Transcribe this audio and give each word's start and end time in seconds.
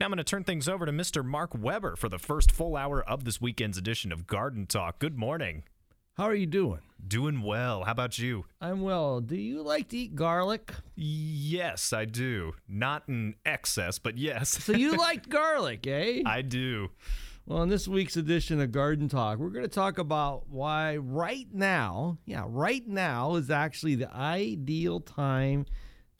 Now 0.00 0.06
I'm 0.06 0.12
going 0.12 0.16
to 0.16 0.24
turn 0.24 0.44
things 0.44 0.66
over 0.66 0.86
to 0.86 0.92
Mr. 0.92 1.22
Mark 1.22 1.50
Weber 1.54 1.94
for 1.94 2.08
the 2.08 2.18
first 2.18 2.50
full 2.50 2.74
hour 2.74 3.02
of 3.02 3.24
this 3.24 3.38
weekend's 3.38 3.76
edition 3.76 4.12
of 4.12 4.26
Garden 4.26 4.64
Talk. 4.64 4.98
Good 4.98 5.18
morning. 5.18 5.64
How 6.14 6.24
are 6.24 6.34
you 6.34 6.46
doing? 6.46 6.80
Doing 7.06 7.42
well. 7.42 7.84
How 7.84 7.92
about 7.92 8.18
you? 8.18 8.46
I'm 8.62 8.80
well. 8.80 9.20
Do 9.20 9.36
you 9.36 9.60
like 9.62 9.88
to 9.88 9.98
eat 9.98 10.14
garlic? 10.14 10.72
Yes, 10.96 11.92
I 11.92 12.06
do. 12.06 12.52
Not 12.66 13.02
in 13.08 13.34
excess, 13.44 13.98
but 13.98 14.16
yes. 14.16 14.48
So 14.48 14.72
you 14.72 14.96
like 14.96 15.28
garlic, 15.28 15.86
eh? 15.86 16.22
I 16.24 16.40
do. 16.40 16.88
Well, 17.44 17.62
in 17.62 17.68
this 17.68 17.86
week's 17.86 18.16
edition 18.16 18.58
of 18.58 18.72
Garden 18.72 19.06
Talk, 19.06 19.38
we're 19.38 19.50
going 19.50 19.66
to 19.66 19.68
talk 19.68 19.98
about 19.98 20.48
why 20.48 20.96
right 20.96 21.48
now, 21.52 22.16
yeah, 22.24 22.44
right 22.46 22.88
now 22.88 23.34
is 23.34 23.50
actually 23.50 23.96
the 23.96 24.10
ideal 24.14 25.00
time 25.00 25.66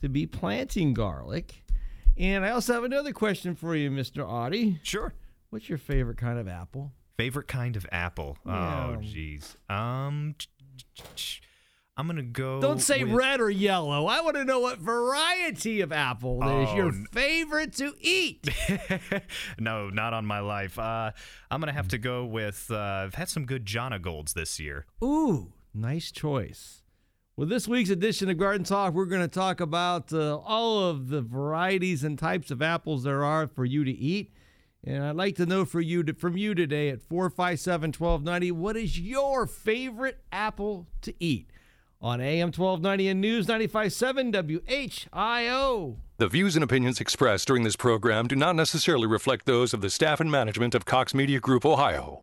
to 0.03 0.11
be 0.11 0.27
planting 0.27 0.93
garlic. 0.93 1.63
And 2.17 2.45
I 2.45 2.51
also 2.51 2.75
have 2.75 2.85
another 2.85 3.13
question 3.13 3.55
for 3.55 3.75
you, 3.75 3.91
Mr. 3.91 4.27
Audie. 4.29 4.79
Sure. 4.83 5.15
What's 5.51 5.69
your 5.69 5.79
favorite 5.79 6.19
kind 6.19 6.39
of 6.39 6.47
apple? 6.49 6.93
Favorite 7.17 7.49
kind 7.49 7.77
of 7.77 7.87
apple? 7.91 8.37
Yeah. 8.47 8.87
Oh, 8.91 8.97
jeez. 9.01 9.57
Um, 9.69 10.35
I'm 11.97 12.07
gonna 12.07 12.23
go. 12.23 12.61
Don't 12.61 12.81
say 12.81 13.05
with- 13.05 13.13
red 13.15 13.41
or 13.41 13.51
yellow. 13.51 14.07
I 14.07 14.21
want 14.23 14.37
to 14.37 14.45
know 14.45 14.61
what 14.61 14.79
variety 14.79 15.81
of 15.83 15.93
apple 15.93 16.37
is 16.43 16.69
Oh, 16.71 16.77
your 16.77 16.93
favorite 17.13 17.75
to 17.75 17.95
eat. 18.01 18.49
no, 19.59 19.91
not 19.91 20.15
on 20.15 20.25
my 20.25 20.41
life. 20.41 20.79
Uh, 20.79 21.11
I'm 21.51 21.61
gonna 21.61 21.73
have 21.73 21.89
to 21.89 21.99
go 21.99 22.25
with. 22.25 22.71
Uh, 22.71 22.79
I've 22.79 23.15
had 23.15 23.29
some 23.29 23.45
good 23.45 23.67
Jonagolds 23.67 24.33
this 24.33 24.59
year. 24.59 24.87
Ooh, 25.05 25.53
nice 25.75 26.11
choice. 26.11 26.80
Well, 27.41 27.49
this 27.49 27.67
week's 27.67 27.89
edition 27.89 28.29
of 28.29 28.37
Garden 28.37 28.65
Talk, 28.65 28.93
we're 28.93 29.07
going 29.07 29.23
to 29.23 29.27
talk 29.27 29.63
about 29.63 30.13
uh, 30.13 30.37
all 30.37 30.79
of 30.87 31.09
the 31.09 31.23
varieties 31.23 32.05
and 32.05 32.19
types 32.19 32.51
of 32.51 32.61
apples 32.61 33.03
there 33.03 33.25
are 33.25 33.47
for 33.47 33.65
you 33.65 33.83
to 33.83 33.91
eat. 33.91 34.35
And 34.85 35.03
I'd 35.03 35.17
like 35.17 35.37
to 35.37 35.47
know 35.47 35.65
for 35.65 35.81
you 35.81 36.03
to, 36.03 36.13
from 36.13 36.37
you 36.37 36.55
today 36.55 36.91
at 36.91 37.01
457 37.01 37.95
1290, 37.97 38.53
what 38.53 38.77
is 38.77 39.01
your 39.01 39.47
favorite 39.47 40.19
apple 40.31 40.87
to 41.01 41.15
eat? 41.19 41.49
On 42.03 42.21
AM 42.21 42.49
1290 42.49 43.09
and 43.09 43.21
News 43.23 43.49
957 43.49 44.33
WHIO. 44.33 45.97
The 46.19 46.29
views 46.29 46.57
and 46.57 46.63
opinions 46.63 47.01
expressed 47.01 47.47
during 47.47 47.63
this 47.63 47.75
program 47.75 48.29
do 48.29 48.37
not 48.37 48.55
necessarily 48.55 49.07
reflect 49.07 49.47
those 49.47 49.73
of 49.73 49.81
the 49.81 49.89
staff 49.89 50.21
and 50.21 50.31
management 50.31 50.75
of 50.75 50.85
Cox 50.85 51.15
Media 51.15 51.41
Group 51.41 51.65
Ohio. 51.65 52.23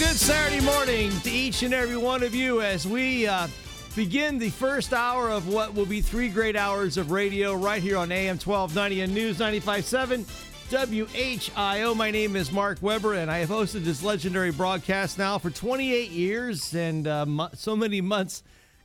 Good 0.00 0.16
Saturday 0.16 0.64
morning 0.64 1.10
to 1.20 1.30
each 1.30 1.62
and 1.62 1.74
every 1.74 1.98
one 1.98 2.22
of 2.22 2.34
you 2.34 2.62
as 2.62 2.88
we 2.88 3.26
uh, 3.26 3.46
begin 3.94 4.38
the 4.38 4.48
first 4.48 4.94
hour 4.94 5.28
of 5.28 5.46
what 5.46 5.74
will 5.74 5.84
be 5.84 6.00
three 6.00 6.30
great 6.30 6.56
hours 6.56 6.96
of 6.96 7.10
radio 7.10 7.52
right 7.52 7.82
here 7.82 7.98
on 7.98 8.10
AM 8.10 8.38
1290 8.38 9.02
and 9.02 9.12
News 9.12 9.38
957 9.38 10.24
WHIO. 10.70 11.94
My 11.94 12.10
name 12.10 12.34
is 12.34 12.50
Mark 12.50 12.78
Weber, 12.80 13.12
and 13.12 13.30
I 13.30 13.40
have 13.40 13.50
hosted 13.50 13.84
this 13.84 14.02
legendary 14.02 14.52
broadcast 14.52 15.18
now 15.18 15.36
for 15.36 15.50
28 15.50 16.10
years 16.10 16.74
and 16.74 17.06
uh, 17.06 17.26
mo- 17.26 17.50
so 17.52 17.76
many 17.76 18.00
months 18.00 18.42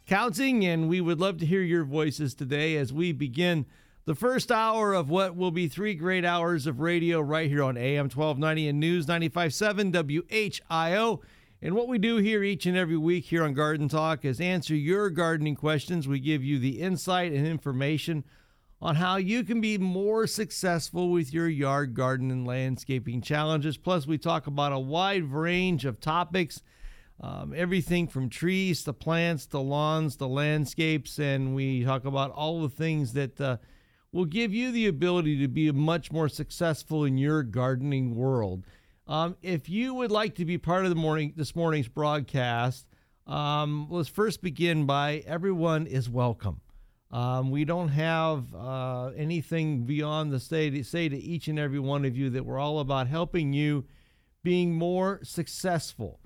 counting. 0.07 0.65
And 0.65 0.89
we 0.89 0.99
would 0.99 1.21
love 1.21 1.37
to 1.39 1.45
hear 1.45 1.61
your 1.61 1.85
voices 1.85 2.33
today 2.33 2.75
as 2.75 2.91
we 2.91 3.13
begin 3.13 3.65
the 4.05 4.15
first 4.15 4.51
hour 4.51 4.93
of 4.93 5.09
what 5.09 5.35
will 5.35 5.51
be 5.51 5.67
three 5.67 5.95
great 5.95 6.23
hours 6.23 6.67
of 6.67 6.79
radio 6.79 7.19
right 7.19 7.49
here 7.49 7.63
on 7.63 7.75
AM 7.75 8.05
1290 8.05 8.67
and 8.69 8.79
News 8.79 9.07
957 9.07 9.91
WHIO. 9.91 11.21
And 11.61 11.73
what 11.73 11.87
we 11.87 11.97
do 11.97 12.17
here 12.17 12.43
each 12.43 12.67
and 12.67 12.77
every 12.77 12.97
week 12.97 13.25
here 13.25 13.43
on 13.43 13.55
Garden 13.55 13.89
Talk 13.89 14.23
is 14.23 14.39
answer 14.39 14.75
your 14.75 15.09
gardening 15.09 15.55
questions. 15.55 16.07
We 16.07 16.19
give 16.19 16.43
you 16.43 16.59
the 16.59 16.81
insight 16.81 17.31
and 17.31 17.47
information 17.47 18.23
on 18.79 18.95
how 18.95 19.15
you 19.15 19.43
can 19.43 19.59
be 19.59 19.79
more 19.79 20.27
successful 20.27 21.09
with 21.09 21.33
your 21.33 21.47
yard, 21.47 21.95
garden, 21.95 22.29
and 22.29 22.45
landscaping 22.45 23.21
challenges. 23.21 23.77
Plus, 23.77 24.05
we 24.05 24.19
talk 24.19 24.45
about 24.45 24.71
a 24.71 24.79
wide 24.79 25.31
range 25.31 25.83
of 25.85 25.99
topics 25.99 26.61
um, 27.21 27.53
everything 27.55 28.07
from 28.07 28.29
trees 28.29 28.83
to 28.83 28.93
plants 28.93 29.45
to 29.47 29.59
lawns 29.59 30.17
to 30.17 30.25
landscapes. 30.25 31.17
And 31.19 31.55
we 31.55 31.83
talk 31.83 32.05
about 32.05 32.31
all 32.31 32.61
the 32.61 32.69
things 32.69 33.13
that 33.13 33.39
uh, 33.39 33.57
will 34.15 34.23
give 34.23 34.53
you 34.53 34.71
the 34.71 34.87
ability 34.87 35.37
to 35.41 35.47
be 35.49 35.69
much 35.73 36.09
more 36.09 36.29
successful 36.29 37.03
in 37.03 37.17
your 37.17 37.43
gardening 37.43 38.15
world. 38.15 38.63
Um, 39.07 39.35
if 39.41 39.67
you 39.67 39.93
would 39.93 40.09
like 40.09 40.35
to 40.35 40.45
be 40.45 40.57
part 40.57 40.85
of 40.85 40.89
the 40.89 40.95
morning 40.95 41.33
this 41.35 41.53
morning's 41.53 41.89
broadcast, 41.89 42.87
um, 43.27 43.87
let's 43.89 44.07
first 44.07 44.41
begin 44.41 44.85
by 44.85 45.21
everyone 45.27 45.85
is 45.85 46.09
welcome. 46.09 46.61
Um, 47.11 47.51
we 47.51 47.65
don't 47.65 47.89
have 47.89 48.55
uh, 48.55 49.07
anything 49.17 49.83
beyond 49.83 50.31
the 50.31 50.39
say 50.39 50.69
to 50.69 50.81
say 50.81 51.09
to 51.09 51.17
each 51.17 51.49
and 51.49 51.59
every 51.59 51.79
one 51.79 52.05
of 52.05 52.15
you 52.15 52.29
that 52.29 52.45
we're 52.45 52.57
all 52.57 52.79
about 52.79 53.07
helping 53.07 53.51
you 53.51 53.83
being 54.45 54.73
more 54.73 55.19
successful. 55.23 56.21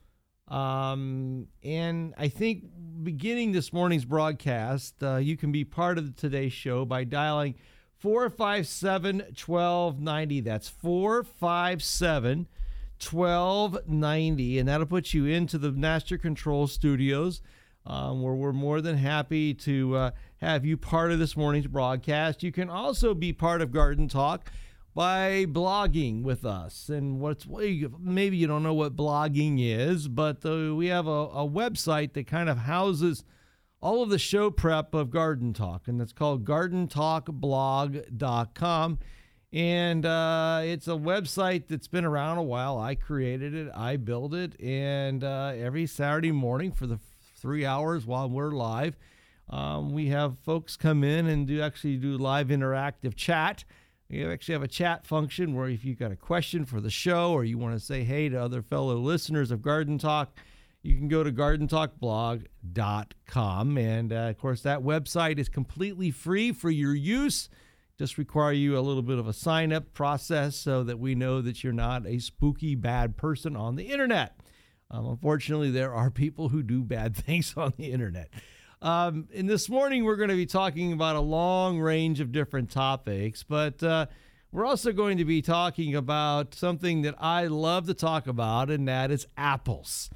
Um, 0.48 1.48
and 1.64 2.14
I 2.20 2.28
think 2.28 2.66
beginning 3.02 3.52
this 3.52 3.74
morning's 3.74 4.06
broadcast, 4.06 5.02
uh, 5.02 5.16
you 5.16 5.36
can 5.38 5.52
be 5.52 5.64
part 5.64 5.98
of 5.98 6.16
today's 6.16 6.54
show 6.54 6.86
by 6.86 7.04
dialing 7.04 7.56
457 8.00 9.18
1290. 9.18 10.40
That's 10.42 10.70
457 10.70 12.48
1290. 13.12 14.60
And 14.60 14.68
that'll 14.70 14.86
put 14.86 15.14
you 15.14 15.26
into 15.26 15.58
the 15.58 15.72
Master 15.72 16.18
Control 16.18 16.68
Studios, 16.68 17.42
um, 17.86 18.22
where 18.22 18.34
we're 18.34 18.54
more 18.54 18.82
than 18.82 18.98
happy 18.98 19.54
to 19.54 19.96
uh, 19.96 20.12
have 20.38 20.66
you 20.66 20.78
part 20.78 21.12
of 21.12 21.20
this 21.20 21.36
morning's 21.36 21.68
broadcast. 21.68 22.42
You 22.42 22.52
can 22.52 22.70
also 22.70 23.14
be 23.14 23.34
part 23.34 23.62
of 23.62 23.72
Garden 23.72 24.08
Talk 24.08 24.50
by 24.96 25.46
blogging 25.46 26.24
with 26.24 26.46
us. 26.46 26.90
And 26.90 27.20
what's 27.20 27.46
maybe 27.48 28.38
you 28.38 28.48
don't 28.48 28.64
know 28.64 28.74
what 28.74 28.96
blogging 28.96 29.58
is, 29.60 30.08
but 30.08 30.46
uh, 30.46 30.74
we 30.74 30.88
have 30.88 31.08
a, 31.08 31.10
a 31.10 31.48
website 31.48 32.14
that 32.14 32.28
kind 32.28 32.50
of 32.50 32.60
houses 32.60 33.24
all 33.82 34.04
of 34.04 34.10
the 34.10 34.20
show 34.20 34.52
prep 34.52 34.94
of 34.94 35.10
Garden 35.10 35.54
Talk, 35.54 35.88
and 35.88 36.02
it's 36.02 36.14
called 36.14 36.46
gardentalkblog.com. 36.46 39.00
And 39.52 40.06
uh, 40.06 40.62
it's 40.64 40.88
a 40.88 40.92
website 40.92 41.64
that's 41.68 41.88
been 41.88 42.06
around 42.06 42.38
a 42.38 42.44
while. 42.44 42.78
I 42.78 42.94
created 42.94 43.56
it, 43.56 43.72
I 43.74 43.98
built 43.98 44.36
it, 44.36 44.60
and 44.62 45.24
uh, 45.24 45.54
every 45.56 45.88
Saturday 45.88 46.32
morning 46.32 46.72
for 46.72 46.86
the 46.86 47.00
three 47.36 47.66
hours 47.66 48.06
while 48.06 48.30
we're 48.30 48.52
live, 48.52 48.96
um, 49.50 49.92
we 49.92 50.10
have 50.10 50.38
folks 50.40 50.78
come 50.78 51.04
in 51.04 51.26
and 51.26 51.48
do 51.48 51.62
actually 51.62 51.98
do 51.98 52.16
live 52.18 52.50
interactive 52.50 53.16
chat. 53.16 53.64
We 54.08 54.24
actually 54.24 54.54
have 54.54 54.64
a 54.64 54.68
chat 54.68 55.08
function 55.08 55.56
where 55.56 55.70
if 55.70 55.84
you've 55.84 55.98
got 55.98 56.12
a 56.12 56.16
question 56.16 56.66
for 56.66 56.80
the 56.80 56.92
show 56.92 57.32
or 57.32 57.44
you 57.44 57.58
want 57.58 57.74
to 57.74 57.80
say 57.80 58.04
hey 58.04 58.30
to 58.30 58.40
other 58.40 58.62
fellow 58.62 58.98
listeners 58.98 59.50
of 59.50 59.64
Garden 59.64 59.98
Talk, 59.98 60.38
you 60.82 60.96
can 60.96 61.08
go 61.08 61.24
to 61.24 61.32
gardentalkblog.com. 61.32 63.78
And 63.78 64.12
uh, 64.14 64.16
of 64.16 64.38
course, 64.38 64.62
that 64.62 64.82
website 64.82 65.40
is 65.40 65.50
completely 65.50 66.12
free 66.12 66.52
for 66.52 66.70
your 66.70 66.94
use. 66.96 67.50
Just 67.98 68.18
require 68.18 68.54
you 68.54 68.78
a 68.78 68.80
little 68.80 69.02
bit 69.02 69.20
of 69.20 69.28
a 69.28 69.34
sign 69.34 69.74
up 69.74 69.94
process 69.94 70.56
so 70.56 70.84
that 70.84 71.00
we 71.00 71.16
know 71.16 71.42
that 71.42 71.64
you're 71.64 71.74
not 71.74 72.08
a 72.08 72.20
spooky 72.20 72.76
bad 72.76 73.18
person 73.18 73.58
on 73.58 73.76
the 73.76 73.88
internet. 73.88 74.40
Um, 74.90 75.06
unfortunately, 75.06 75.70
there 75.70 75.94
are 75.94 76.10
people 76.10 76.48
who 76.50 76.64
do 76.64 76.82
bad 76.82 77.16
things 77.18 77.54
on 77.58 77.74
the 77.78 77.92
internet. 77.92 78.30
Um, 78.82 79.28
and 79.36 79.50
this 79.50 79.68
morning, 79.68 80.06
we're 80.06 80.16
going 80.16 80.30
to 80.30 80.36
be 80.36 80.46
talking 80.46 80.94
about 80.94 81.18
a 81.18 81.22
long 81.22 81.82
range 81.82 82.22
of 82.22 82.32
different 82.32 82.72
topics, 82.72 83.44
but 83.44 83.84
uh, 83.84 84.06
we're 84.54 84.66
also 84.66 84.94
going 84.94 85.18
to 85.18 85.26
be 85.26 85.42
talking 85.42 85.96
about 85.96 86.56
something 86.56 87.02
that 87.02 87.16
I 87.20 87.48
love 87.48 87.88
to 87.88 87.94
talk 87.94 88.28
about, 88.28 88.72
and 88.72 88.88
that 88.88 89.12
is 89.12 89.28
apples. 89.36 90.10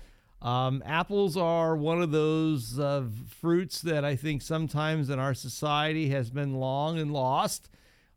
Um, 0.43 0.83
apples 0.85 1.37
are 1.37 1.75
one 1.75 2.01
of 2.01 2.11
those 2.11 2.77
uh, 2.77 3.05
fruits 3.39 3.81
that 3.81 4.03
I 4.03 4.17
think 4.17 4.41
sometimes 4.41 5.09
in 5.09 5.17
our 5.17 5.33
society 5.33 6.09
has 6.09 6.29
been 6.29 6.55
long 6.55 6.99
and 6.99 7.13
lost. 7.13 7.69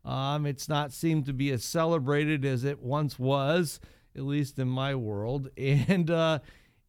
Um, 0.03 0.45
it's 0.45 0.67
not 0.67 0.91
seemed 0.91 1.25
to 1.27 1.33
be 1.33 1.51
as 1.51 1.63
celebrated 1.63 2.43
as 2.43 2.65
it 2.65 2.81
once 2.81 3.17
was, 3.17 3.79
at 4.15 4.23
least 4.23 4.59
in 4.59 4.67
my 4.67 4.93
world. 4.93 5.49
And 5.57 6.11
uh, 6.11 6.39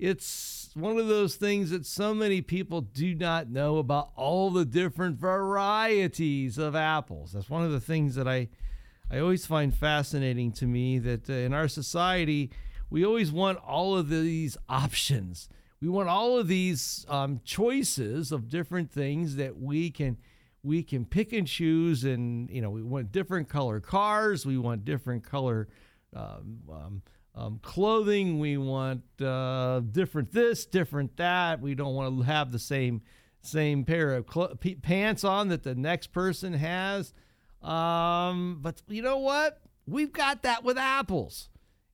it's 0.00 0.70
one 0.74 0.98
of 0.98 1.06
those 1.06 1.36
things 1.36 1.70
that 1.70 1.86
so 1.86 2.14
many 2.14 2.42
people 2.42 2.80
do 2.80 3.14
not 3.14 3.48
know 3.48 3.78
about 3.78 4.10
all 4.16 4.50
the 4.50 4.64
different 4.64 5.18
varieties 5.18 6.58
of 6.58 6.74
apples. 6.74 7.32
That's 7.32 7.50
one 7.50 7.64
of 7.64 7.70
the 7.70 7.80
things 7.80 8.16
that 8.16 8.26
I 8.26 8.48
I 9.10 9.20
always 9.20 9.46
find 9.46 9.74
fascinating 9.74 10.52
to 10.52 10.66
me 10.66 10.98
that 10.98 11.30
uh, 11.30 11.32
in 11.32 11.54
our 11.54 11.66
society, 11.66 12.50
we 12.90 13.04
always 13.04 13.30
want 13.30 13.58
all 13.58 13.96
of 13.96 14.08
these 14.08 14.56
options. 14.68 15.48
We 15.80 15.88
want 15.88 16.08
all 16.08 16.38
of 16.38 16.48
these 16.48 17.06
um, 17.08 17.40
choices 17.44 18.32
of 18.32 18.48
different 18.48 18.90
things 18.90 19.36
that 19.36 19.58
we 19.58 19.90
can 19.90 20.16
we 20.64 20.82
can 20.82 21.04
pick 21.04 21.32
and 21.32 21.46
choose. 21.46 22.04
And 22.04 22.50
you 22.50 22.60
know, 22.60 22.70
we 22.70 22.82
want 22.82 23.12
different 23.12 23.48
color 23.48 23.80
cars. 23.80 24.44
We 24.44 24.58
want 24.58 24.84
different 24.84 25.22
color 25.22 25.68
um, 26.14 26.60
um, 26.70 27.02
um 27.34 27.60
clothing. 27.62 28.40
We 28.40 28.56
want 28.56 29.02
uh, 29.20 29.80
different 29.80 30.32
this, 30.32 30.66
different 30.66 31.16
that. 31.16 31.60
We 31.60 31.74
don't 31.74 31.94
want 31.94 32.18
to 32.18 32.24
have 32.24 32.50
the 32.50 32.58
same 32.58 33.02
same 33.40 33.84
pair 33.84 34.14
of 34.14 34.26
cl- 34.32 34.56
pants 34.82 35.22
on 35.22 35.48
that 35.48 35.62
the 35.62 35.74
next 35.74 36.08
person 36.08 36.54
has. 36.54 37.12
Um, 37.62 38.58
but 38.60 38.82
you 38.88 39.02
know 39.02 39.18
what? 39.18 39.60
We've 39.86 40.12
got 40.12 40.42
that 40.42 40.64
with 40.64 40.76
apples. 40.76 41.48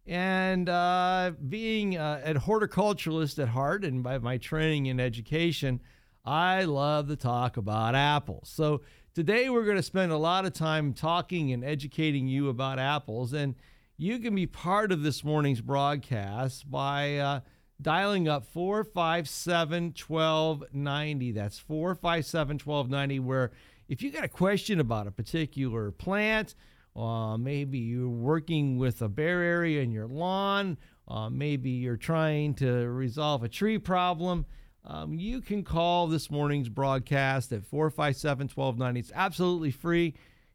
And 0.06 0.68
uh, 0.68 1.32
being 1.48 1.96
uh, 1.96 2.20
a 2.24 2.34
horticulturalist 2.34 3.38
at 3.38 3.48
heart 3.48 3.84
and 3.84 4.02
by 4.02 4.18
my 4.18 4.36
training 4.36 4.86
in 4.86 5.00
education, 5.00 5.80
I 6.24 6.64
love 6.64 7.08
to 7.08 7.16
talk 7.16 7.56
about 7.56 7.94
apples. 7.94 8.50
So 8.52 8.82
today 9.14 9.48
we're 9.48 9.64
going 9.64 9.76
to 9.76 9.82
spend 9.82 10.12
a 10.12 10.18
lot 10.18 10.44
of 10.44 10.52
time 10.52 10.92
talking 10.92 11.52
and 11.52 11.64
educating 11.64 12.26
you 12.26 12.50
about 12.50 12.78
apples. 12.78 13.32
And 13.32 13.54
you 13.96 14.18
can 14.18 14.34
be 14.34 14.46
part 14.46 14.92
of 14.92 15.02
this 15.02 15.24
morning's 15.24 15.62
broadcast 15.62 16.70
by 16.70 17.16
uh, 17.16 17.40
dialing 17.80 18.28
up 18.28 18.44
457 18.44 19.94
1290. 20.06 21.32
That's 21.32 21.58
457 21.58 22.58
1290, 22.62 23.20
where 23.20 23.52
if 23.88 24.02
you 24.02 24.10
got 24.10 24.24
a 24.24 24.28
question 24.28 24.80
about 24.80 25.06
a 25.06 25.10
particular 25.10 25.90
plant, 25.90 26.54
uh, 26.96 27.36
maybe 27.36 27.78
you're 27.78 28.08
working 28.08 28.78
with 28.78 29.02
a 29.02 29.08
bare 29.08 29.42
area 29.42 29.82
in 29.82 29.90
your 29.90 30.06
lawn, 30.06 30.78
uh, 31.08 31.28
maybe 31.28 31.70
you're 31.70 31.96
trying 31.96 32.54
to 32.54 32.88
resolve 32.88 33.42
a 33.42 33.48
tree 33.48 33.78
problem, 33.78 34.46
um, 34.86 35.14
you 35.14 35.40
can 35.40 35.64
call 35.64 36.08
this 36.08 36.30
morning's 36.30 36.68
broadcast 36.68 37.52
at 37.52 37.64
457 37.64 38.50
1290. 38.54 39.00
It's 39.00 39.12
absolutely 39.14 39.70
free, 39.70 40.14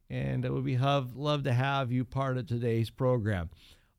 and 0.09 0.47
would 0.47 0.65
be 0.65 0.75
have, 0.75 1.15
love 1.15 1.43
to 1.43 1.53
have 1.53 1.91
you 1.91 2.05
part 2.05 2.37
of 2.37 2.45
today's 2.45 2.91
program. 2.91 3.49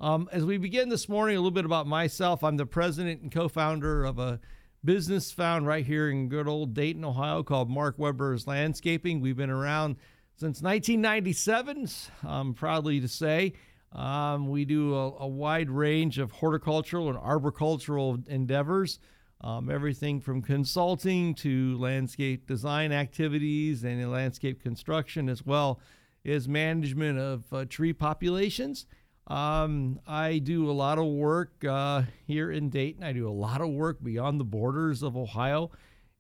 Um, 0.01 0.29
as 0.33 0.45
we 0.45 0.57
begin 0.57 0.89
this 0.89 1.09
morning, 1.09 1.37
a 1.37 1.41
little 1.41 1.51
bit 1.51 1.65
about 1.65 1.87
myself. 1.87 2.45
I'm 2.45 2.57
the 2.57 2.65
president 2.65 3.23
and 3.23 3.33
co 3.33 3.49
founder 3.49 4.05
of 4.05 4.19
a 4.19 4.41
business 4.85 5.33
found 5.33 5.67
right 5.67 5.85
here 5.85 6.09
in 6.09 6.29
good 6.29 6.49
old 6.49 6.75
Dayton, 6.75 7.05
Ohio, 7.05 7.43
called 7.43 7.69
Mark 7.69 7.99
Weber's 7.99 8.47
Landscaping. 8.47 9.21
We've 9.21 9.37
been 9.37 9.51
around 9.51 9.97
since 10.41 10.63
1997, 10.63 11.87
I'm 12.27 12.55
proudly 12.55 12.99
to 13.01 13.09
say. 13.09 13.53
Um, 13.93 14.49
we 14.49 14.65
do 14.65 14.95
a, 14.95 15.13
a, 15.19 15.29
wide 15.29 15.69
range 15.69 16.19
of 16.19 16.33
horticultural 16.33 17.11
and 17.11 17.19
arboricultural 17.19 18.27
endeavors, 18.27 19.01
um, 19.43 19.71
everything 19.71 20.19
from 20.19 20.41
consulting 20.41 21.35
to 21.35 21.77
landscape 21.77 22.47
design 22.47 22.91
activities 22.91 23.85
and 23.85 24.11
landscape 24.11 24.63
construction, 24.63 25.29
as 25.29 25.45
well 25.45 25.79
as 26.25 26.49
management 26.49 27.19
of 27.19 27.45
uh, 27.53 27.67
tree 27.67 27.93
populations. 27.93 28.87
Um, 29.27 30.01
I 30.07 30.39
do 30.39 30.71
a 30.71 30.73
lot 30.73 30.97
of 30.99 31.05
work 31.05 31.63
uh, 31.67 32.05
here 32.27 32.51
in 32.51 32.71
Dayton. 32.71 33.05
I 33.05 33.13
do 33.13 33.29
a 33.29 33.31
lot 33.31 33.61
of 33.61 33.69
work 33.69 34.03
beyond 34.03 34.41
the 34.41 34.45
borders 34.45 35.03
of 35.03 35.19
Ohio. 35.19 35.71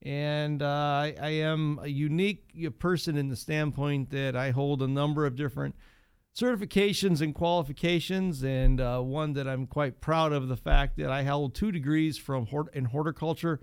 And 0.02 0.62
uh, 0.62 0.66
I, 0.66 1.14
I, 1.20 1.28
am 1.28 1.78
a 1.82 1.88
unique 1.88 2.78
person 2.78 3.18
in 3.18 3.28
the 3.28 3.36
standpoint 3.36 4.10
that 4.10 4.34
I 4.34 4.50
hold 4.50 4.80
a 4.80 4.88
number 4.88 5.26
of 5.26 5.36
different 5.36 5.74
certifications 6.34 7.20
and 7.20 7.34
qualifications, 7.34 8.42
and 8.42 8.80
uh, 8.80 9.00
one 9.00 9.34
that 9.34 9.46
I'm 9.46 9.66
quite 9.66 10.00
proud 10.00 10.32
of 10.32 10.48
the 10.48 10.56
fact 10.56 10.96
that 10.96 11.10
I 11.10 11.20
held 11.20 11.54
two 11.54 11.70
degrees 11.70 12.16
from 12.16 12.46
hort- 12.46 12.74
in 12.74 12.86
horticulture 12.86 13.60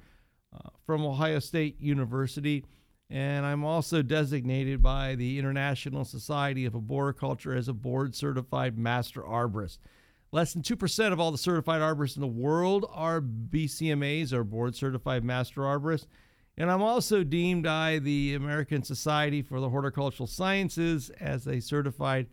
uh, 0.53 0.69
from 0.85 1.03
Ohio 1.03 1.39
State 1.39 1.81
University 1.81 2.65
and 3.09 3.45
I'm 3.45 3.63
also 3.63 4.01
designated 4.01 4.81
by 4.81 5.15
the 5.15 5.39
International 5.39 6.03
Society 6.03 6.65
of 6.65 6.75
Arboriculture 6.75 7.55
as 7.55 7.67
a 7.67 7.73
board 7.73 8.15
certified 8.15 8.77
master 8.77 9.21
arborist. 9.21 9.77
Less 10.33 10.51
than 10.51 10.61
2% 10.61 11.13
of 11.13 11.19
all 11.19 11.31
the 11.31 11.37
certified 11.37 11.81
arborists 11.81 12.17
in 12.17 12.21
the 12.21 12.27
world 12.27 12.85
are 12.91 13.21
BCMAs 13.21 14.33
or 14.33 14.43
board 14.43 14.75
certified 14.75 15.23
master 15.23 15.61
arborists. 15.61 16.07
And 16.57 16.71
I'm 16.71 16.81
also 16.81 17.23
deemed 17.23 17.63
by 17.63 17.99
the 17.99 18.33
American 18.33 18.83
Society 18.83 19.41
for 19.43 19.59
the 19.59 19.69
Horticultural 19.69 20.25
Sciences 20.25 21.11
as 21.19 21.45
a 21.45 21.59
certified 21.59 22.27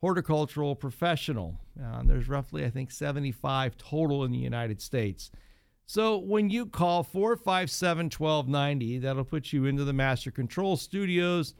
horticultural 0.00 0.74
professional. 0.76 1.58
Uh, 1.82 2.02
there's 2.04 2.28
roughly, 2.28 2.64
I 2.64 2.70
think, 2.70 2.90
75 2.90 3.76
total 3.78 4.24
in 4.24 4.32
the 4.32 4.38
United 4.38 4.82
States. 4.82 5.30
So 5.86 6.18
when 6.18 6.50
you 6.50 6.66
call 6.66 7.02
457 7.02 8.10
1290, 8.16 8.98
that'll 8.98 9.24
put 9.24 9.52
you 9.52 9.64
into 9.64 9.84
the 9.84 9.92
Master 9.92 10.30
Control 10.30 10.76
Studios. 10.76 11.54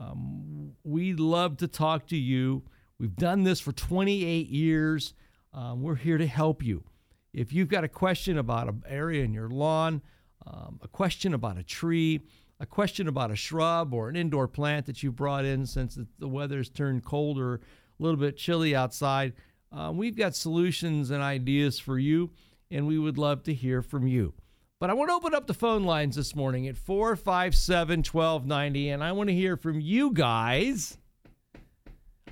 Um, 0.00 0.72
we 0.84 1.14
love 1.14 1.56
to 1.58 1.68
talk 1.68 2.06
to 2.08 2.16
you. 2.16 2.62
We've 2.98 3.16
done 3.16 3.42
this 3.42 3.60
for 3.60 3.72
28 3.72 4.48
years. 4.48 5.14
Um, 5.52 5.82
we're 5.82 5.96
here 5.96 6.18
to 6.18 6.26
help 6.26 6.62
you. 6.62 6.84
If 7.32 7.52
you've 7.52 7.68
got 7.68 7.84
a 7.84 7.88
question 7.88 8.38
about 8.38 8.68
an 8.68 8.82
area 8.88 9.24
in 9.24 9.34
your 9.34 9.50
lawn, 9.50 10.00
um, 10.46 10.80
a 10.82 10.88
question 10.88 11.34
about 11.34 11.58
a 11.58 11.62
tree, 11.62 12.20
a 12.60 12.66
question 12.66 13.08
about 13.08 13.30
a 13.30 13.36
shrub 13.36 13.92
or 13.92 14.08
an 14.08 14.16
indoor 14.16 14.48
plant 14.48 14.86
that 14.86 15.02
you 15.02 15.12
brought 15.12 15.44
in 15.44 15.66
since 15.66 15.98
the 16.18 16.28
weather's 16.28 16.68
turned 16.68 17.04
colder, 17.04 17.56
a 17.56 18.02
little 18.02 18.18
bit 18.18 18.36
chilly 18.36 18.74
outside, 18.74 19.32
uh, 19.72 19.90
we've 19.92 20.16
got 20.16 20.34
solutions 20.34 21.10
and 21.10 21.22
ideas 21.22 21.78
for 21.78 21.98
you 21.98 22.30
and 22.70 22.86
we 22.86 22.98
would 22.98 23.18
love 23.18 23.42
to 23.44 23.54
hear 23.54 23.82
from 23.82 24.06
you. 24.06 24.34
But 24.78 24.90
I 24.90 24.94
want 24.94 25.08
to 25.10 25.14
open 25.14 25.34
up 25.34 25.46
the 25.46 25.54
phone 25.54 25.84
lines 25.84 26.16
this 26.16 26.34
morning 26.34 26.68
at 26.68 26.76
457 26.76 28.00
1290, 28.00 28.90
and 28.90 29.02
I 29.02 29.12
want 29.12 29.28
to 29.28 29.34
hear 29.34 29.56
from 29.56 29.80
you 29.80 30.12
guys. 30.12 30.98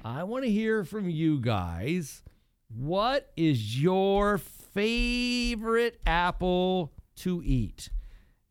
I 0.04 0.24
want 0.24 0.44
to 0.44 0.50
hear 0.50 0.84
from 0.84 1.08
you 1.08 1.40
guys. 1.40 2.22
What 2.68 3.30
is 3.36 3.80
your 3.80 4.36
favorite 4.38 6.00
apple 6.04 6.92
to 7.16 7.42
eat? 7.44 7.88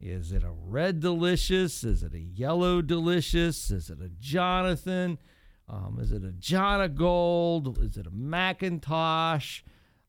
Is 0.06 0.34
it 0.34 0.44
a 0.44 0.52
red 0.52 1.00
delicious? 1.00 1.86
Is 1.86 2.04
it 2.04 2.14
a 2.14 2.20
yellow 2.20 2.82
delicious? 2.82 3.72
Is 3.72 3.90
it 3.90 4.02
a 4.02 4.10
Jonathan? 4.20 5.18
Um, 5.70 5.98
is 6.02 6.12
it 6.12 6.26
a 6.26 6.34
Jonagold? 6.34 7.82
Is 7.82 7.96
it 7.96 8.06
a 8.06 8.12
McIntosh? 8.12 9.62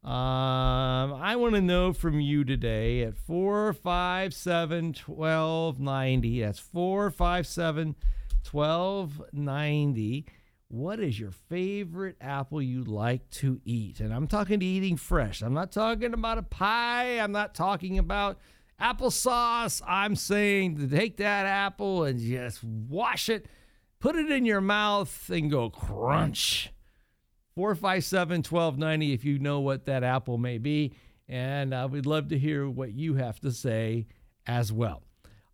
Um, 0.02 1.14
I 1.14 1.36
want 1.36 1.54
to 1.54 1.60
know 1.60 1.92
from 1.92 2.20
you 2.20 2.42
today 2.42 3.02
at 3.02 3.16
457 3.16 4.96
1290. 5.06 6.40
That's 6.42 6.58
457 6.58 7.94
1290. 8.50 10.26
What 10.66 10.98
is 10.98 11.20
your 11.20 11.30
favorite 11.30 12.16
apple 12.20 12.60
you 12.60 12.82
like 12.82 13.30
to 13.30 13.60
eat? 13.64 14.00
And 14.00 14.12
I'm 14.12 14.26
talking 14.26 14.58
to 14.58 14.66
eating 14.66 14.96
fresh. 14.96 15.40
I'm 15.40 15.54
not 15.54 15.70
talking 15.70 16.14
about 16.14 16.38
a 16.38 16.42
pie. 16.42 17.20
I'm 17.20 17.30
not 17.30 17.54
talking 17.54 18.00
about 18.00 18.40
applesauce. 18.84 19.80
I'm 19.86 20.14
saying 20.14 20.76
to 20.76 20.86
take 20.86 21.16
that 21.16 21.46
apple 21.46 22.04
and 22.04 22.18
just 22.18 22.62
wash 22.62 23.28
it, 23.28 23.46
put 23.98 24.16
it 24.16 24.30
in 24.30 24.44
your 24.44 24.60
mouth, 24.60 25.30
and 25.30 25.50
go 25.50 25.70
crunch. 25.70 26.70
457 27.54 28.38
1290 28.38 29.12
if 29.12 29.24
you 29.24 29.38
know 29.38 29.60
what 29.60 29.86
that 29.86 30.02
apple 30.02 30.38
may 30.38 30.58
be. 30.58 30.92
And 31.28 31.72
uh, 31.72 31.88
we'd 31.90 32.04
love 32.04 32.28
to 32.28 32.38
hear 32.38 32.68
what 32.68 32.92
you 32.92 33.14
have 33.14 33.40
to 33.40 33.52
say 33.52 34.06
as 34.46 34.72
well. 34.72 35.02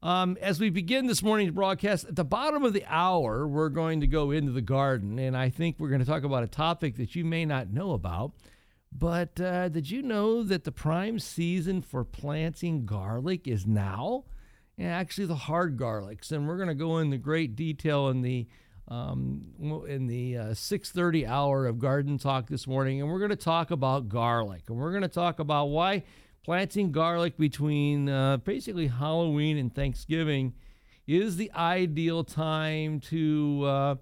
Um, 0.02 0.38
as 0.40 0.58
we 0.58 0.70
begin 0.70 1.06
this 1.06 1.22
morning's 1.22 1.52
broadcast, 1.52 2.06
at 2.06 2.16
the 2.16 2.25
bottom 2.25 2.64
of 2.64 2.72
the 2.72 2.84
hour, 2.88 3.46
we're 3.46 3.68
going 3.68 4.00
to 4.00 4.06
go 4.06 4.30
into 4.30 4.50
the 4.50 4.62
garden. 4.62 5.18
And 5.18 5.37
I 5.37 5.50
think 5.50 5.76
we're 5.78 5.90
going 5.90 6.00
to 6.00 6.06
talk 6.06 6.25
about 6.25 6.42
a 6.42 6.49
topic 6.49 6.96
that 6.96 7.14
you 7.14 7.25
may 7.25 7.44
not 7.44 7.70
know 7.70 7.92
about. 7.92 8.32
But 8.92 9.40
uh, 9.40 9.68
did 9.68 9.90
you 9.90 10.02
know 10.02 10.42
that 10.42 10.64
the 10.64 10.73
prime 10.73 11.18
season 11.18 11.80
for 11.82 12.04
planting 12.04 12.87
garlic 12.87 13.47
is 13.47 13.66
now? 13.66 14.25
Yeah, 14.76 14.88
actually, 14.88 15.26
the 15.26 15.35
hard 15.37 15.76
garlics. 15.76 16.32
And 16.32 16.49
we're 16.49 16.56
going 16.56 16.68
to 16.68 16.75
go 16.75 16.99
into 16.99 17.18
great 17.18 17.54
detail 17.54 18.09
in 18.09 18.23
the 18.23 18.49
um, 18.88 19.85
in 19.88 20.09
the 20.09 20.37
uh, 20.37 20.44
6:30 20.47 21.26
hour 21.26 21.66
of 21.66 21.78
Garden 21.78 22.18
Talk 22.18 22.49
this 22.49 22.66
morning, 22.66 23.00
and 23.00 23.09
we're 23.09 23.20
going 23.20 23.30
to 23.30 23.37
talk 23.37 23.70
about 23.70 24.09
garlic, 24.09 24.62
and 24.68 24.76
we're 24.76 24.90
going 24.90 25.02
to 25.02 25.09
talk 25.09 25.38
about 25.38 25.66
why 25.66 26.02
planting 26.44 26.90
garlic 26.90 27.37
between 27.37 28.09
uh, 28.09 28.38
basically 28.38 28.88
Halloween 28.88 29.59
and 29.59 29.73
Thanksgiving 29.73 30.54
is 31.06 31.37
the 31.37 31.52
ideal 31.52 32.25
time 32.25 33.00
to 33.00 33.62
uh, 33.64 33.94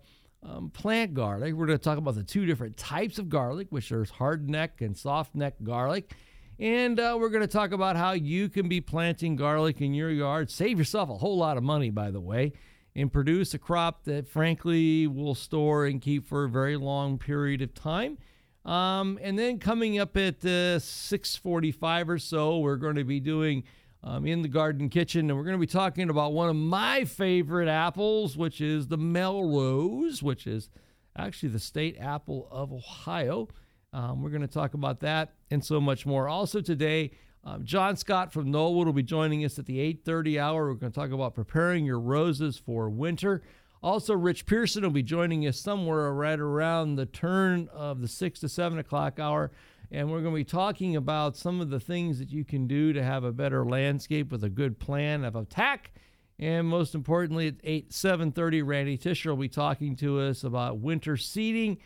um, 0.42 0.70
plant 0.70 1.14
garlic. 1.14 1.54
We're 1.54 1.66
going 1.66 1.78
to 1.78 1.84
talk 1.84 1.98
about 1.98 2.14
the 2.14 2.22
two 2.22 2.46
different 2.46 2.76
types 2.76 3.18
of 3.18 3.28
garlic, 3.28 3.68
which 3.70 3.92
are 3.92 4.04
hard 4.04 4.48
neck 4.48 4.80
and 4.80 4.96
soft 4.96 5.34
neck 5.34 5.54
garlic. 5.62 6.12
And 6.58 6.98
uh, 6.98 7.16
we're 7.20 7.28
going 7.28 7.42
to 7.42 7.46
talk 7.46 7.72
about 7.72 7.96
how 7.96 8.12
you 8.12 8.48
can 8.48 8.68
be 8.68 8.80
planting 8.80 9.36
garlic 9.36 9.80
in 9.80 9.94
your 9.94 10.10
yard. 10.10 10.50
Save 10.50 10.78
yourself 10.78 11.08
a 11.08 11.16
whole 11.16 11.36
lot 11.36 11.56
of 11.56 11.62
money, 11.62 11.90
by 11.90 12.10
the 12.10 12.20
way 12.20 12.52
and 12.98 13.12
produce 13.12 13.54
a 13.54 13.58
crop 13.58 14.04
that, 14.04 14.26
frankly, 14.26 15.06
will 15.06 15.36
store 15.36 15.86
and 15.86 16.00
keep 16.00 16.26
for 16.26 16.44
a 16.44 16.48
very 16.48 16.76
long 16.76 17.16
period 17.16 17.62
of 17.62 17.72
time. 17.72 18.18
Um, 18.64 19.20
and 19.22 19.38
then 19.38 19.60
coming 19.60 20.00
up 20.00 20.16
at 20.16 20.44
uh, 20.44 20.78
6:45 20.80 22.08
or 22.08 22.18
so, 22.18 22.58
we're 22.58 22.76
going 22.76 22.96
to 22.96 23.04
be 23.04 23.20
doing 23.20 23.62
um, 24.02 24.26
in 24.26 24.42
the 24.42 24.48
garden 24.48 24.88
kitchen, 24.88 25.28
and 25.28 25.36
we're 25.36 25.44
going 25.44 25.56
to 25.56 25.60
be 25.60 25.66
talking 25.66 26.08
about 26.08 26.32
one 26.32 26.48
of 26.48 26.56
my 26.56 27.04
favorite 27.04 27.68
apples, 27.68 28.36
which 28.36 28.60
is 28.60 28.86
the 28.86 28.96
Melrose, 28.96 30.22
which 30.22 30.46
is 30.46 30.70
actually 31.16 31.48
the 31.48 31.58
state 31.58 31.96
apple 31.98 32.48
of 32.50 32.72
Ohio. 32.72 33.48
Um, 33.92 34.22
we're 34.22 34.30
going 34.30 34.42
to 34.42 34.46
talk 34.46 34.74
about 34.74 35.00
that 35.00 35.34
and 35.50 35.64
so 35.64 35.80
much 35.80 36.06
more. 36.06 36.28
Also 36.28 36.60
today, 36.60 37.10
um, 37.44 37.64
John 37.64 37.96
Scott 37.96 38.32
from 38.32 38.52
Knollwood 38.52 38.86
will 38.86 38.92
be 38.92 39.02
joining 39.02 39.44
us 39.44 39.58
at 39.58 39.66
the 39.66 39.78
8:30 39.78 40.38
hour. 40.38 40.68
We're 40.68 40.74
going 40.74 40.92
to 40.92 40.98
talk 40.98 41.10
about 41.10 41.34
preparing 41.34 41.84
your 41.84 42.00
roses 42.00 42.58
for 42.58 42.88
winter. 42.90 43.42
Also, 43.82 44.14
Rich 44.14 44.44
Pearson 44.46 44.82
will 44.82 44.90
be 44.90 45.04
joining 45.04 45.46
us 45.46 45.58
somewhere 45.58 46.12
right 46.12 46.38
around 46.38 46.96
the 46.96 47.06
turn 47.06 47.68
of 47.72 48.00
the 48.00 48.08
six 48.08 48.40
to 48.40 48.48
seven 48.48 48.78
o'clock 48.78 49.18
hour 49.18 49.52
and 49.90 50.10
we're 50.10 50.20
going 50.20 50.34
to 50.34 50.40
be 50.40 50.44
talking 50.44 50.96
about 50.96 51.36
some 51.36 51.60
of 51.60 51.70
the 51.70 51.80
things 51.80 52.18
that 52.18 52.30
you 52.30 52.44
can 52.44 52.66
do 52.66 52.92
to 52.92 53.02
have 53.02 53.24
a 53.24 53.32
better 53.32 53.64
landscape 53.64 54.30
with 54.30 54.44
a 54.44 54.50
good 54.50 54.78
plan 54.78 55.24
of 55.24 55.34
attack. 55.34 55.92
And 56.38 56.68
most 56.68 56.94
importantly, 56.94 57.48
at 57.48 57.56
8 57.64 57.90
7:30, 57.90 58.64
Randy 58.64 58.96
Tisher 58.96 59.30
will 59.30 59.42
be 59.42 59.48
talking 59.48 59.96
to 59.96 60.20
us 60.20 60.44
about 60.44 60.78
winter 60.78 61.16
seeding 61.16 61.78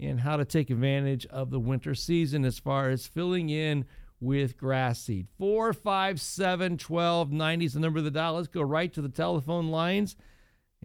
and 0.00 0.20
how 0.20 0.36
to 0.36 0.44
take 0.44 0.70
advantage 0.70 1.26
of 1.26 1.50
the 1.50 1.60
winter 1.60 1.94
season 1.94 2.44
as 2.44 2.58
far 2.58 2.88
as 2.88 3.06
filling 3.06 3.50
in 3.50 3.84
with 4.20 4.56
grass 4.56 5.00
seed. 5.00 5.28
457 5.38 6.72
1290 6.72 7.64
is 7.64 7.74
the 7.74 7.80
number 7.80 7.98
of 7.98 8.04
the 8.04 8.10
dial. 8.10 8.34
Let's 8.34 8.48
go 8.48 8.62
right 8.62 8.92
to 8.94 9.02
the 9.02 9.08
telephone 9.08 9.68
lines 9.68 10.16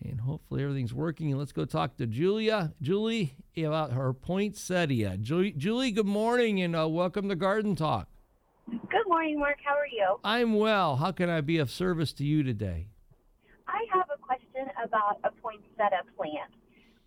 and 0.04 0.22
hopefully 0.22 0.64
everything's 0.64 0.94
working. 0.94 1.30
And 1.30 1.40
let's 1.40 1.52
go 1.52 1.66
talk 1.66 1.98
to 1.98 2.08
Julia. 2.08 2.74
Julie 2.82 3.36
about 3.58 3.94
her 3.94 4.14
poinsettia. 4.14 5.18
Julie, 5.18 5.52
Julie 5.52 5.92
good 5.92 6.06
morning 6.06 6.62
and 6.62 6.76
uh, 6.76 6.88
welcome 6.88 7.30
to 7.30 7.36
Garden 7.36 7.76
Talk. 7.76 8.08
Good 8.70 9.08
morning, 9.08 9.40
Mark. 9.40 9.58
How 9.64 9.76
are 9.76 9.88
you? 9.88 10.18
I'm 10.24 10.56
well. 10.56 10.96
How 10.96 11.12
can 11.12 11.30
I 11.30 11.42
be 11.42 11.58
of 11.60 11.70
service 11.70 12.14
to 12.14 12.24
you 12.24 12.44
today? 12.44 12.88
I 13.68 13.86
have 13.94 14.08
a 14.14 14.18
question 14.18 14.66
about 14.84 15.20
a 15.24 15.30
poinsettia 15.42 16.02
plant. 16.18 16.52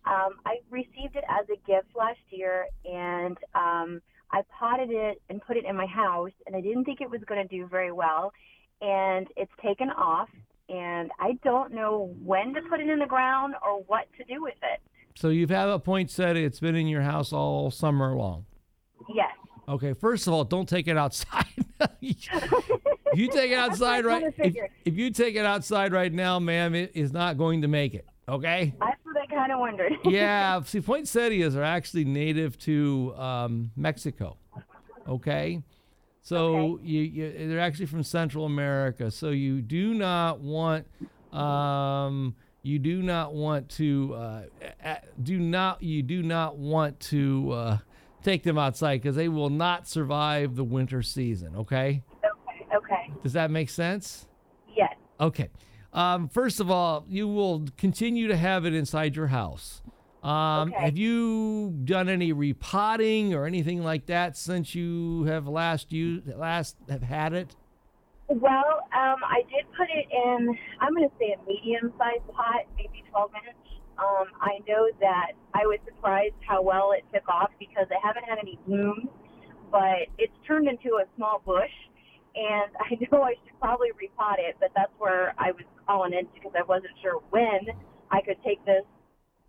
Um, 0.05 0.39
I 0.45 0.59
received 0.69 1.15
it 1.15 1.25
as 1.27 1.45
a 1.49 1.57
gift 1.67 1.89
last 1.95 2.19
year, 2.29 2.67
and 2.85 3.37
um, 3.53 4.01
I 4.31 4.43
potted 4.57 4.89
it 4.89 5.21
and 5.29 5.41
put 5.41 5.57
it 5.57 5.65
in 5.65 5.75
my 5.75 5.85
house, 5.85 6.31
and 6.47 6.55
I 6.55 6.61
didn't 6.61 6.85
think 6.85 7.01
it 7.01 7.09
was 7.09 7.21
going 7.27 7.45
to 7.45 7.47
do 7.47 7.67
very 7.67 7.91
well. 7.91 8.31
And 8.81 9.27
it's 9.35 9.51
taken 9.61 9.89
off, 9.89 10.29
and 10.69 11.11
I 11.19 11.33
don't 11.43 11.73
know 11.73 12.15
when 12.23 12.53
to 12.53 12.61
put 12.69 12.79
it 12.79 12.89
in 12.89 12.99
the 12.99 13.05
ground 13.05 13.55
or 13.65 13.81
what 13.83 14.07
to 14.17 14.23
do 14.23 14.41
with 14.41 14.55
it. 14.61 14.79
So 15.15 15.29
you've 15.29 15.49
had 15.49 15.67
a 15.67 15.79
poinsettia. 15.79 16.45
It's 16.45 16.59
been 16.59 16.75
in 16.75 16.87
your 16.87 17.01
house 17.01 17.33
all 17.33 17.71
summer 17.71 18.15
long. 18.15 18.45
Yes. 19.13 19.31
Okay. 19.67 19.93
First 19.93 20.27
of 20.27 20.33
all, 20.33 20.43
don't 20.43 20.69
take 20.69 20.87
it 20.87 20.97
outside. 20.97 21.45
if 22.01 22.29
you 23.13 23.29
take 23.29 23.51
it 23.51 23.57
outside 23.57 24.05
right, 24.05 24.33
if, 24.37 24.55
if, 24.85 24.95
you 24.95 25.11
take 25.11 25.35
it 25.35 25.45
outside 25.45 25.91
right 25.91 26.13
now, 26.13 26.39
ma'am, 26.39 26.75
it 26.75 26.91
is 26.93 27.11
not 27.11 27.37
going 27.37 27.61
to 27.63 27.67
make 27.67 27.93
it. 27.93 28.05
Okay. 28.27 28.73
That's 28.79 28.99
what 29.03 29.17
I 29.17 29.25
kind 29.25 29.51
of 29.51 29.59
wondered. 29.59 29.93
yeah. 30.05 30.61
See, 30.61 30.81
poinsettias 30.81 31.55
are 31.55 31.63
actually 31.63 32.05
native 32.05 32.57
to 32.59 33.13
um, 33.17 33.71
Mexico. 33.75 34.37
Okay. 35.07 35.63
So 36.21 36.73
okay. 36.73 36.83
you, 36.85 37.01
you, 37.01 37.47
they're 37.47 37.59
actually 37.59 37.85
from 37.85 38.03
Central 38.03 38.45
America. 38.45 39.09
So 39.11 39.29
you 39.29 39.61
do 39.61 39.93
not 39.93 40.39
want 40.39 40.85
um, 41.33 42.35
you 42.61 42.79
do 42.79 43.01
not 43.01 43.33
want 43.33 43.69
to 43.69 44.13
uh, 44.13 44.95
do 45.21 45.39
not 45.39 45.81
you 45.81 46.03
do 46.03 46.21
not 46.23 46.57
want 46.57 46.99
to 46.99 47.51
uh, 47.51 47.77
take 48.23 48.43
them 48.43 48.57
outside 48.57 49.01
because 49.01 49.15
they 49.15 49.29
will 49.29 49.49
not 49.49 49.87
survive 49.87 50.55
the 50.55 50.63
winter 50.63 51.01
season. 51.01 51.55
Okay. 51.55 52.03
Okay. 52.19 52.75
Okay. 52.75 53.11
Does 53.23 53.33
that 53.33 53.49
make 53.51 53.69
sense? 53.69 54.27
Yes. 54.75 54.93
Okay. 55.19 55.49
Um, 55.93 56.27
first 56.27 56.59
of 56.59 56.69
all, 56.69 57.05
you 57.07 57.27
will 57.27 57.65
continue 57.77 58.27
to 58.27 58.37
have 58.37 58.65
it 58.65 58.73
inside 58.73 59.15
your 59.15 59.27
house. 59.27 59.81
Um, 60.23 60.73
okay. 60.73 60.83
Have 60.83 60.97
you 60.97 61.71
done 61.85 62.09
any 62.09 62.33
repotting 62.33 63.33
or 63.33 63.45
anything 63.45 63.83
like 63.83 64.07
that 64.07 64.35
since 64.35 64.75
you 64.75 65.23
have 65.23 65.47
last 65.47 65.93
you 65.93 66.21
last 66.25 66.75
have 66.89 67.03
had 67.03 67.33
it? 67.33 67.55
Well, 68.27 68.85
um, 68.93 69.17
I 69.25 69.41
did 69.49 69.65
put 69.75 69.87
it 69.89 70.05
in. 70.11 70.55
I'm 70.81 70.93
going 70.93 71.09
to 71.09 71.15
say 71.17 71.33
a 71.33 71.49
medium-sized 71.49 72.27
pot, 72.31 72.61
maybe 72.77 73.03
12 73.09 73.31
inch. 73.47 73.57
Um, 73.97 74.27
I 74.39 74.59
know 74.67 74.87
that 74.99 75.31
I 75.55 75.65
was 75.65 75.79
surprised 75.85 76.35
how 76.47 76.61
well 76.61 76.91
it 76.91 77.03
took 77.11 77.27
off 77.27 77.49
because 77.57 77.87
I 77.89 77.97
haven't 78.05 78.25
had 78.25 78.37
any 78.37 78.59
blooms, 78.67 79.09
but 79.71 80.13
it's 80.19 80.33
turned 80.45 80.67
into 80.67 81.01
a 81.01 81.05
small 81.15 81.41
bush. 81.43 81.73
And 82.35 82.69
I 82.79 82.99
know 83.09 83.23
I 83.23 83.33
should 83.33 83.59
probably 83.59 83.89
repot 83.97 84.37
it, 84.37 84.57
but 84.59 84.69
that's 84.75 84.93
where 84.99 85.33
I 85.39 85.51
was 85.51 85.65
calling 85.87 86.13
in 86.13 86.27
because 86.33 86.51
I 86.55 86.63
wasn't 86.63 86.93
sure 87.01 87.21
when 87.31 87.65
I 88.11 88.21
could 88.21 88.37
take 88.45 88.63
this 88.65 88.85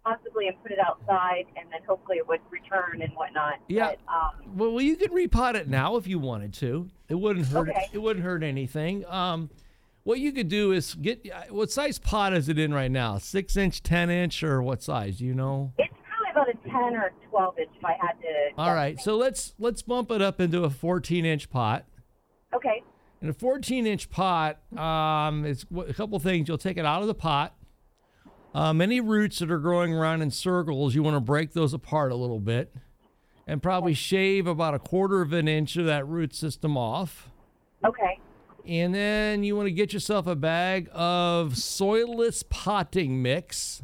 possibly 0.04 0.49
and 0.49 0.61
put 0.62 0.73
it 0.73 0.78
outside, 0.78 1.47
and 1.57 1.71
then 1.73 1.80
hopefully 1.87 2.19
it 2.19 2.26
would 2.28 2.40
return 2.50 3.02
and 3.02 3.12
whatnot. 3.14 3.54
Yeah. 3.69 3.92
But, 4.07 4.12
um, 4.12 4.57
well, 4.57 4.80
you 4.80 4.97
could 4.97 5.12
repot 5.12 5.54
it 5.54 5.69
now 5.69 5.97
if 5.97 6.07
you 6.07 6.19
wanted 6.19 6.52
to. 6.54 6.88
It 7.09 7.14
wouldn't 7.14 7.47
hurt. 7.47 7.69
Okay. 7.69 7.88
It 7.92 7.99
wouldn't 7.99 8.25
hurt 8.25 8.42
anything. 8.42 9.04
Um, 9.07 9.50
what 10.04 10.19
you 10.19 10.33
could 10.33 10.49
do 10.49 10.73
is 10.73 10.95
get 10.95 11.26
what 11.50 11.71
size 11.71 11.99
pot 11.99 12.33
is 12.33 12.49
it 12.49 12.59
in 12.59 12.73
right 12.73 12.90
now? 12.90 13.19
Six 13.19 13.57
inch, 13.57 13.83
ten 13.83 14.11
inch, 14.11 14.42
or 14.42 14.62
what 14.62 14.83
size? 14.83 15.19
Do 15.19 15.26
you 15.26 15.35
know? 15.35 15.73
It's 15.78 15.92
probably 16.09 16.30
about 16.30 16.49
a 16.49 16.69
ten 16.69 16.97
or 16.97 17.12
twelve 17.28 17.59
inch 17.59 17.71
if 17.76 17.85
I 17.85 17.92
had 18.00 18.12
to. 18.21 18.50
All 18.57 18.75
right, 18.75 18.99
so 18.99 19.16
let's 19.16 19.54
let's 19.59 19.83
bump 19.83 20.11
it 20.11 20.23
up 20.23 20.40
into 20.40 20.64
a 20.64 20.71
fourteen 20.71 21.25
inch 21.25 21.50
pot. 21.50 21.85
Okay. 22.54 22.83
In 23.23 23.28
a 23.28 23.35
14 23.35 23.87
inch 23.87 24.09
pot, 24.09 24.59
um, 24.78 25.45
it's 25.45 25.66
a 25.87 25.92
couple 25.92 26.19
things. 26.19 26.49
You'll 26.49 26.57
take 26.57 26.78
it 26.78 26.87
out 26.87 27.02
of 27.02 27.07
the 27.07 27.14
pot. 27.14 27.54
Um, 28.54 28.80
any 28.80 29.00
roots 29.00 29.38
that 29.38 29.50
are 29.50 29.59
growing 29.59 29.95
around 29.95 30.23
in 30.23 30.30
circles, 30.30 30.95
you 30.95 31.02
want 31.02 31.16
to 31.16 31.21
break 31.21 31.52
those 31.52 31.73
apart 31.73 32.11
a 32.11 32.16
little 32.16 32.40
bit 32.40 32.75
and 33.47 33.62
probably 33.62 33.95
shave 33.95 34.47
about 34.47 34.75
a 34.75 34.78
quarter 34.78 35.23
of 35.23 35.33
an 35.33 35.49
inch 35.49 35.76
of 35.76 35.87
that 35.87 36.07
root 36.07 36.35
system 36.35 36.76
off. 36.76 37.30
Okay. 37.85 38.19
And 38.66 38.95
then 38.95 39.42
you 39.42 39.57
want 39.57 39.66
to 39.66 39.73
get 39.73 39.92
yourself 39.92 40.26
a 40.26 40.37
bag 40.37 40.88
of 40.92 41.54
soilless 41.54 42.49
potting 42.49 43.23
mix. 43.23 43.83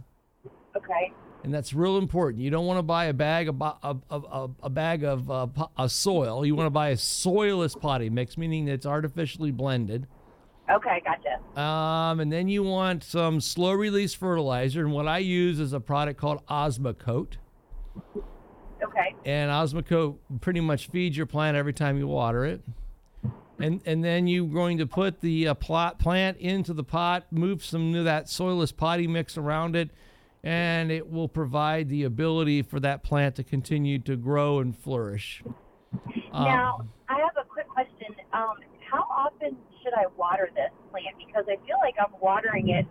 Okay. 0.77 1.13
And 1.43 1.55
that's 1.55 1.73
real 1.73 1.97
important. 1.97 2.43
You 2.43 2.51
don't 2.51 2.67
want 2.67 2.79
to 2.79 2.83
buy 2.83 3.07
a 3.07 3.13
bag 3.13 3.49
of, 3.49 3.61
a, 3.61 3.97
a, 4.11 4.49
a 4.65 4.71
bag 4.71 5.05
of 5.05 5.31
uh, 5.31 5.47
a 5.79 5.89
soil. 5.89 6.45
You 6.45 6.57
want 6.57 6.67
to 6.67 6.71
buy 6.71 6.89
a 6.89 6.97
soilless 6.97 7.81
potting 7.81 8.15
mix, 8.15 8.37
meaning 8.37 8.67
it's 8.69 8.85
artificially 8.85 9.53
blended. 9.53 10.09
Okay, 10.71 11.01
gotcha. 11.05 11.36
Um, 11.57 12.21
and 12.21 12.31
then 12.31 12.49
you 12.49 12.63
want 12.63 13.03
some 13.03 13.41
slow 13.41 13.73
release 13.73 14.13
fertilizer, 14.13 14.83
and 14.85 14.93
what 14.93 15.09
I 15.09 15.19
use 15.19 15.59
is 15.59 15.73
a 15.73 15.81
product 15.81 16.21
called 16.21 16.47
Osmocote. 16.49 17.37
Okay. 18.85 19.15
And 19.25 19.51
Osmocote 19.51 20.19
pretty 20.43 20.61
much 20.61 20.89
feeds 20.89 21.17
your 21.17 21.25
plant 21.25 21.57
every 21.57 21.73
time 21.73 21.97
you 21.97 22.07
water 22.07 22.45
it. 22.45 22.61
And 23.59 23.81
and 23.87 24.05
then 24.05 24.27
you're 24.27 24.47
going 24.47 24.77
to 24.79 24.87
put 24.87 25.23
the 25.23 25.49
uh, 25.49 25.55
plot 25.55 25.99
plant 25.99 26.37
into 26.37 26.75
the 26.75 26.85
pot, 26.85 27.25
move 27.33 27.65
some 27.65 27.95
of 27.95 28.05
that 28.05 28.27
soilless 28.27 28.77
potty 28.77 29.07
mix 29.07 29.39
around 29.39 29.77
it, 29.77 29.89
and 30.45 30.93
it 30.93 31.11
will 31.11 31.29
provide 31.29 31.89
the 31.89 32.05
ability 32.05 32.61
for 32.61 32.79
that 32.81 33.03
plant 33.03 33.35
to 33.37 33.43
continue 33.43 33.99
to 34.01 34.15
grow 34.15 34.59
and 34.59 34.77
flourish. 34.77 35.43
Now, 36.35 36.81
um, 36.81 36.91
I 37.09 37.15
have 37.15 37.37
a 37.41 37.49
quick 37.49 37.67
question. 37.69 38.15
Um, 38.35 38.57
how 38.97 39.05
often 39.11 39.57
should 39.83 39.93
I 39.93 40.07
water 40.17 40.49
this 40.55 40.71
plant? 40.91 41.17
Because 41.19 41.45
I 41.49 41.57
feel 41.67 41.77
like 41.83 41.95
I'm 42.01 42.19
watering 42.21 42.71
it. 42.71 42.87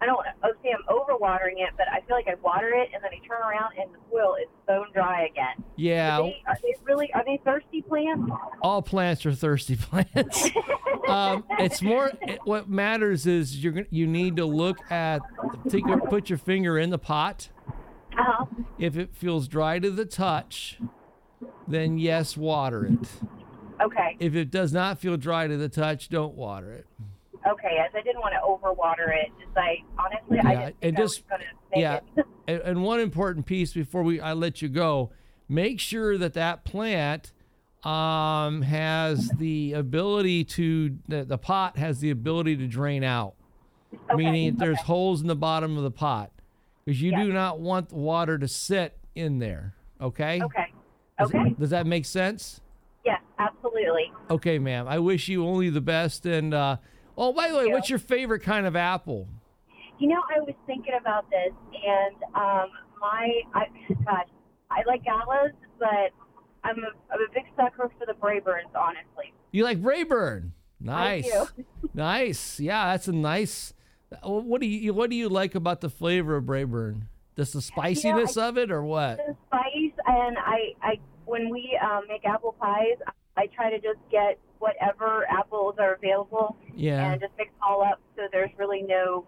I 0.00 0.06
don't 0.06 0.24
oh 0.44 0.52
say 0.62 0.70
I'm 0.70 0.84
overwatering 0.94 1.58
it, 1.58 1.70
but 1.76 1.86
I 1.88 2.00
feel 2.06 2.14
like 2.14 2.28
I 2.28 2.34
water 2.40 2.68
it 2.68 2.90
and 2.94 3.02
then 3.02 3.10
I 3.12 3.26
turn 3.26 3.40
around 3.40 3.72
and 3.80 3.90
the 3.92 3.98
soil 4.10 4.36
is 4.36 4.48
bone 4.66 4.86
dry 4.94 5.26
again. 5.26 5.64
Yeah. 5.74 6.18
Are 6.18 6.22
they, 6.22 6.42
are 6.46 6.56
they 6.62 6.74
really 6.84 7.12
are 7.14 7.24
they 7.24 7.40
thirsty 7.44 7.82
plants? 7.82 8.30
All 8.62 8.80
plants 8.80 9.26
are 9.26 9.32
thirsty 9.32 9.74
plants. 9.80 10.50
um, 11.08 11.44
it's 11.58 11.82
more. 11.82 12.12
What 12.44 12.68
matters 12.68 13.26
is 13.26 13.62
you're 13.62 13.86
you 13.90 14.06
need 14.06 14.36
to 14.36 14.44
look 14.44 14.78
at 14.90 15.22
take 15.68 15.84
put 16.08 16.30
your 16.30 16.38
finger 16.38 16.78
in 16.78 16.90
the 16.90 16.98
pot. 16.98 17.48
Uh-huh. 18.16 18.44
If 18.78 18.96
it 18.96 19.14
feels 19.14 19.48
dry 19.48 19.80
to 19.80 19.90
the 19.90 20.04
touch, 20.04 20.78
then 21.66 21.98
yes, 21.98 22.36
water 22.36 22.86
it. 22.86 23.08
Okay. 23.82 24.16
If 24.20 24.34
it 24.34 24.50
does 24.50 24.72
not 24.72 24.98
feel 24.98 25.16
dry 25.16 25.46
to 25.46 25.56
the 25.56 25.68
touch, 25.68 26.08
don't 26.08 26.34
water 26.34 26.72
it. 26.72 26.86
Okay, 27.46 27.78
as 27.84 27.94
I 27.94 28.02
didn't 28.02 28.20
want 28.20 28.34
to 28.34 28.40
overwater 28.40 29.14
it. 29.14 29.30
Just 29.40 29.54
like 29.54 29.78
honestly, 29.98 30.38
yeah, 30.42 30.66
I 30.66 30.74
and 30.82 30.96
I 30.96 31.00
just, 31.00 31.22
was 31.30 31.40
yeah. 31.74 32.00
and, 32.48 32.60
and 32.62 32.82
one 32.82 33.00
important 33.00 33.46
piece 33.46 33.72
before 33.72 34.02
we 34.02 34.20
I 34.20 34.32
let 34.32 34.60
you 34.60 34.68
go, 34.68 35.10
make 35.48 35.78
sure 35.78 36.18
that 36.18 36.34
that 36.34 36.64
plant 36.64 37.32
um, 37.84 38.62
has 38.62 39.30
the 39.38 39.72
ability 39.74 40.44
to 40.44 40.98
the, 41.06 41.24
the 41.24 41.38
pot 41.38 41.78
has 41.78 42.00
the 42.00 42.10
ability 42.10 42.56
to 42.56 42.66
drain 42.66 43.04
out. 43.04 43.34
Okay, 43.94 44.16
meaning 44.16 44.56
there's 44.56 44.80
holes 44.80 45.20
in 45.22 45.28
the 45.28 45.36
bottom 45.36 45.76
of 45.76 45.84
the 45.84 45.90
pot 45.92 46.32
because 46.84 47.00
you 47.00 47.12
Yeah. 47.12 47.22
do 47.24 47.32
not 47.32 47.60
want 47.60 47.90
the 47.90 47.96
water 47.96 48.36
to 48.36 48.48
sit 48.48 48.98
in 49.14 49.38
there. 49.38 49.74
Okay. 50.00 50.42
Okay. 50.42 50.72
Does, 51.18 51.34
Okay. 51.34 51.54
does 51.58 51.70
that 51.70 51.86
make 51.86 52.04
sense? 52.04 52.60
Absolutely. 53.38 54.12
Okay, 54.30 54.58
ma'am. 54.58 54.88
I 54.88 54.98
wish 54.98 55.28
you 55.28 55.46
only 55.46 55.70
the 55.70 55.80
best. 55.80 56.26
And 56.26 56.52
uh, 56.52 56.76
oh, 57.16 57.32
by 57.32 57.48
the 57.48 57.56
way, 57.56 57.66
you. 57.66 57.72
what's 57.72 57.90
your 57.90 57.98
favorite 57.98 58.40
kind 58.40 58.66
of 58.66 58.76
apple? 58.76 59.28
You 59.98 60.08
know, 60.08 60.22
I 60.34 60.40
was 60.40 60.54
thinking 60.66 60.94
about 61.00 61.28
this, 61.28 61.52
and 61.72 62.22
um, 62.34 62.70
my, 63.00 63.40
I, 63.52 63.64
gosh, 64.04 64.28
I 64.70 64.82
like 64.86 65.04
galas, 65.04 65.52
but 65.78 66.12
I'm 66.62 66.78
a, 66.78 66.90
I'm 67.12 67.20
a 67.20 67.32
big 67.34 67.44
sucker 67.56 67.90
for 67.98 68.06
the 68.06 68.12
Braeburns, 68.12 68.74
honestly. 68.76 69.32
You 69.50 69.64
like 69.64 69.78
Rayburn? 69.80 70.52
Nice, 70.80 71.28
nice. 71.94 72.60
Yeah, 72.60 72.92
that's 72.92 73.08
a 73.08 73.12
nice. 73.12 73.74
uh, 74.12 74.28
What 74.30 74.60
do 74.60 74.68
you 74.68 74.94
What 74.94 75.10
do 75.10 75.16
you 75.16 75.28
like 75.28 75.56
about 75.56 75.80
the 75.80 75.90
flavor 75.90 76.36
of 76.36 76.48
Rayburn? 76.48 77.08
Just 77.36 77.54
the 77.54 77.62
spiciness 77.62 78.36
of 78.36 78.58
it, 78.58 78.70
or 78.70 78.84
what? 78.84 79.16
The 79.16 79.36
spice, 79.46 79.98
and 80.06 80.36
I, 80.38 80.74
I, 80.82 81.00
when 81.24 81.50
we 81.50 81.78
um, 81.82 82.02
make 82.08 82.24
apple 82.24 82.54
pies, 82.60 82.98
I 83.38 83.46
try 83.54 83.70
to 83.70 83.78
just 83.78 84.00
get 84.10 84.38
whatever 84.58 85.24
apples 85.30 85.76
are 85.78 85.94
available 85.94 86.56
Yeah. 86.74 87.12
and 87.12 87.20
just 87.20 87.32
mix 87.38 87.50
all 87.66 87.82
up, 87.82 88.00
so 88.16 88.22
there's 88.32 88.50
really 88.58 88.82
no 88.82 89.24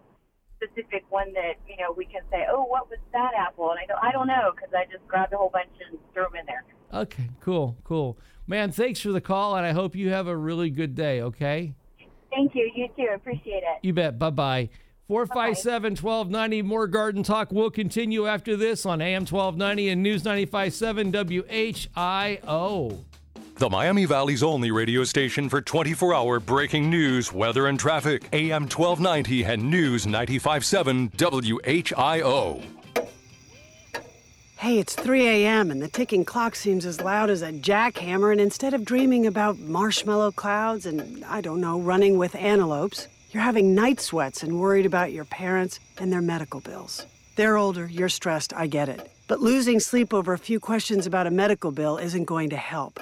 specific 0.57 1.03
one 1.09 1.31
that 1.33 1.53
you 1.67 1.77
know 1.77 1.91
we 1.95 2.05
can 2.05 2.21
say, 2.29 2.45
oh, 2.51 2.63
what 2.65 2.89
was 2.89 2.99
that 3.13 3.31
apple? 3.37 3.71
And 3.71 3.79
I 3.79 3.85
go, 3.87 3.93
I 4.01 4.11
don't 4.11 4.27
know, 4.27 4.51
because 4.55 4.73
I 4.75 4.83
just 4.91 5.07
grabbed 5.07 5.33
a 5.33 5.37
whole 5.37 5.49
bunch 5.51 5.69
and 5.89 5.97
threw 6.13 6.23
them 6.23 6.35
in 6.39 6.45
there. 6.45 6.63
Okay, 6.93 7.29
cool, 7.39 7.77
cool. 7.85 8.17
Man, 8.47 8.71
thanks 8.71 8.99
for 8.99 9.11
the 9.13 9.21
call, 9.21 9.55
and 9.55 9.65
I 9.65 9.71
hope 9.71 9.95
you 9.95 10.09
have 10.09 10.27
a 10.27 10.35
really 10.35 10.69
good 10.69 10.93
day. 10.93 11.21
Okay. 11.21 11.73
Thank 12.29 12.53
you. 12.55 12.69
You 12.75 12.87
too. 12.97 13.07
Appreciate 13.15 13.63
it. 13.63 13.79
You 13.81 13.93
bet. 13.93 14.19
Bye 14.19 14.29
bye. 14.29 14.69
457 15.07 15.91
1290. 15.97 16.61
More 16.61 16.87
garden 16.87 17.23
talk 17.23 17.51
will 17.51 17.69
continue 17.71 18.25
after 18.27 18.55
this 18.55 18.85
on 18.85 19.01
AM 19.01 19.21
1290 19.25 19.89
and 19.89 20.01
News 20.03 20.23
957 20.23 21.11
WHIO. 21.11 23.03
The 23.61 23.69
Miami 23.69 24.05
Valley's 24.05 24.41
only 24.41 24.71
radio 24.71 25.03
station 25.03 25.47
for 25.47 25.61
24 25.61 26.15
hour 26.15 26.39
breaking 26.39 26.89
news, 26.89 27.31
weather, 27.31 27.67
and 27.67 27.79
traffic. 27.79 28.27
AM 28.33 28.63
1290 28.63 29.43
and 29.43 29.69
News 29.69 30.07
957 30.07 31.09
WHIO. 31.09 32.63
Hey, 34.57 34.79
it's 34.79 34.95
3 34.95 35.27
a.m., 35.27 35.69
and 35.69 35.79
the 35.79 35.87
ticking 35.87 36.25
clock 36.25 36.55
seems 36.55 36.87
as 36.87 37.01
loud 37.01 37.29
as 37.29 37.43
a 37.43 37.51
jackhammer. 37.51 38.31
And 38.31 38.41
instead 38.41 38.73
of 38.73 38.83
dreaming 38.83 39.27
about 39.27 39.59
marshmallow 39.59 40.31
clouds 40.31 40.87
and, 40.87 41.23
I 41.25 41.41
don't 41.41 41.61
know, 41.61 41.79
running 41.79 42.17
with 42.17 42.33
antelopes, 42.33 43.07
you're 43.29 43.43
having 43.43 43.75
night 43.75 43.99
sweats 43.99 44.41
and 44.41 44.59
worried 44.59 44.87
about 44.87 45.11
your 45.11 45.25
parents 45.25 45.79
and 45.99 46.11
their 46.11 46.23
medical 46.23 46.61
bills. 46.61 47.05
They're 47.35 47.57
older, 47.57 47.85
you're 47.85 48.09
stressed, 48.09 48.55
I 48.55 48.65
get 48.65 48.89
it. 48.89 49.11
But 49.27 49.39
losing 49.39 49.79
sleep 49.79 50.15
over 50.15 50.33
a 50.33 50.39
few 50.39 50.59
questions 50.59 51.05
about 51.05 51.27
a 51.27 51.31
medical 51.31 51.69
bill 51.69 51.99
isn't 51.99 52.25
going 52.25 52.49
to 52.49 52.57
help. 52.57 52.99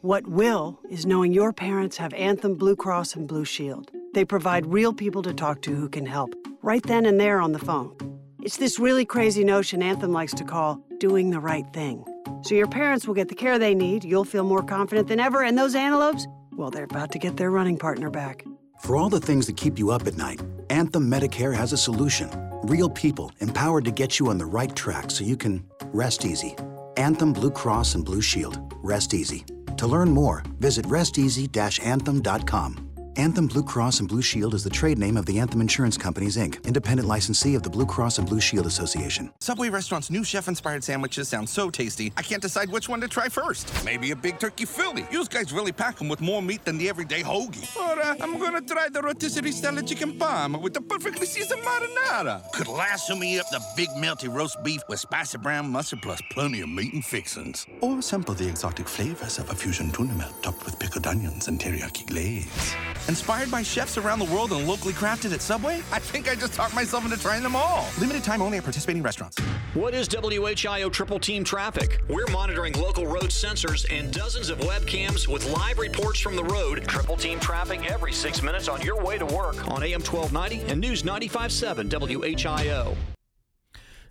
What 0.00 0.26
will 0.26 0.80
is 0.90 1.06
knowing 1.06 1.32
your 1.32 1.52
parents 1.52 1.96
have 1.98 2.12
Anthem 2.14 2.54
Blue 2.54 2.74
Cross 2.74 3.14
and 3.14 3.28
Blue 3.28 3.44
Shield. 3.44 3.90
They 4.14 4.24
provide 4.24 4.66
real 4.66 4.92
people 4.92 5.22
to 5.22 5.32
talk 5.32 5.62
to 5.62 5.74
who 5.74 5.88
can 5.88 6.06
help, 6.06 6.34
right 6.62 6.82
then 6.82 7.06
and 7.06 7.20
there 7.20 7.40
on 7.40 7.52
the 7.52 7.58
phone. 7.58 7.96
It's 8.42 8.56
this 8.56 8.78
really 8.78 9.04
crazy 9.04 9.44
notion 9.44 9.82
Anthem 9.82 10.12
likes 10.12 10.34
to 10.34 10.44
call 10.44 10.82
doing 10.98 11.30
the 11.30 11.40
right 11.40 11.66
thing. 11.72 12.04
So 12.42 12.54
your 12.54 12.66
parents 12.66 13.06
will 13.06 13.14
get 13.14 13.28
the 13.28 13.34
care 13.34 13.58
they 13.58 13.74
need, 13.74 14.04
you'll 14.04 14.24
feel 14.24 14.44
more 14.44 14.62
confident 14.62 15.08
than 15.08 15.20
ever, 15.20 15.42
and 15.42 15.56
those 15.56 15.74
antelopes, 15.74 16.26
well, 16.56 16.70
they're 16.70 16.84
about 16.84 17.12
to 17.12 17.18
get 17.18 17.36
their 17.36 17.50
running 17.50 17.78
partner 17.78 18.10
back. 18.10 18.44
For 18.80 18.96
all 18.96 19.08
the 19.08 19.20
things 19.20 19.46
that 19.46 19.56
keep 19.56 19.78
you 19.78 19.90
up 19.90 20.06
at 20.06 20.16
night, 20.16 20.40
Anthem 20.70 21.10
Medicare 21.10 21.54
has 21.54 21.72
a 21.72 21.76
solution. 21.78 22.30
Real 22.64 22.90
people 22.90 23.30
empowered 23.40 23.84
to 23.84 23.90
get 23.90 24.18
you 24.18 24.28
on 24.28 24.38
the 24.38 24.46
right 24.46 24.74
track 24.74 25.10
so 25.10 25.22
you 25.24 25.36
can 25.36 25.64
rest 25.92 26.24
easy. 26.24 26.56
Anthem 26.96 27.32
Blue 27.32 27.50
Cross 27.50 27.94
and 27.94 28.04
Blue 28.04 28.20
Shield. 28.20 28.58
Rest 28.82 29.14
easy. 29.14 29.44
To 29.82 29.88
learn 29.88 30.12
more, 30.12 30.44
visit 30.60 30.86
resteasy-anthem.com. 30.86 32.91
Anthem 33.16 33.46
Blue 33.46 33.62
Cross 33.62 34.00
and 34.00 34.08
Blue 34.08 34.22
Shield 34.22 34.54
is 34.54 34.64
the 34.64 34.70
trade 34.70 34.96
name 34.98 35.18
of 35.18 35.26
the 35.26 35.38
Anthem 35.38 35.60
Insurance 35.60 35.98
Companies, 35.98 36.38
Inc., 36.38 36.64
independent 36.64 37.06
licensee 37.06 37.54
of 37.54 37.62
the 37.62 37.68
Blue 37.68 37.84
Cross 37.84 38.16
and 38.18 38.26
Blue 38.26 38.40
Shield 38.40 38.64
Association. 38.64 39.30
Subway 39.40 39.68
restaurant's 39.68 40.08
new 40.08 40.24
chef-inspired 40.24 40.82
sandwiches 40.82 41.28
sound 41.28 41.46
so 41.46 41.68
tasty, 41.68 42.10
I 42.16 42.22
can't 42.22 42.40
decide 42.40 42.70
which 42.70 42.88
one 42.88 43.02
to 43.02 43.08
try 43.08 43.28
first. 43.28 43.70
Maybe 43.84 44.12
a 44.12 44.16
big 44.16 44.38
turkey 44.38 44.64
Philly. 44.64 45.06
You 45.10 45.26
guys 45.26 45.52
really 45.52 45.72
pack 45.72 45.98
them 45.98 46.08
with 46.08 46.22
more 46.22 46.40
meat 46.40 46.64
than 46.64 46.78
the 46.78 46.88
everyday 46.88 47.22
hoagie. 47.22 47.76
Or 47.76 48.00
uh, 48.00 48.16
I'm 48.18 48.38
gonna 48.38 48.62
try 48.62 48.88
the 48.88 49.02
rotisserie 49.02 49.52
style 49.52 49.82
chicken 49.82 50.18
parm 50.18 50.60
with 50.62 50.72
the 50.72 50.80
perfectly 50.80 51.26
seasoned 51.26 51.62
marinara. 51.62 52.50
Could 52.52 52.68
lasso 52.68 53.14
me 53.14 53.38
up 53.38 53.46
the 53.50 53.60
big 53.76 53.90
melty 53.90 54.32
roast 54.34 54.62
beef 54.64 54.80
with 54.88 55.00
spicy 55.00 55.36
brown 55.36 55.70
mustard 55.70 56.00
plus 56.00 56.22
plenty 56.30 56.62
of 56.62 56.70
meat 56.70 56.94
and 56.94 57.04
fixins. 57.04 57.66
Or 57.82 58.00
sample 58.00 58.34
the 58.34 58.48
exotic 58.48 58.88
flavors 58.88 59.38
of 59.38 59.50
a 59.50 59.54
fusion 59.54 59.90
tuna 59.90 60.14
melt 60.14 60.42
topped 60.42 60.64
with 60.64 60.78
pickled 60.78 61.06
onions 61.06 61.48
and 61.48 61.60
teriyaki 61.60 62.06
glaze. 62.06 62.74
Inspired 63.08 63.50
by 63.50 63.62
chefs 63.62 63.98
around 63.98 64.20
the 64.20 64.24
world 64.26 64.52
and 64.52 64.66
locally 64.66 64.94
crafted 64.94 65.32
at 65.32 65.42
Subway, 65.42 65.82
I 65.90 65.98
think 65.98 66.30
I 66.30 66.36
just 66.36 66.54
talked 66.54 66.74
myself 66.74 67.04
into 67.04 67.18
trying 67.18 67.42
them 67.42 67.56
all. 67.56 67.86
Limited 67.98 68.22
time 68.22 68.40
only 68.40 68.58
at 68.58 68.64
participating 68.64 69.02
restaurants. 69.02 69.38
What 69.74 69.92
is 69.92 70.08
WHIO 70.08 70.90
Triple 70.92 71.18
Team 71.18 71.42
Traffic? 71.42 72.00
We're 72.08 72.26
monitoring 72.28 72.74
local 72.74 73.06
road 73.06 73.30
sensors 73.30 73.86
and 73.90 74.12
dozens 74.12 74.50
of 74.50 74.58
webcams 74.60 75.26
with 75.26 75.50
live 75.50 75.78
reports 75.78 76.20
from 76.20 76.36
the 76.36 76.44
road. 76.44 76.84
Triple 76.86 77.16
Team 77.16 77.40
Traffic 77.40 77.90
every 77.90 78.12
six 78.12 78.42
minutes 78.42 78.68
on 78.68 78.80
your 78.82 79.02
way 79.02 79.18
to 79.18 79.26
work 79.26 79.56
on 79.68 79.82
AM 79.82 80.00
1290 80.00 80.70
and 80.70 80.80
News 80.80 81.04
957 81.04 81.88
WHIO. 81.88 82.96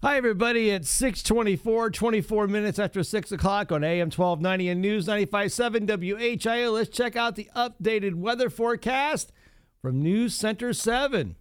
Hi, 0.03 0.17
everybody. 0.17 0.71
It's 0.71 0.89
624, 0.89 1.91
24 1.91 2.47
minutes 2.47 2.79
after 2.79 3.03
6 3.03 3.31
o'clock 3.33 3.71
on 3.71 3.83
AM 3.83 4.07
1290 4.07 4.69
and 4.69 4.81
News 4.81 5.05
957 5.05 5.85
WHIO. 5.85 6.73
Let's 6.73 6.89
check 6.89 7.15
out 7.15 7.35
the 7.35 7.51
updated 7.55 8.15
weather 8.15 8.49
forecast 8.49 9.31
from 9.79 10.01
News 10.01 10.33
Center 10.33 10.73
7. 10.73 11.35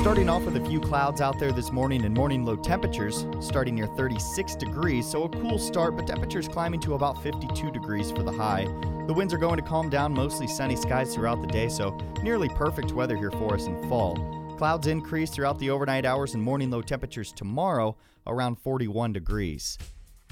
Starting 0.00 0.28
off 0.28 0.44
with 0.44 0.58
a 0.58 0.64
few 0.66 0.80
clouds 0.80 1.22
out 1.22 1.38
there 1.38 1.50
this 1.50 1.72
morning 1.72 2.04
and 2.04 2.14
morning 2.14 2.44
low 2.44 2.56
temperatures 2.56 3.24
starting 3.40 3.74
near 3.74 3.86
36 3.96 4.54
degrees, 4.56 5.10
so 5.10 5.22
a 5.22 5.30
cool 5.30 5.58
start, 5.58 5.96
but 5.96 6.06
temperatures 6.06 6.46
climbing 6.46 6.80
to 6.80 6.92
about 6.92 7.22
52 7.22 7.70
degrees 7.70 8.10
for 8.10 8.22
the 8.22 8.32
high. 8.32 8.64
The 9.06 9.14
winds 9.14 9.32
are 9.32 9.38
going 9.38 9.56
to 9.56 9.62
calm 9.62 9.88
down, 9.88 10.12
mostly 10.12 10.46
sunny 10.46 10.76
skies 10.76 11.14
throughout 11.14 11.40
the 11.40 11.48
day, 11.48 11.70
so 11.70 11.96
nearly 12.22 12.50
perfect 12.50 12.92
weather 12.92 13.16
here 13.16 13.30
for 13.30 13.54
us 13.54 13.64
in 13.64 13.88
fall. 13.88 14.43
Clouds 14.56 14.86
increase 14.86 15.30
throughout 15.30 15.58
the 15.58 15.70
overnight 15.70 16.06
hours 16.06 16.34
and 16.34 16.42
morning 16.42 16.70
low 16.70 16.80
temperatures 16.80 17.32
tomorrow 17.32 17.96
around 18.24 18.54
41 18.56 19.12
degrees. 19.12 19.76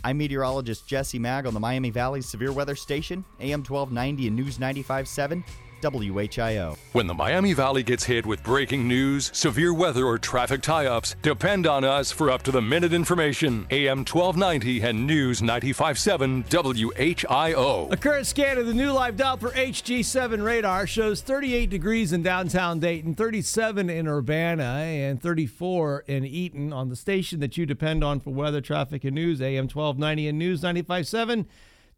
I'm 0.05 0.19
meteorologist 0.19 0.87
Jesse 0.87 1.19
Maag 1.19 1.45
on 1.45 1.55
the 1.55 1.61
Miami 1.61 1.91
Valley 1.91 2.23
Severe 2.23 2.53
Weather 2.53 2.77
Station, 2.77 3.25
AM 3.41 3.65
1290 3.65 4.29
and 4.29 4.37
News 4.37 4.61
957, 4.61 5.45
WHIO. 5.83 6.77
When 6.93 7.07
the 7.07 7.15
Miami 7.15 7.53
Valley 7.53 7.83
gets 7.83 8.05
hit 8.05 8.25
with 8.25 8.43
breaking 8.43 8.87
news, 8.87 9.31
severe 9.35 9.75
weather, 9.75 10.07
or 10.07 10.19
traffic 10.19 10.63
tie 10.63 10.87
ups, 10.87 11.17
depend 11.23 11.67
on 11.67 11.85
us 11.85 12.13
for 12.13 12.31
up 12.31 12.43
to 12.45 12.51
the 12.51 12.63
minute 12.63 12.93
information. 12.93 13.67
AM 13.71 13.99
1290 13.99 14.81
and 14.83 15.07
News 15.07 15.43
957 15.43 16.45
WHIO. 16.45 17.93
A 17.93 17.97
current 17.97 18.27
scan 18.27 18.59
of 18.59 18.67
the 18.67 18.75
new 18.75 18.93
live 18.93 19.17
Doppler 19.17 19.53
HG7 19.53 20.43
radar 20.43 20.87
shows 20.87 21.21
38 21.21 21.71
degrees 21.71 22.13
in 22.13 22.23
downtown 22.23 22.79
Dayton, 22.81 23.15
37 23.15 23.91
in 23.91 24.07
Urbana, 24.07 24.63
and 24.63 25.21
34 25.21 26.05
in 26.07 26.25
Eaton 26.25 26.73
on 26.73 26.89
the 26.89 26.97
station 26.97 27.41
that 27.41 27.57
you 27.57 27.67
depend 27.67 28.05
on 28.05 28.21
for 28.21 28.31
weather, 28.31 28.61
traffic, 28.61 29.05
and 29.05 29.15
news. 29.15 29.41
AM 29.43 29.65
1290 29.65 30.29
and 30.29 30.39
News 30.39 30.63
957. 30.63 31.47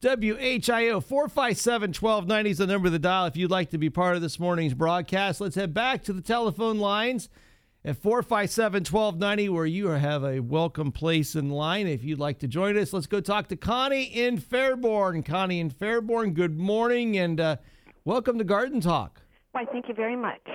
WHIO 0.04 1.02
457 1.02 1.88
1290 1.88 2.50
is 2.50 2.58
the 2.58 2.66
number 2.66 2.88
of 2.88 2.92
the 2.92 2.98
dial 2.98 3.24
if 3.24 3.38
you'd 3.38 3.50
like 3.50 3.70
to 3.70 3.78
be 3.78 3.88
part 3.88 4.16
of 4.16 4.20
this 4.20 4.38
morning's 4.38 4.74
broadcast. 4.74 5.40
Let's 5.40 5.56
head 5.56 5.72
back 5.72 6.04
to 6.04 6.12
the 6.12 6.20
telephone 6.20 6.78
lines 6.78 7.30
at 7.86 7.96
457 7.96 8.80
1290, 8.80 9.48
where 9.48 9.64
you 9.64 9.86
have 9.86 10.22
a 10.22 10.40
welcome 10.40 10.92
place 10.92 11.34
in 11.34 11.48
line. 11.48 11.86
If 11.86 12.04
you'd 12.04 12.18
like 12.18 12.38
to 12.40 12.46
join 12.46 12.76
us, 12.76 12.92
let's 12.92 13.06
go 13.06 13.22
talk 13.22 13.48
to 13.48 13.56
Connie 13.56 14.02
in 14.02 14.36
Fairborn. 14.36 15.24
Connie 15.24 15.58
in 15.58 15.70
Fairborn, 15.70 16.34
good 16.34 16.58
morning 16.58 17.16
and 17.16 17.40
uh, 17.40 17.56
welcome 18.04 18.36
to 18.36 18.44
Garden 18.44 18.82
Talk. 18.82 19.22
Why, 19.52 19.64
thank 19.64 19.88
you 19.88 19.94
very 19.94 20.16
much. 20.16 20.46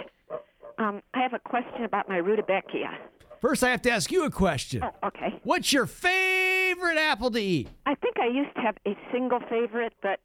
Um, 0.77 1.01
I 1.15 1.23
have 1.23 1.33
a 1.33 1.39
question 1.39 1.85
about 1.85 2.07
my 2.07 2.19
rudbeckia. 2.19 2.99
First, 3.41 3.63
I 3.63 3.69
have 3.69 3.81
to 3.83 3.91
ask 3.91 4.11
you 4.11 4.25
a 4.25 4.31
question. 4.31 4.83
Oh, 4.83 5.07
okay. 5.07 5.39
What's 5.43 5.71
your 5.71 5.85
favorite 5.85 6.97
apple 6.97 7.31
to 7.31 7.39
eat? 7.39 7.69
I 7.85 7.95
think 7.95 8.17
I 8.19 8.27
used 8.27 8.53
to 8.55 8.61
have 8.61 8.75
a 8.85 8.97
single 9.11 9.39
favorite, 9.49 9.93
but 10.01 10.19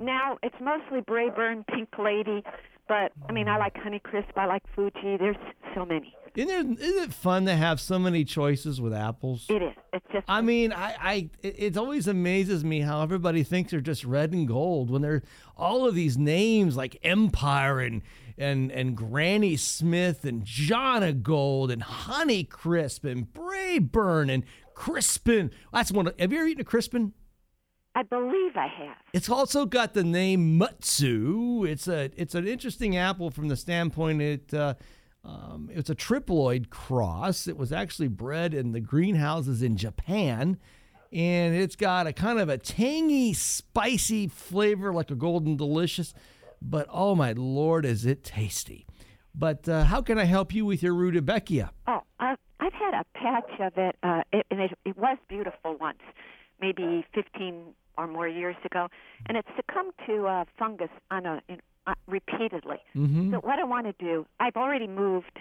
now 0.00 0.38
it's 0.42 0.56
mostly 0.60 1.00
Braeburn, 1.00 1.66
Pink 1.68 1.88
Lady. 1.98 2.42
But 2.88 3.12
I 3.28 3.32
mean, 3.32 3.48
I 3.48 3.58
like 3.58 3.74
Honeycrisp. 3.74 4.36
I 4.36 4.46
like 4.46 4.62
Fuji. 4.74 5.16
There's 5.16 5.36
so 5.74 5.86
many. 5.86 6.14
Isn't, 6.34 6.78
there, 6.78 6.88
isn't 6.88 7.02
it 7.10 7.12
fun 7.12 7.44
to 7.44 7.54
have 7.54 7.78
so 7.78 7.98
many 7.98 8.24
choices 8.24 8.80
with 8.80 8.94
apples? 8.94 9.46
It 9.50 9.62
is. 9.62 9.74
It's 9.92 10.06
just. 10.12 10.24
I 10.28 10.40
mean, 10.40 10.72
I, 10.72 10.96
I 10.98 11.14
it, 11.42 11.54
it 11.58 11.76
always 11.76 12.08
amazes 12.08 12.64
me 12.64 12.80
how 12.80 13.02
everybody 13.02 13.42
thinks 13.42 13.70
they're 13.70 13.80
just 13.80 14.04
red 14.04 14.32
and 14.32 14.48
gold 14.48 14.90
when 14.90 15.02
they're 15.02 15.22
all 15.56 15.86
of 15.86 15.94
these 15.94 16.16
names 16.16 16.76
like 16.76 16.98
Empire 17.04 17.80
and 17.80 18.02
and 18.38 18.70
and 18.72 18.96
Granny 18.96 19.56
Smith 19.56 20.24
and 20.24 20.44
Jonagold 20.44 21.72
and 21.72 21.82
Honey 21.82 22.44
Crisp 22.44 23.04
and 23.04 23.32
Braeburn 23.32 24.32
and 24.32 24.44
Crispin. 24.74 25.50
That's 25.72 25.92
one. 25.92 26.08
Of, 26.08 26.18
have 26.18 26.32
you 26.32 26.38
ever 26.38 26.48
eaten 26.48 26.60
a 26.60 26.64
Crispin? 26.64 27.12
I 27.94 28.02
believe 28.02 28.56
I 28.56 28.68
have. 28.68 28.96
It's 29.12 29.28
also 29.28 29.66
got 29.66 29.92
the 29.92 30.04
name 30.04 30.58
Mutsu. 30.58 31.68
It's 31.68 31.88
a 31.88 32.10
it's 32.16 32.34
an 32.34 32.48
interesting 32.48 32.96
apple 32.96 33.30
from 33.30 33.48
the 33.48 33.56
standpoint 33.56 34.22
it 34.22 34.54
uh, 34.54 34.74
um, 35.24 35.68
it's 35.72 35.90
a 35.90 35.94
triploid 35.94 36.70
cross. 36.70 37.46
It 37.46 37.56
was 37.56 37.72
actually 37.72 38.08
bred 38.08 38.54
in 38.54 38.72
the 38.72 38.80
greenhouses 38.80 39.62
in 39.62 39.76
Japan, 39.76 40.58
and 41.12 41.54
it's 41.54 41.76
got 41.76 42.06
a 42.06 42.12
kind 42.12 42.40
of 42.40 42.48
a 42.48 42.58
tangy, 42.58 43.32
spicy 43.34 44.26
flavor 44.26 44.92
like 44.92 45.10
a 45.10 45.14
golden 45.14 45.56
delicious. 45.56 46.14
But 46.64 46.86
oh 46.90 47.14
my 47.14 47.32
lord, 47.32 47.84
is 47.84 48.06
it 48.06 48.24
tasty! 48.24 48.86
But 49.34 49.68
uh, 49.68 49.84
how 49.84 50.02
can 50.02 50.18
I 50.18 50.24
help 50.24 50.54
you 50.54 50.64
with 50.64 50.82
your 50.82 50.94
rudbeckia? 50.94 51.70
Oh, 51.86 52.00
I've, 52.20 52.38
I've 52.60 52.72
had 52.72 52.94
a 52.94 53.04
patch 53.14 53.60
of 53.60 53.72
it, 53.76 53.96
uh, 54.02 54.22
it 54.32 54.46
and 54.50 54.60
it, 54.60 54.78
it 54.84 54.96
was 54.96 55.16
beautiful 55.28 55.76
once, 55.80 56.02
maybe 56.60 57.04
15 57.14 57.74
or 57.98 58.06
more 58.06 58.28
years 58.28 58.56
ago, 58.64 58.88
and 59.26 59.36
it 59.36 59.44
succumbed 59.56 59.92
to 60.06 60.26
uh, 60.26 60.44
fungus 60.58 60.90
on 61.10 61.26
a 61.26 61.42
in, 61.48 61.60
uh, 61.86 61.94
repeatedly. 62.06 62.78
Mm-hmm. 62.94 63.32
So 63.32 63.38
what 63.38 63.58
I 63.58 63.64
want 63.64 63.86
to 63.86 64.04
do, 64.04 64.26
I've 64.38 64.56
already 64.56 64.86
moved 64.86 65.40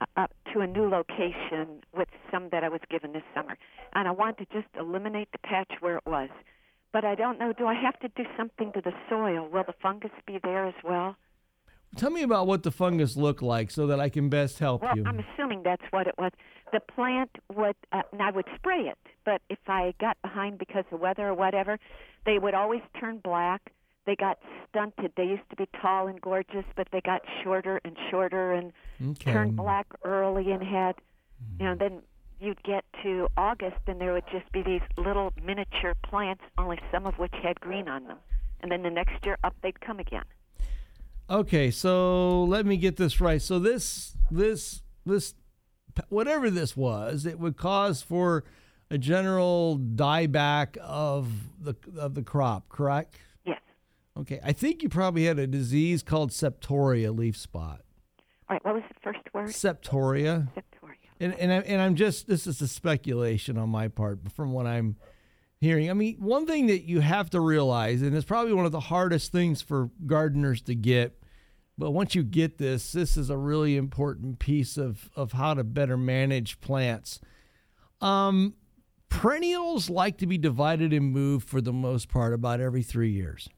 uh, 0.00 0.04
up 0.16 0.32
to 0.52 0.60
a 0.60 0.66
new 0.66 0.88
location 0.88 1.82
with 1.96 2.08
some 2.30 2.48
that 2.50 2.64
I 2.64 2.68
was 2.68 2.80
given 2.90 3.12
this 3.12 3.22
summer, 3.34 3.56
and 3.94 4.06
I 4.06 4.10
want 4.10 4.38
to 4.38 4.46
just 4.52 4.68
eliminate 4.78 5.28
the 5.32 5.38
patch 5.38 5.72
where 5.80 5.96
it 5.96 6.06
was. 6.06 6.28
But 6.92 7.04
I 7.04 7.14
don't 7.14 7.38
know. 7.38 7.52
Do 7.52 7.66
I 7.66 7.74
have 7.74 7.98
to 8.00 8.08
do 8.08 8.28
something 8.36 8.72
to 8.72 8.80
the 8.80 8.92
soil? 9.08 9.48
Will 9.48 9.64
the 9.64 9.74
fungus 9.80 10.10
be 10.26 10.38
there 10.42 10.66
as 10.66 10.74
well? 10.82 11.16
Tell 11.96 12.10
me 12.10 12.22
about 12.22 12.46
what 12.46 12.62
the 12.62 12.70
fungus 12.70 13.16
looked 13.16 13.42
like 13.42 13.70
so 13.70 13.86
that 13.88 13.98
I 13.98 14.08
can 14.08 14.28
best 14.28 14.58
help 14.60 14.82
Well, 14.82 14.94
you. 14.96 15.04
I'm 15.06 15.20
assuming 15.20 15.62
that's 15.64 15.82
what 15.90 16.06
it 16.06 16.14
was. 16.18 16.30
The 16.72 16.78
plant 16.80 17.30
would, 17.52 17.74
uh, 17.90 18.02
and 18.12 18.22
I 18.22 18.30
would 18.30 18.44
spray 18.54 18.82
it, 18.82 18.98
but 19.24 19.42
if 19.50 19.58
I 19.66 19.92
got 20.00 20.16
behind 20.22 20.58
because 20.58 20.84
of 20.92 21.00
weather 21.00 21.26
or 21.28 21.34
whatever, 21.34 21.78
they 22.26 22.38
would 22.38 22.54
always 22.54 22.82
turn 22.98 23.18
black. 23.18 23.72
They 24.06 24.14
got 24.14 24.38
stunted. 24.68 25.12
They 25.16 25.24
used 25.24 25.48
to 25.50 25.56
be 25.56 25.68
tall 25.82 26.06
and 26.06 26.20
gorgeous, 26.20 26.64
but 26.76 26.88
they 26.92 27.00
got 27.00 27.22
shorter 27.42 27.80
and 27.84 27.96
shorter 28.10 28.52
and 28.52 28.72
Okay. 29.04 29.32
turned 29.32 29.56
black 29.56 29.86
early 30.04 30.52
and 30.52 30.62
had, 30.62 30.94
you 31.58 31.66
know, 31.66 31.74
then 31.74 32.02
you'd 32.40 32.62
get 32.62 32.84
to 33.02 33.28
August 33.36 33.76
and 33.86 34.00
there 34.00 34.12
would 34.12 34.24
just 34.32 34.50
be 34.52 34.62
these 34.62 34.80
little 34.96 35.32
miniature 35.44 35.94
plants, 36.02 36.42
only 36.58 36.78
some 36.90 37.06
of 37.06 37.14
which 37.18 37.34
had 37.42 37.60
green 37.60 37.88
on 37.88 38.04
them. 38.04 38.18
And 38.60 38.70
then 38.70 38.82
the 38.82 38.90
next 38.90 39.24
year 39.24 39.38
up 39.44 39.54
they'd 39.62 39.80
come 39.80 40.00
again. 40.00 40.24
Okay, 41.28 41.70
so 41.70 42.44
let 42.44 42.66
me 42.66 42.76
get 42.76 42.96
this 42.96 43.20
right. 43.20 43.40
So 43.40 43.58
this 43.58 44.16
this 44.30 44.82
this 45.06 45.34
whatever 46.08 46.50
this 46.50 46.76
was, 46.76 47.24
it 47.24 47.38
would 47.38 47.56
cause 47.56 48.02
for 48.02 48.44
a 48.90 48.98
general 48.98 49.78
dieback 49.78 50.76
of 50.78 51.28
the 51.60 51.76
of 51.96 52.14
the 52.14 52.22
crop, 52.22 52.68
correct? 52.68 53.16
Yes. 53.44 53.60
Okay, 54.16 54.40
I 54.42 54.52
think 54.52 54.82
you 54.82 54.88
probably 54.88 55.26
had 55.26 55.38
a 55.38 55.46
disease 55.46 56.02
called 56.02 56.30
septoria 56.30 57.16
leaf 57.16 57.36
spot. 57.36 57.82
All 58.48 58.54
right, 58.54 58.64
what 58.64 58.74
was 58.74 58.82
the 58.88 59.00
first 59.00 59.20
word? 59.32 59.50
Septoria. 59.50 60.48
Septoria. 60.56 60.79
And 61.20 61.34
and 61.34 61.52
I, 61.52 61.56
and 61.58 61.80
I'm 61.80 61.94
just 61.94 62.26
this 62.26 62.46
is 62.46 62.60
a 62.62 62.68
speculation 62.68 63.58
on 63.58 63.68
my 63.68 63.88
part 63.88 64.24
but 64.24 64.32
from 64.32 64.52
what 64.52 64.66
I'm 64.66 64.96
hearing. 65.60 65.90
I 65.90 65.92
mean, 65.92 66.16
one 66.18 66.46
thing 66.46 66.66
that 66.68 66.84
you 66.84 67.00
have 67.00 67.30
to 67.30 67.40
realize, 67.40 68.00
and 68.02 68.16
it's 68.16 68.24
probably 68.24 68.54
one 68.54 68.66
of 68.66 68.72
the 68.72 68.80
hardest 68.80 69.30
things 69.30 69.60
for 69.60 69.90
gardeners 70.06 70.62
to 70.62 70.74
get, 70.74 71.22
but 71.76 71.90
once 71.90 72.14
you 72.14 72.22
get 72.22 72.56
this, 72.58 72.92
this 72.92 73.16
is 73.16 73.28
a 73.28 73.36
really 73.36 73.76
important 73.76 74.38
piece 74.38 74.76
of 74.78 75.10
of 75.14 75.32
how 75.32 75.54
to 75.54 75.62
better 75.62 75.96
manage 75.96 76.60
plants. 76.60 77.20
Um, 78.00 78.54
perennials 79.10 79.90
like 79.90 80.16
to 80.18 80.26
be 80.26 80.38
divided 80.38 80.92
and 80.94 81.12
moved 81.12 81.46
for 81.46 81.60
the 81.60 81.72
most 81.72 82.08
part 82.08 82.32
about 82.32 82.60
every 82.60 82.82
three 82.82 83.10
years. 83.10 83.48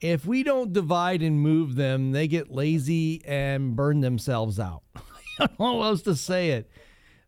If 0.00 0.26
we 0.26 0.42
don't 0.42 0.72
divide 0.72 1.22
and 1.22 1.40
move 1.40 1.76
them, 1.76 2.12
they 2.12 2.28
get 2.28 2.50
lazy 2.50 3.24
and 3.24 3.76
burn 3.76 4.00
themselves 4.00 4.58
out. 4.58 4.82
I 5.40 5.46
don't 5.46 5.58
know 5.58 5.82
else 5.82 6.02
to 6.02 6.14
say 6.14 6.50
it. 6.50 6.70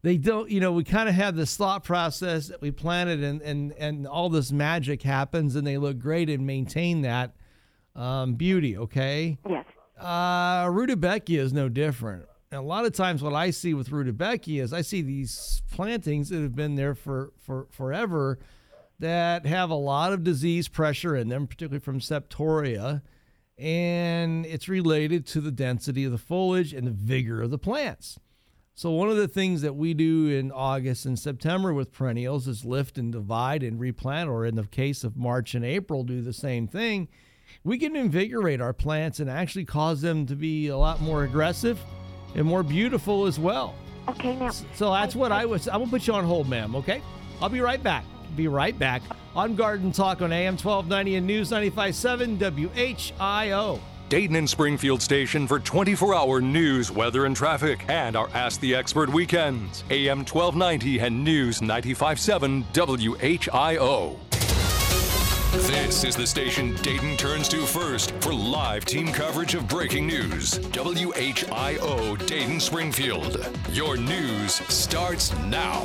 They 0.02 0.16
don't, 0.16 0.48
you 0.48 0.60
know, 0.60 0.72
we 0.72 0.84
kind 0.84 1.08
of 1.08 1.14
have 1.14 1.34
this 1.34 1.56
thought 1.56 1.82
process 1.82 2.48
that 2.48 2.60
we 2.60 2.70
planted 2.70 3.22
and, 3.22 3.42
and, 3.42 3.72
and 3.72 4.06
all 4.06 4.28
this 4.28 4.52
magic 4.52 5.02
happens 5.02 5.56
and 5.56 5.66
they 5.66 5.76
look 5.76 5.98
great 5.98 6.30
and 6.30 6.46
maintain 6.46 7.02
that 7.02 7.34
um, 7.96 8.34
beauty, 8.34 8.76
okay? 8.76 9.38
Yes. 9.48 9.66
Uh, 9.98 10.66
rudbeckia 10.66 11.40
is 11.40 11.52
no 11.52 11.68
different. 11.68 12.26
And 12.50 12.60
a 12.60 12.64
lot 12.64 12.86
of 12.86 12.92
times, 12.92 13.22
what 13.22 13.34
I 13.34 13.50
see 13.50 13.74
with 13.74 13.90
rudbeckia 13.90 14.62
is 14.62 14.72
I 14.72 14.80
see 14.80 15.02
these 15.02 15.62
plantings 15.70 16.30
that 16.30 16.40
have 16.40 16.54
been 16.54 16.76
there 16.76 16.94
for, 16.94 17.32
for 17.38 17.66
forever 17.70 18.38
that 19.00 19.46
have 19.46 19.70
a 19.70 19.74
lot 19.74 20.12
of 20.12 20.24
disease 20.24 20.68
pressure 20.68 21.14
in 21.14 21.28
them, 21.28 21.46
particularly 21.46 21.80
from 21.80 22.00
septoria, 22.00 23.02
and 23.58 24.46
it's 24.46 24.68
related 24.68 25.26
to 25.26 25.40
the 25.40 25.50
density 25.50 26.04
of 26.04 26.12
the 26.12 26.18
foliage 26.18 26.72
and 26.72 26.86
the 26.86 26.92
vigor 26.92 27.42
of 27.42 27.50
the 27.50 27.58
plants. 27.58 28.18
So 28.74 28.92
one 28.92 29.08
of 29.10 29.16
the 29.16 29.26
things 29.26 29.62
that 29.62 29.74
we 29.74 29.92
do 29.92 30.28
in 30.28 30.52
August 30.52 31.04
and 31.04 31.18
September 31.18 31.74
with 31.74 31.92
perennials 31.92 32.46
is 32.46 32.64
lift 32.64 32.96
and 32.96 33.10
divide 33.10 33.64
and 33.64 33.80
replant, 33.80 34.30
or 34.30 34.46
in 34.46 34.54
the 34.54 34.62
case 34.62 35.02
of 35.02 35.16
March 35.16 35.56
and 35.56 35.64
April, 35.64 36.04
do 36.04 36.22
the 36.22 36.32
same 36.32 36.68
thing. 36.68 37.08
We 37.64 37.78
can 37.78 37.96
invigorate 37.96 38.60
our 38.60 38.72
plants 38.72 39.18
and 39.18 39.28
actually 39.28 39.64
cause 39.64 40.00
them 40.00 40.26
to 40.26 40.36
be 40.36 40.68
a 40.68 40.76
lot 40.76 41.00
more 41.00 41.24
aggressive 41.24 41.80
and 42.36 42.44
more 42.44 42.62
beautiful 42.62 43.26
as 43.26 43.40
well. 43.40 43.74
Okay, 44.06 44.36
now. 44.36 44.50
So 44.50 44.92
that's 44.92 45.16
what 45.16 45.32
I 45.32 45.44
was. 45.44 45.66
I'm 45.66 45.80
gonna 45.80 45.90
put 45.90 46.06
you 46.06 46.14
on 46.14 46.24
hold, 46.24 46.48
ma'am. 46.48 46.76
Okay, 46.76 47.02
I'll 47.42 47.48
be 47.48 47.60
right 47.60 47.82
back. 47.82 48.04
Be 48.38 48.46
right 48.46 48.78
back 48.78 49.02
on 49.34 49.56
Garden 49.56 49.90
Talk 49.90 50.22
on 50.22 50.32
AM 50.32 50.52
1290 50.52 51.16
and 51.16 51.26
News 51.26 51.50
95.7 51.50 52.38
WHIO. 52.38 53.80
Dayton 54.08 54.36
and 54.36 54.48
Springfield 54.48 55.02
station 55.02 55.48
for 55.48 55.58
24 55.58 56.14
hour 56.14 56.40
news, 56.40 56.88
weather, 56.88 57.24
and 57.24 57.34
traffic, 57.34 57.84
and 57.88 58.14
our 58.14 58.30
Ask 58.34 58.60
the 58.60 58.76
Expert 58.76 59.12
weekends. 59.12 59.82
AM 59.90 60.18
1290 60.18 61.00
and 61.00 61.24
News 61.24 61.58
95.7 61.58 62.62
WHIO. 62.72 64.16
This 65.66 66.04
is 66.04 66.14
the 66.14 66.26
station 66.26 66.76
Dayton 66.76 67.16
turns 67.16 67.48
to 67.48 67.66
first 67.66 68.12
for 68.20 68.32
live 68.32 68.84
team 68.84 69.08
coverage 69.08 69.56
of 69.56 69.66
breaking 69.66 70.06
news. 70.06 70.60
WHIO 70.60 72.24
Dayton 72.28 72.60
Springfield. 72.60 73.48
Your 73.72 73.96
news 73.96 74.52
starts 74.72 75.36
now. 75.38 75.82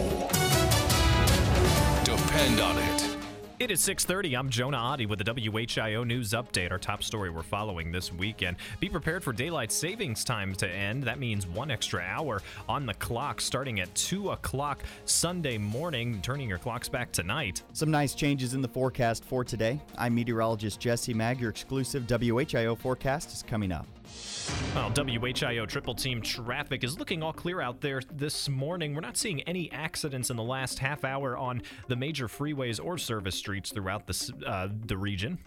Depend 2.33 2.61
on 2.61 2.75
it. 2.79 3.17
It 3.59 3.69
is 3.69 3.79
6:30. 3.81 4.35
I'm 4.35 4.49
Jonah 4.49 4.77
Adi 4.77 5.05
with 5.05 5.19
the 5.19 5.23
WHIO 5.23 6.03
news 6.03 6.31
update. 6.31 6.71
Our 6.71 6.79
top 6.79 7.03
story 7.03 7.29
we're 7.29 7.43
following 7.43 7.91
this 7.91 8.11
weekend. 8.11 8.57
Be 8.79 8.89
prepared 8.89 9.23
for 9.23 9.33
daylight 9.33 9.71
savings 9.71 10.23
time 10.23 10.55
to 10.55 10.67
end. 10.67 11.03
That 11.03 11.19
means 11.19 11.45
one 11.45 11.69
extra 11.69 12.01
hour 12.01 12.41
on 12.67 12.87
the 12.87 12.95
clock, 12.95 13.39
starting 13.39 13.81
at 13.81 13.93
two 13.93 14.31
o'clock 14.31 14.81
Sunday 15.05 15.59
morning. 15.59 16.23
Turning 16.23 16.49
your 16.49 16.57
clocks 16.57 16.89
back 16.89 17.11
tonight. 17.11 17.61
Some 17.73 17.91
nice 17.91 18.15
changes 18.15 18.55
in 18.55 18.63
the 18.63 18.67
forecast 18.67 19.23
for 19.23 19.43
today. 19.43 19.79
I'm 19.95 20.15
meteorologist 20.15 20.79
Jesse 20.79 21.13
Maag. 21.13 21.39
Your 21.39 21.51
exclusive 21.51 22.07
WHIO 22.07 22.75
forecast 22.75 23.31
is 23.31 23.43
coming 23.43 23.71
up. 23.71 23.85
Well, 24.75 24.91
WHIO 24.91 25.67
triple 25.67 25.95
team 25.95 26.21
traffic 26.21 26.83
is 26.83 26.97
looking 26.97 27.21
all 27.21 27.33
clear 27.33 27.61
out 27.61 27.81
there 27.81 28.01
this 28.11 28.49
morning. 28.49 28.95
We're 28.95 29.01
not 29.01 29.17
seeing 29.17 29.41
any 29.41 29.71
accidents 29.71 30.29
in 30.29 30.37
the 30.37 30.43
last 30.43 30.79
half 30.79 31.03
hour 31.03 31.37
on 31.37 31.61
the 31.87 31.95
major 31.95 32.27
freeways 32.27 32.83
or 32.83 32.97
service 32.97 33.35
streets 33.35 33.71
throughout 33.71 34.07
the, 34.07 34.33
uh, 34.45 34.69
the 34.85 34.97
region. 34.97 35.37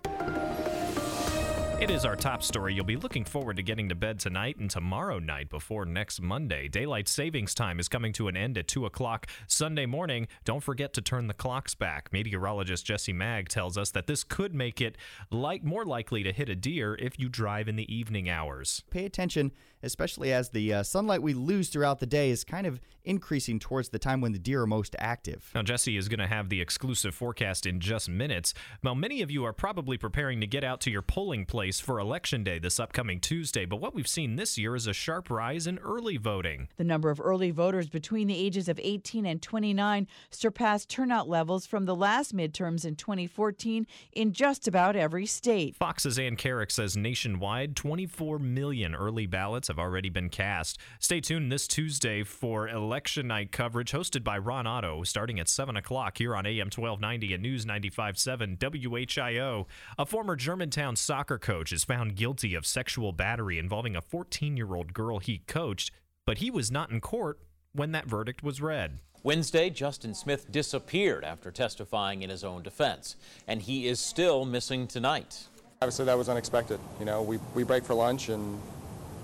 It 1.79 1.91
is 1.91 2.07
our 2.07 2.17
top 2.17 2.43
story. 2.43 2.73
You'll 2.73 2.87
be 2.87 2.97
looking 2.97 3.27
forward 3.27 3.57
to 3.59 3.63
getting 3.63 3.91
to 3.91 3.95
bed 3.95 4.19
tonight 4.19 4.57
and 4.57 4.71
tomorrow 4.71 5.19
night 5.19 5.51
before 5.51 5.85
next 5.85 6.23
Monday. 6.23 6.69
Daylight 6.69 7.07
savings 7.07 7.53
time 7.53 7.79
is 7.79 7.87
coming 7.87 8.15
to 8.15 8.29
an 8.29 8.37
end 8.37 8.57
at 8.57 8.67
2 8.67 8.87
o'clock 8.87 9.27
Sunday 9.47 9.85
morning. 9.85 10.27
Don't 10.47 10.63
forget 10.63 10.95
to 10.95 11.03
turn 11.03 11.27
the 11.27 11.35
clocks 11.35 11.75
back. 11.75 12.11
Meteorologist 12.15 12.87
Jesse 12.87 13.13
Maag 13.13 13.49
tells 13.49 13.77
us 13.77 13.91
that 13.91 14.07
this 14.07 14.25
could 14.25 14.55
make 14.55 14.81
it 14.81 14.97
like 15.31 15.65
more 15.65 15.85
likely 15.85 16.23
to 16.23 16.33
hit 16.33 16.49
a 16.49 16.57
deer 16.57 16.95
if 16.95 17.19
you 17.19 17.29
drive 17.29 17.69
in 17.69 17.77
the 17.77 17.95
evening 17.95 18.31
hours. 18.31 18.83
Pay 18.89 19.05
attention, 19.05 19.53
especially 19.83 20.33
as 20.33 20.49
the 20.49 20.73
uh, 20.73 20.83
sunlight 20.83 21.21
we 21.21 21.35
lose 21.35 21.69
throughout 21.69 21.99
the 21.99 22.07
day 22.07 22.31
is 22.31 22.43
kind 22.43 22.67
of 22.67 22.81
increasing 23.05 23.59
towards 23.59 23.91
the 23.91 23.99
time 23.99 24.23
when 24.23 24.33
the 24.33 24.39
deer 24.39 24.63
are 24.63 24.67
most 24.67 24.97
active. 24.99 25.51
Now, 25.55 25.63
Jesse 25.63 25.99
is 25.99 26.09
going 26.09 26.21
to 26.21 26.27
have 26.27 26.49
the 26.49 26.61
exclusive 26.63 27.15
forecast 27.15 27.67
in 27.67 27.81
just 27.81 28.09
minutes. 28.09 28.55
Now, 28.83 28.95
many 28.95 29.21
of 29.21 29.31
you 29.31 29.45
are 29.45 29.53
probably 29.53 29.99
preparing 29.99 30.41
to 30.41 30.47
get 30.47 30.65
out 30.65 30.81
to 30.83 30.91
your 30.91 31.03
polling 31.03 31.45
place 31.45 31.66
place 31.67 31.81
for 31.81 31.99
Election 31.99 32.45
Day 32.45 32.61
this 32.61 32.79
upcoming 32.79 33.19
Tuesday, 33.19 33.65
but 33.65 33.81
what 33.81 33.93
we've 33.93 34.07
seen 34.07 34.37
this 34.37 34.57
year 34.57 34.77
is 34.77 34.87
a 34.87 34.93
sharp 34.93 35.29
rise 35.31 35.67
in 35.67 35.79
early 35.79 36.17
voting. 36.17 36.69
The 36.77 36.85
number 36.85 37.11
of 37.11 37.21
early 37.21 37.51
voters 37.51 37.89
between 37.89 38.29
the 38.29 38.39
ages 38.39 38.69
of 38.69 38.79
18 38.81 39.27
and 39.27 39.43
29 39.43 40.07
surpassed 40.31 40.89
turnout 40.89 41.29
levels 41.29 41.67
from 41.67 41.85
the 41.85 41.97
last 41.97 42.37
midterms 42.37 42.85
in 42.85 42.95
2014 42.95 43.85
in 44.13 44.33
just 44.33 44.69
about 44.69 44.95
every 44.95 45.27
state. 45.27 45.75
Fox's 45.75 46.21
Ann 46.21 46.37
Carrick 46.37 46.71
says 46.71 46.97
nationwide, 46.97 47.75
24 47.75 48.39
million 48.39 48.95
early 48.95 49.27
ballots 49.27 49.67
have 49.67 49.81
already 49.81 50.09
been 50.09 50.29
cast. 50.29 50.79
Stay 51.01 51.21
tuned 51.21 51.51
this 51.51 51.67
Tuesday 51.67 52.23
for 52.23 52.69
election 52.69 53.27
night 53.27 53.51
coverage 53.51 53.91
hosted 53.91 54.23
by 54.23 54.39
Ron 54.39 54.69
Otto, 54.69 55.03
starting 55.03 55.41
at 55.41 55.49
7 55.49 55.77
o'clock 55.77 56.17
here 56.17 56.37
on 56.37 56.47
AM 56.47 56.67
1290 56.67 57.35
and 57.35 57.43
News 57.43 57.67
95.7 57.67 58.57
WHIO. 58.57 59.67
A 59.99 60.07
former 60.07 60.37
Germantown 60.37 60.95
soccer 60.95 61.39
coach 61.57 61.73
is 61.73 61.85
found 61.85 62.17
guilty 62.17 62.55
of 62.55 62.67
sexual 62.67 63.13
battery 63.13 63.59
involving 63.59 63.97
a 63.97 64.03
14 64.03 64.59
year 64.59 64.75
old 64.75 64.93
girl 64.93 65.19
he 65.19 65.39
coached, 65.47 65.91
but 66.27 66.37
he 66.39 66.51
was 66.51 66.71
not 66.71 66.91
in 66.91 67.01
court 67.01 67.39
when 67.73 67.93
that 67.93 68.05
verdict 68.05 68.43
was 68.43 68.61
read. 68.61 68.99
Wednesday, 69.23 69.71
Justin 69.71 70.15
Smith 70.15 70.53
disappeared 70.53 71.25
after 71.25 71.51
testifying 71.51 72.21
in 72.21 72.29
his 72.29 72.45
own 72.45 72.63
defense, 72.63 73.17
and 73.49 73.63
he 73.63 73.89
is 73.89 73.99
still 73.99 74.45
missing 74.45 74.87
tonight. 74.87 75.45
Obviously, 75.81 76.05
that 76.05 76.19
was 76.19 76.29
unexpected. 76.29 76.79
You 76.99 77.07
know, 77.07 77.23
we, 77.23 77.39
we 77.55 77.65
break 77.65 77.85
for 77.85 77.95
lunch 77.95 78.29
and, 78.29 78.61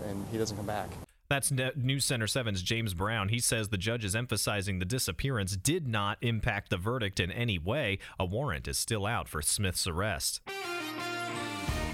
and 0.07 0.27
he 0.33 0.38
doesn't 0.38 0.57
come 0.57 0.66
back. 0.66 0.88
That's 1.29 1.53
News 1.77 2.07
Center 2.07 2.27
7's 2.27 2.62
James 2.62 2.95
Brown. 2.95 3.29
He 3.29 3.40
says 3.40 3.68
the 3.68 3.77
judge 3.77 4.07
is 4.07 4.16
emphasizing 4.16 4.79
the 4.79 4.87
disappearance 4.87 5.55
did 5.55 5.87
not 5.87 6.16
impact 6.23 6.71
the 6.71 6.79
verdict 6.79 7.21
in 7.21 7.31
any 7.31 7.59
way. 7.59 7.99
A 8.18 8.25
warrant 8.25 8.68
is 8.68 8.79
still 8.79 9.05
out 9.05 9.29
for 9.29 9.42
Smith's 9.42 9.87
arrest. 9.87 10.40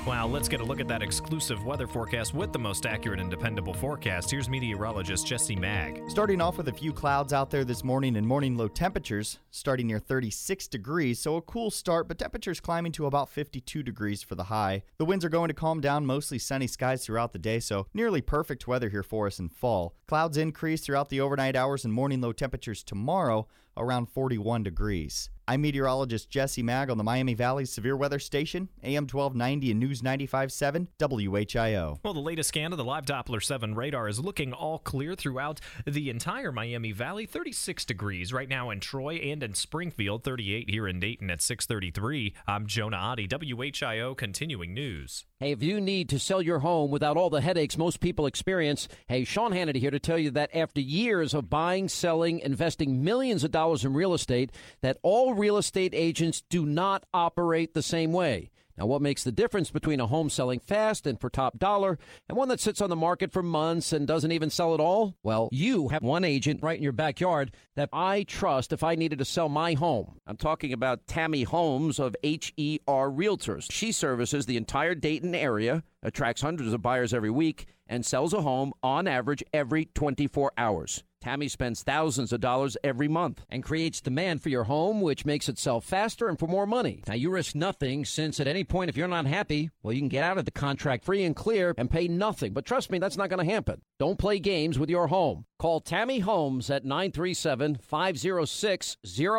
Wow, 0.08 0.26
let's 0.26 0.48
get 0.48 0.62
a 0.62 0.64
look 0.64 0.80
at 0.80 0.88
that 0.88 1.02
exclusive 1.02 1.66
weather 1.66 1.86
forecast 1.86 2.32
with 2.32 2.50
the 2.50 2.58
most 2.58 2.86
accurate 2.86 3.20
and 3.20 3.30
dependable 3.30 3.74
forecast. 3.74 4.30
Here's 4.30 4.48
meteorologist 4.48 5.26
Jesse 5.26 5.54
Maag. 5.54 6.10
Starting 6.10 6.40
off 6.40 6.56
with 6.56 6.68
a 6.68 6.72
few 6.72 6.94
clouds 6.94 7.34
out 7.34 7.50
there 7.50 7.62
this 7.62 7.84
morning 7.84 8.16
and 8.16 8.26
morning 8.26 8.56
low 8.56 8.68
temperatures 8.68 9.38
starting 9.50 9.86
near 9.86 9.98
36 9.98 10.66
degrees, 10.68 11.18
so 11.18 11.36
a 11.36 11.42
cool 11.42 11.70
start, 11.70 12.08
but 12.08 12.16
temperatures 12.16 12.58
climbing 12.58 12.92
to 12.92 13.04
about 13.04 13.28
52 13.28 13.82
degrees 13.82 14.22
for 14.22 14.34
the 14.34 14.44
high. 14.44 14.82
The 14.96 15.04
winds 15.04 15.26
are 15.26 15.28
going 15.28 15.48
to 15.48 15.54
calm 15.54 15.82
down, 15.82 16.06
mostly 16.06 16.38
sunny 16.38 16.68
skies 16.68 17.04
throughout 17.04 17.34
the 17.34 17.38
day, 17.38 17.60
so 17.60 17.86
nearly 17.92 18.22
perfect 18.22 18.66
weather 18.66 18.88
here 18.88 19.02
for 19.02 19.26
us 19.26 19.38
in 19.38 19.50
fall. 19.50 19.94
Clouds 20.06 20.38
increase 20.38 20.80
throughout 20.80 21.10
the 21.10 21.20
overnight 21.20 21.54
hours 21.54 21.84
and 21.84 21.92
morning 21.92 22.22
low 22.22 22.32
temperatures 22.32 22.82
tomorrow 22.82 23.46
around 23.76 24.06
41 24.06 24.62
degrees. 24.62 25.28
I'm 25.48 25.62
meteorologist 25.62 26.28
Jesse 26.28 26.62
Maag 26.62 26.90
on 26.90 26.98
the 26.98 27.04
Miami 27.04 27.32
Valley 27.32 27.64
Severe 27.64 27.96
Weather 27.96 28.18
Station, 28.18 28.68
AM 28.84 29.04
1290 29.04 29.70
and 29.70 29.80
News 29.80 30.02
95.7 30.02 30.88
WHIO. 30.98 31.98
Well, 32.04 32.12
the 32.12 32.20
latest 32.20 32.50
scan 32.50 32.70
of 32.70 32.76
the 32.76 32.84
live 32.84 33.06
Doppler 33.06 33.42
7 33.42 33.74
radar 33.74 34.08
is 34.08 34.20
looking 34.20 34.52
all 34.52 34.78
clear 34.78 35.14
throughout 35.14 35.62
the 35.86 36.10
entire 36.10 36.52
Miami 36.52 36.92
Valley. 36.92 37.24
36 37.24 37.86
degrees 37.86 38.30
right 38.30 38.46
now 38.46 38.68
in 38.68 38.80
Troy 38.80 39.14
and 39.14 39.42
in 39.42 39.54
Springfield, 39.54 40.22
38 40.22 40.68
here 40.68 40.86
in 40.86 41.00
Dayton 41.00 41.30
at 41.30 41.40
633. 41.40 42.34
I'm 42.46 42.66
Jonah 42.66 42.98
Adi, 42.98 43.26
WHIO 43.26 44.14
Continuing 44.14 44.74
News. 44.74 45.24
Hey, 45.40 45.52
if 45.52 45.62
you 45.62 45.80
need 45.80 46.10
to 46.10 46.18
sell 46.18 46.42
your 46.42 46.58
home 46.58 46.90
without 46.90 47.16
all 47.16 47.30
the 47.30 47.40
headaches 47.40 47.78
most 47.78 48.00
people 48.00 48.26
experience, 48.26 48.86
hey, 49.06 49.24
Sean 49.24 49.52
Hannity 49.52 49.76
here 49.76 49.92
to 49.92 49.98
tell 49.98 50.18
you 50.18 50.30
that 50.32 50.54
after 50.54 50.82
years 50.82 51.32
of 51.32 51.48
buying, 51.48 51.88
selling, 51.88 52.40
investing 52.40 53.02
millions 53.02 53.44
of 53.44 53.50
dollars 53.50 53.82
in 53.82 53.94
real 53.94 54.12
estate, 54.12 54.50
that 54.82 54.98
all 55.02 55.37
real 55.38 55.56
estate 55.56 55.94
agents 55.94 56.42
do 56.50 56.66
not 56.66 57.04
operate 57.14 57.72
the 57.72 57.82
same 57.82 58.12
way. 58.12 58.50
Now, 58.78 58.86
what 58.86 59.02
makes 59.02 59.24
the 59.24 59.32
difference 59.32 59.72
between 59.72 59.98
a 59.98 60.06
home 60.06 60.30
selling 60.30 60.60
fast 60.60 61.04
and 61.04 61.20
for 61.20 61.28
top 61.28 61.58
dollar 61.58 61.98
and 62.28 62.38
one 62.38 62.48
that 62.48 62.60
sits 62.60 62.80
on 62.80 62.90
the 62.90 62.96
market 62.96 63.32
for 63.32 63.42
months 63.42 63.92
and 63.92 64.06
doesn't 64.06 64.30
even 64.30 64.50
sell 64.50 64.72
at 64.72 64.78
all? 64.78 65.16
Well, 65.24 65.48
you 65.50 65.88
have 65.88 66.02
one 66.02 66.22
agent 66.22 66.62
right 66.62 66.76
in 66.76 66.82
your 66.84 66.92
backyard 66.92 67.52
that 67.74 67.88
I 67.92 68.22
trust 68.22 68.72
if 68.72 68.84
I 68.84 68.94
needed 68.94 69.18
to 69.18 69.24
sell 69.24 69.48
my 69.48 69.74
home. 69.74 70.20
I'm 70.28 70.36
talking 70.36 70.72
about 70.72 71.08
Tammy 71.08 71.42
Holmes 71.42 71.98
of 71.98 72.14
HER 72.22 73.10
Realtors. 73.10 73.66
She 73.72 73.90
services 73.90 74.46
the 74.46 74.56
entire 74.56 74.94
Dayton 74.94 75.34
area, 75.34 75.82
attracts 76.04 76.42
hundreds 76.42 76.72
of 76.72 76.80
buyers 76.80 77.12
every 77.12 77.30
week, 77.30 77.66
and 77.88 78.06
sells 78.06 78.32
a 78.32 78.42
home 78.42 78.72
on 78.80 79.08
average 79.08 79.42
every 79.52 79.86
24 79.86 80.52
hours. 80.56 81.02
Tammy 81.20 81.48
spends 81.48 81.82
thousands 81.82 82.32
of 82.32 82.40
dollars 82.40 82.76
every 82.84 83.08
month 83.08 83.44
and 83.50 83.62
creates 83.62 84.00
demand 84.00 84.42
for 84.42 84.48
your 84.48 84.64
home, 84.64 85.00
which 85.00 85.26
makes 85.26 85.48
it 85.48 85.58
sell 85.58 85.80
faster 85.80 86.28
and 86.28 86.38
for 86.38 86.46
more 86.46 86.66
money. 86.66 87.02
Now, 87.06 87.14
you 87.14 87.30
risk 87.30 87.54
nothing 87.54 88.04
since 88.04 88.38
at 88.40 88.46
any 88.46 88.64
point, 88.64 88.88
if 88.88 88.96
you're 88.96 89.08
not 89.08 89.26
happy, 89.26 89.70
well, 89.82 89.92
you 89.92 90.00
can 90.00 90.08
get 90.08 90.24
out 90.24 90.38
of 90.38 90.44
the 90.44 90.50
contract 90.50 91.04
free 91.04 91.24
and 91.24 91.34
clear 91.34 91.74
and 91.76 91.90
pay 91.90 92.08
nothing. 92.08 92.52
But 92.52 92.64
trust 92.64 92.90
me, 92.90 92.98
that's 92.98 93.16
not 93.16 93.30
going 93.30 93.44
to 93.44 93.52
happen. 93.52 93.82
Don't 93.98 94.18
play 94.18 94.38
games 94.38 94.78
with 94.78 94.90
your 94.90 95.08
home. 95.08 95.44
Call 95.58 95.80
Tammy 95.80 96.20
Holmes 96.20 96.70
at 96.70 96.84
937 96.84 97.76
506 97.76 98.96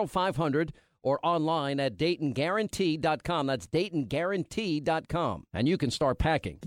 0500 0.08 0.74
or 1.02 1.20
online 1.24 1.80
at 1.80 1.98
DaytonGuarantee.com. 1.98 3.48
That's 3.48 3.68
DaytonGuarantee.com. 3.68 5.46
And 5.54 5.68
you 5.68 5.78
can 5.78 5.92
start 5.92 6.20
packing. 6.20 6.60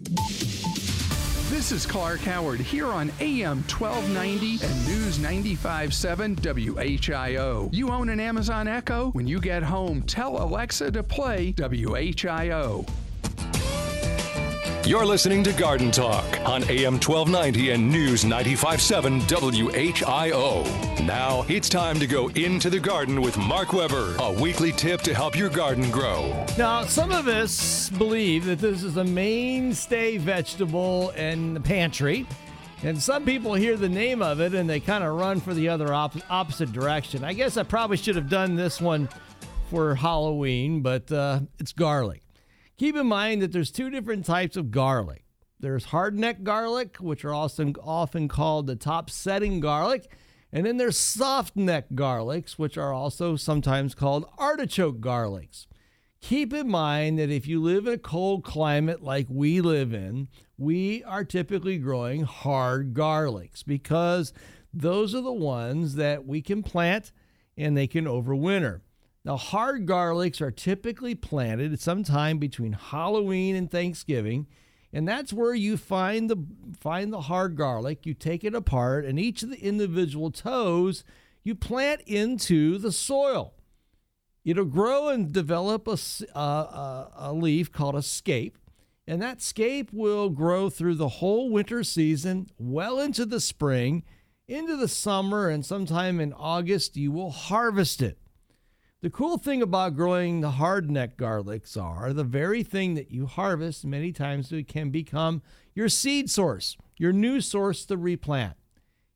This 1.53 1.71
is 1.71 1.85
Clark 1.85 2.21
Howard 2.21 2.61
here 2.61 2.87
on 2.87 3.13
AM 3.21 3.59
1290 3.69 4.65
and 4.65 4.87
News 4.87 5.19
95.7 5.19 6.37
WHIO. 6.41 7.69
You 7.75 7.91
own 7.91 8.09
an 8.09 8.19
Amazon 8.21 8.67
Echo? 8.67 9.11
When 9.11 9.27
you 9.27 9.39
get 9.39 9.63
home, 9.63 10.01
tell 10.01 10.43
Alexa 10.43 10.91
to 10.93 11.03
play 11.03 11.53
WHIO. 11.53 12.87
You're 14.85 15.07
listening 15.07 15.45
to 15.45 15.53
Garden 15.53 15.93
Talk 15.93 16.25
on 16.41 16.65
AM 16.65 16.95
1290 16.95 17.71
and 17.71 17.89
News 17.89 18.25
95.7 18.25 19.21
WHIO. 19.29 21.07
Now 21.07 21.45
it's 21.49 21.69
time 21.69 22.01
to 22.01 22.07
go 22.09 22.27
into 22.31 22.69
the 22.69 22.81
garden 22.81 23.23
with 23.23 23.39
Mark 23.39 23.73
Weber, 23.73 24.17
a 24.19 24.33
weekly 24.33 24.73
tip 24.73 25.01
to 25.03 25.15
help 25.15 25.37
your 25.37 25.51
garden 25.51 25.89
grow. 25.93 26.45
Now, 26.59 26.85
some 26.85 27.13
of 27.13 27.29
us 27.29 27.91
believe 27.91 28.45
that 28.47 28.59
this 28.59 28.83
is 28.83 28.97
a 28.97 29.05
mainstay 29.05 30.17
vegetable 30.17 31.11
in 31.11 31.55
the 31.55 31.61
pantry. 31.61 32.27
And 32.83 33.01
some 33.01 33.25
people 33.25 33.55
hear 33.55 33.77
the 33.77 33.89
name 33.89 34.21
of 34.21 34.41
it 34.41 34.53
and 34.53 34.69
they 34.69 34.81
kind 34.81 35.05
of 35.05 35.15
run 35.15 35.39
for 35.41 35.55
the 35.55 35.69
other 35.69 35.95
op- 35.95 36.17
opposite 36.29 36.73
direction. 36.73 37.23
I 37.23 37.35
guess 37.35 37.57
I 37.57 37.63
probably 37.63 37.99
should 37.99 38.17
have 38.17 38.29
done 38.29 38.57
this 38.57 38.81
one 38.81 39.09
for 39.71 39.95
Halloween, 39.95 40.81
but 40.81 41.11
uh, 41.13 41.39
it's 41.61 41.73
garlic. 41.73 42.22
Keep 42.83 42.97
in 42.97 43.07
mind 43.07 43.41
that 43.41 43.53
there's 43.53 43.71
two 43.71 43.91
different 43.91 44.27
types 44.27 44.57
of 44.57 44.73
garlic. 44.73 45.23
There's 45.61 45.87
hardneck 45.87 46.43
garlic, 46.43 46.97
which 46.97 47.25
are 47.25 47.33
also 47.33 47.73
often 47.81 48.27
called 48.27 48.67
the 48.67 48.75
top 48.75 49.09
setting 49.09 49.61
garlic, 49.61 50.11
and 50.53 50.67
then 50.67 50.79
there's 50.79 50.99
soft 50.99 51.55
neck 51.55 51.91
garlics, 51.95 52.55
which 52.55 52.77
are 52.77 52.93
also 52.93 53.37
sometimes 53.37 53.95
called 53.95 54.29
artichoke 54.37 54.99
garlics. 54.99 55.69
Keep 56.23 56.53
in 56.53 56.69
mind 56.69 57.21
that 57.21 57.31
if 57.31 57.47
you 57.47 57.63
live 57.63 57.87
in 57.87 57.95
a 57.95 57.99
cold 57.99 58.43
climate 58.43 59.01
like 59.01 59.29
we 59.31 59.61
live 59.61 59.95
in, 59.95 60.27
we 60.59 61.05
are 61.05 61.23
typically 61.23 61.79
growing 61.79 62.25
hard 62.25 62.95
garlics 62.95 63.65
because 63.65 64.33
those 64.75 65.15
are 65.15 65.23
the 65.23 65.33
ones 65.33 65.95
that 65.95 66.27
we 66.27 66.43
can 66.43 66.65
plant 66.65 67.13
and 67.57 67.77
they 67.77 67.87
can 67.87 68.07
overwinter. 68.07 68.81
Now, 69.25 69.37
hard 69.37 69.87
garlics 69.87 70.41
are 70.41 70.51
typically 70.51 71.15
planted 71.15 71.79
sometime 71.81 72.39
between 72.39 72.73
Halloween 72.73 73.55
and 73.55 73.71
Thanksgiving, 73.71 74.49
and 74.93 75.07
that's 75.07 75.33
where 75.33 75.55
you 75.55 75.77
find 75.77 76.29
the 76.29 76.45
find 76.81 77.13
the 77.13 77.23
hard 77.23 77.57
garlic. 77.57 78.05
You 78.05 78.15
take 78.15 78.43
it 78.43 78.55
apart, 78.55 79.05
and 79.05 79.21
each 79.21 79.43
of 79.43 79.51
the 79.51 79.61
individual 79.61 80.31
toes 80.33 81.05
you 81.45 81.55
plant 81.55 82.01
into 82.03 82.79
the 82.79 82.93
soil. 82.93 83.55
It'll 84.45 84.65
grow 84.65 85.09
and 85.09 85.33
develop 85.33 85.87
a, 85.87 85.97
uh, 86.37 87.09
a 87.15 87.33
leaf 87.33 87.71
called 87.71 87.95
a 87.95 88.03
scape, 88.03 88.59
and 89.07 89.23
that 89.23 89.41
scape 89.41 89.93
will 89.93 90.31
grow 90.31 90.69
through 90.69 90.97
the 90.97 91.09
whole 91.09 91.49
winter 91.49 91.85
season, 91.85 92.49
well 92.59 92.99
into 92.99 93.25
the 93.25 93.41
spring, 93.41 94.03
into 94.49 94.77
the 94.77 94.89
summer, 94.89 95.49
and 95.49 95.65
sometime 95.65 96.21
in 96.21 96.33
August 96.33 96.97
you 96.97 97.13
will 97.13 97.31
harvest 97.31 98.03
it. 98.03 98.19
The 99.03 99.11
cool 99.11 99.37
thing 99.37 99.63
about 99.63 99.97
growing 99.97 100.43
the 100.43 100.53
hardneck 100.53 101.17
garlics 101.17 101.77
are 101.77 102.13
the 102.13 102.23
very 102.23 102.63
thing 102.63 102.95
that 102.95 103.11
you 103.11 103.27
harvest 103.27 103.85
many 103.85 104.13
times 104.13 104.53
it 104.53 104.69
can 104.69 104.91
become 104.91 105.43
your 105.75 105.89
seed 105.89 106.31
source, 106.31 106.77
your 106.97 107.13
new 107.13 107.41
source 107.41 107.85
to 107.87 107.97
replant. 107.97 108.55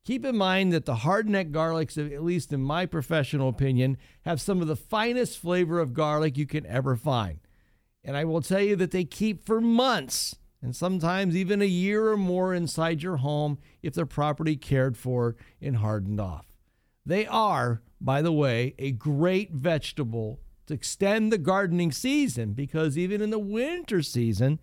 Keep 0.05 0.25
in 0.25 0.37
mind 0.37 0.72
that 0.72 0.87
the 0.87 0.96
hardneck 0.96 1.53
garlics, 1.53 1.96
at 1.96 2.25
least 2.25 2.53
in 2.53 2.62
my 2.62 2.85
professional 2.85 3.49
opinion, 3.49 3.96
have 4.22 4.40
some 4.40 4.61
of 4.61 4.66
the 4.66 4.75
finest 4.75 5.38
flavor 5.38 5.79
of 5.79 5.94
garlic 5.94 6.37
you 6.37 6.46
can 6.46 6.66
ever 6.66 6.96
find. 6.96 7.38
And 8.03 8.16
I 8.16 8.25
will 8.25 8.42
tell 8.42 8.61
you 8.61 8.75
that 8.75 8.90
they 8.90 9.05
keep 9.05 9.46
for 9.46 9.61
months 9.61 10.35
and 10.61 10.75
sometimes 10.75 11.37
even 11.37 11.62
a 11.62 11.66
year 11.66 12.09
or 12.09 12.16
more 12.16 12.53
inside 12.53 13.05
your 13.05 13.18
home 13.18 13.59
if 13.85 13.94
they're 13.94 14.05
properly 14.05 14.57
cared 14.57 14.96
for 14.96 15.37
and 15.61 15.77
hardened 15.77 16.20
off. 16.20 16.57
They 17.05 17.25
are 17.29 17.83
by 18.00 18.22
the 18.22 18.32
way, 18.32 18.74
a 18.78 18.92
great 18.92 19.52
vegetable 19.52 20.40
to 20.66 20.74
extend 20.74 21.32
the 21.32 21.38
gardening 21.38 21.92
season 21.92 22.52
because 22.52 22.98
even 22.98 23.20
in 23.22 23.30
the 23.30 23.38
winter 23.38 24.02
season, 24.02 24.59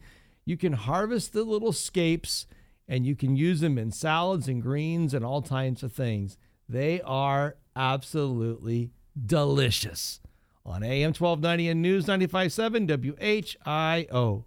You 0.45 0.57
can 0.57 0.73
harvest 0.73 1.33
the 1.33 1.43
little 1.43 1.71
scapes 1.71 2.45
and 2.87 3.05
you 3.05 3.15
can 3.15 3.35
use 3.35 3.61
them 3.61 3.77
in 3.77 3.91
salads 3.91 4.47
and 4.47 4.61
greens 4.61 5.13
and 5.13 5.23
all 5.23 5.41
kinds 5.41 5.83
of 5.83 5.93
things. 5.93 6.37
They 6.67 7.01
are 7.01 7.55
absolutely 7.75 8.91
delicious. 9.25 10.19
On 10.65 10.83
AM 10.83 11.09
1290 11.09 11.69
and 11.69 11.81
News 11.81 12.07
957 12.07 12.87
WHIO. 12.87 14.45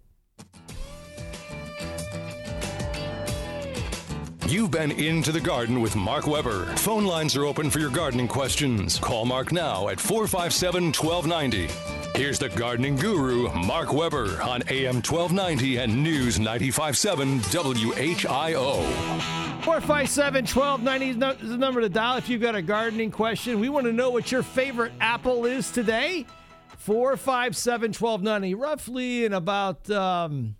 You've 4.47 4.71
been 4.71 4.91
into 4.93 5.33
the 5.33 5.41
garden 5.41 5.81
with 5.81 5.97
Mark 5.97 6.25
Weber. 6.25 6.67
Phone 6.77 7.03
lines 7.03 7.35
are 7.35 7.43
open 7.43 7.69
for 7.69 7.79
your 7.79 7.89
gardening 7.89 8.29
questions. 8.29 8.97
Call 8.97 9.25
Mark 9.25 9.51
now 9.51 9.89
at 9.89 9.99
457 9.99 10.93
1290. 10.93 11.67
Here's 12.17 12.39
the 12.39 12.47
gardening 12.47 12.95
guru, 12.95 13.51
Mark 13.53 13.91
Weber, 13.91 14.41
on 14.41 14.63
AM 14.69 15.01
1290 15.03 15.79
and 15.79 16.01
News 16.01 16.39
957 16.39 17.41
WHIO. 17.41 18.83
457 19.63 20.45
1290 20.45 21.43
is 21.43 21.49
the 21.49 21.57
number 21.57 21.81
to 21.81 21.89
dial 21.89 22.15
if 22.15 22.29
you've 22.29 22.41
got 22.41 22.55
a 22.55 22.61
gardening 22.61 23.11
question. 23.11 23.59
We 23.59 23.67
want 23.67 23.85
to 23.85 23.91
know 23.91 24.11
what 24.11 24.31
your 24.31 24.43
favorite 24.43 24.93
apple 25.01 25.45
is 25.45 25.69
today. 25.71 26.25
457 26.77 27.89
1290. 27.89 28.55
Roughly 28.55 29.25
in 29.25 29.33
about 29.33 29.89
um, 29.89 30.55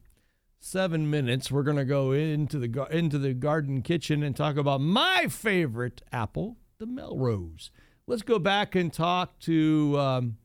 seven 0.60 1.10
minutes, 1.10 1.52
we're 1.52 1.64
going 1.64 1.78
to 1.78 1.86
go 1.86 2.12
into 2.12 2.60
the, 2.60 2.88
into 2.92 3.18
the 3.18 3.34
garden 3.34 3.82
kitchen 3.82 4.24
and 4.24 4.36
talk 4.36 4.58
about 4.58 4.82
my 4.82 5.28
favorite 5.30 6.02
apple, 6.12 6.58
the 6.80 6.86
Melrose. 6.86 7.72
Let's 8.06 8.22
go 8.22 8.40
back 8.40 8.76
and 8.76 8.92
talk 8.92 9.38
to. 9.40 9.98
Um, 10.00 10.38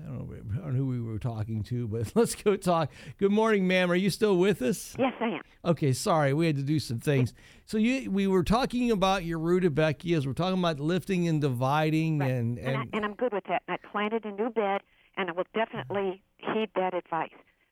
I 0.00 0.06
don't, 0.06 0.28
know, 0.28 0.34
I 0.52 0.56
don't 0.58 0.74
know 0.74 0.78
who 0.78 0.86
we 0.86 1.00
were 1.00 1.18
talking 1.18 1.64
to, 1.64 1.88
but 1.88 2.12
let's 2.14 2.34
go 2.34 2.54
talk. 2.56 2.90
Good 3.18 3.32
morning, 3.32 3.66
ma'am. 3.66 3.90
Are 3.90 3.96
you 3.96 4.10
still 4.10 4.36
with 4.36 4.62
us? 4.62 4.94
Yes, 4.98 5.12
I 5.20 5.24
am. 5.24 5.40
Okay, 5.64 5.92
sorry, 5.92 6.32
we 6.32 6.46
had 6.46 6.56
to 6.56 6.62
do 6.62 6.78
some 6.78 7.00
things. 7.00 7.34
So 7.66 7.78
you, 7.78 8.10
we 8.10 8.26
were 8.28 8.44
talking 8.44 8.90
about 8.92 9.24
your 9.24 9.40
rudbeckias. 9.40 10.24
We're 10.24 10.34
talking 10.34 10.58
about 10.58 10.78
lifting 10.78 11.26
and 11.26 11.40
dividing, 11.40 12.20
right. 12.20 12.30
and 12.30 12.58
and, 12.58 12.68
and, 12.68 12.76
I, 12.76 12.96
and 12.96 13.04
I'm 13.04 13.14
good 13.14 13.32
with 13.32 13.44
that. 13.48 13.62
I 13.68 13.76
planted 13.90 14.24
a 14.24 14.30
new 14.30 14.50
bed, 14.50 14.82
and 15.16 15.30
I 15.30 15.32
will 15.32 15.46
definitely 15.52 16.22
heed 16.36 16.68
that 16.76 16.94
advice. 16.94 17.30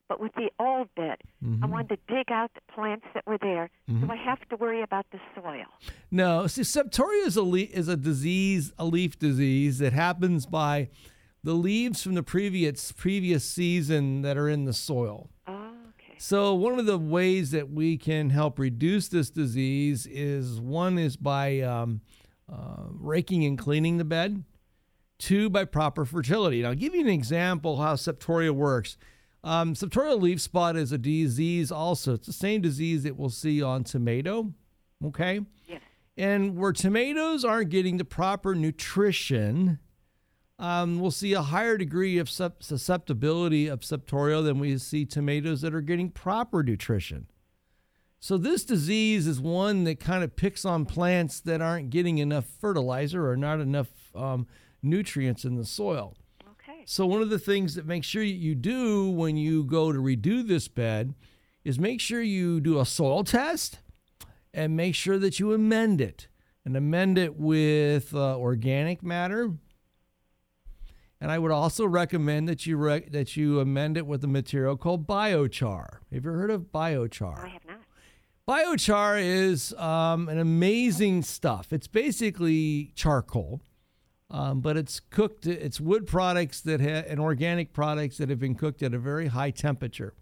But 0.09 0.21
with 0.21 0.33
the 0.35 0.51
old 0.61 0.95
bed, 0.95 1.19
mm-hmm. 1.45 1.65
I 1.65 1.67
wanted 1.67 1.89
to 1.89 2.15
dig 2.15 2.31
out 2.31 2.53
the 2.55 2.61
plants 2.73 3.07
that 3.15 3.27
were 3.27 3.39
there. 3.39 3.71
Mm-hmm. 3.91 4.07
Do 4.07 4.13
I 4.13 4.17
have 4.17 4.39
to 4.51 4.57
worry 4.57 4.83
about 4.83 5.07
the 5.11 5.19
soil? 5.35 5.67
No. 6.11 6.47
See, 6.47 6.63
septoria 6.63 7.27
is 7.27 7.37
a 7.37 7.43
le- 7.43 7.59
is 7.59 7.89
a 7.89 7.97
disease, 7.97 8.73
a 8.79 8.85
leaf 8.85 9.19
disease 9.19 9.79
that 9.79 9.93
happens 9.93 10.47
by 10.47 10.89
the 11.43 11.55
leaves 11.55 12.03
from 12.03 12.15
the 12.15 12.23
previous 12.23 12.93
previous 12.93 13.45
season 13.45 14.23
that 14.23 14.37
are 14.37 14.49
in 14.49 14.65
the 14.65 14.73
soil. 14.73 15.31
Oh, 15.47 15.71
okay. 15.91 16.15
So 16.19 16.55
one 16.55 16.79
of 16.79 16.87
the 16.87 16.99
ways 16.99 17.51
that 17.51 17.71
we 17.71 17.97
can 17.97 18.31
help 18.31 18.59
reduce 18.59 19.09
this 19.09 19.31
disease 19.31 20.07
is 20.07 20.61
one 20.61 20.99
is 20.99 21.17
by 21.17 21.61
um, 21.61 22.01
uh, 22.53 22.85
raking 22.91 23.45
and 23.45 23.59
cleaning 23.59 23.99
the 23.99 24.05
bed. 24.05 24.45
Two 25.19 25.49
by 25.49 25.65
proper 25.65 26.05
fertility. 26.05 26.63
Now, 26.63 26.69
I'll 26.69 26.75
give 26.75 26.95
you 26.95 27.01
an 27.01 27.09
example 27.09 27.79
how 27.79 27.95
septoria 27.95 28.51
works. 28.51 28.99
Um, 29.47 29.75
septorial 29.75 30.21
leaf 30.21 30.41
spot 30.41 30.77
is 30.77 30.93
a 30.93 30.99
disease 30.99 31.71
also. 31.71 32.15
It's 32.15 32.27
the 32.27 32.33
same 32.33 32.61
disease 32.61 33.05
that 33.05 33.17
we'll 33.17 33.31
see 33.31 33.63
on 33.63 33.85
tomato. 33.85 34.53
Okay. 35.05 35.41
Yes. 35.67 35.81
And 36.17 36.57
where 36.57 36.73
tomatoes 36.73 37.45
aren't 37.45 37.71
getting 37.71 37.97
the 37.97 38.05
proper 38.05 38.55
nutrition 38.55 39.79
um, 40.59 41.01
we'll 41.01 41.11
see 41.11 41.35
a 41.35 41.43
higher 41.43 41.77
degree 41.77 42.17
of 42.19 42.31
susceptibility 42.31 43.67
of 43.67 43.81
septoria 43.81 44.43
than 44.43 44.59
we 44.59 44.79
see 44.79 45.05
tomatoes 45.05 45.61
that 45.61 45.75
are 45.75 45.83
getting 45.83 46.11
proper 46.11 46.63
nutrition. 46.63 47.27
So, 48.19 48.39
this 48.39 48.65
disease 48.65 49.27
is 49.27 49.39
one 49.39 49.85
that 49.85 50.01
kind 50.01 50.25
of 50.25 50.35
picks 50.35 50.65
on 50.65 50.87
plants 50.87 51.41
that 51.41 51.61
aren't 51.61 51.91
getting 51.91 52.19
enough 52.19 52.47
fertilizer 52.47 53.31
or 53.31 53.37
not 53.37 53.61
enough 53.61 53.89
um, 54.15 54.47
nutrients 54.83 55.45
in 55.45 55.57
the 55.57 55.67
soil. 55.67 56.17
So, 56.89 57.05
one 57.05 57.21
of 57.21 57.31
the 57.31 57.39
things 57.39 57.75
that 57.75 57.85
make 57.85 58.05
sure 58.05 58.23
you 58.23 58.55
do 58.55 59.11
when 59.11 59.37
you 59.37 59.65
go 59.65 59.93
to 59.93 59.99
redo 59.99 60.47
this 60.47 60.69
bed 60.69 61.15
is 61.65 61.79
make 61.79 62.01
sure 62.01 62.23
you 62.23 62.61
do 62.61 62.79
a 62.79 62.87
soil 62.87 63.25
test 63.25 63.81
and 64.55 64.77
make 64.77 64.95
sure 64.95 65.19
that 65.19 65.39
you 65.39 65.53
amend 65.53 66.01
it 66.01 66.29
and 66.65 66.77
amend 66.77 67.19
it 67.19 67.37
with 67.37 68.15
uh, 68.15 68.39
organic 68.39 69.03
matter 69.03 69.51
and 71.21 71.31
I 71.31 71.39
would 71.39 71.51
also 71.51 71.87
recommend 71.87 72.49
that 72.49 72.67
you 72.67 72.77
re- 72.77 73.09
that 73.11 73.37
you 73.37 73.61
amend 73.61 73.97
it 73.97 74.07
with 74.07 74.23
a 74.25 74.29
material 74.29 74.77
called 74.77 75.07
biochar. 75.07 75.99
Have 76.13 76.13
you 76.13 76.19
ever 76.19 76.35
heard 76.35 76.51
of 76.51 76.73
biochar? 76.73 77.45
I 77.45 77.49
have 77.49 77.65
not. 77.67 77.79
Biochar 78.49 79.21
is 79.21 79.73
um, 79.75 80.29
an 80.29 80.39
amazing 80.39 81.23
stuff. 81.23 81.73
It's 81.73 81.89
basically 81.89 82.93
charcoal, 82.95 83.61
um, 84.31 84.61
but 84.61 84.77
it's 84.77 85.01
cooked. 85.01 85.47
It's 85.47 85.81
wood 85.81 86.07
products 86.07 86.61
that 86.63 86.81
ha- 86.81 87.05
and 87.09 87.21
organic 87.21 87.73
products 87.73 88.19
that 88.19 88.29
have 88.29 88.39
been 88.39 88.55
cooked 88.55 88.83
at 88.83 88.95
a 88.95 88.99
very 88.99 89.29
high 89.29 89.51
temperature. 89.51 90.15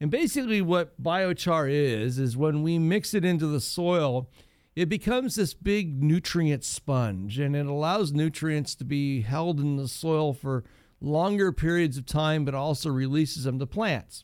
And 0.00 0.10
basically, 0.10 0.60
what 0.60 1.02
biochar 1.02 1.70
is 1.70 2.18
is 2.18 2.36
when 2.36 2.62
we 2.62 2.78
mix 2.78 3.14
it 3.14 3.24
into 3.24 3.46
the 3.46 3.60
soil 3.60 4.28
it 4.76 4.90
becomes 4.90 5.36
this 5.36 5.54
big 5.54 6.02
nutrient 6.02 6.62
sponge 6.62 7.38
and 7.38 7.56
it 7.56 7.64
allows 7.64 8.12
nutrients 8.12 8.74
to 8.74 8.84
be 8.84 9.22
held 9.22 9.58
in 9.58 9.76
the 9.76 9.88
soil 9.88 10.34
for 10.34 10.64
longer 11.00 11.50
periods 11.50 11.96
of 11.96 12.04
time, 12.04 12.44
but 12.44 12.54
also 12.54 12.90
releases 12.90 13.44
them 13.44 13.58
to 13.58 13.66
plants. 13.66 14.22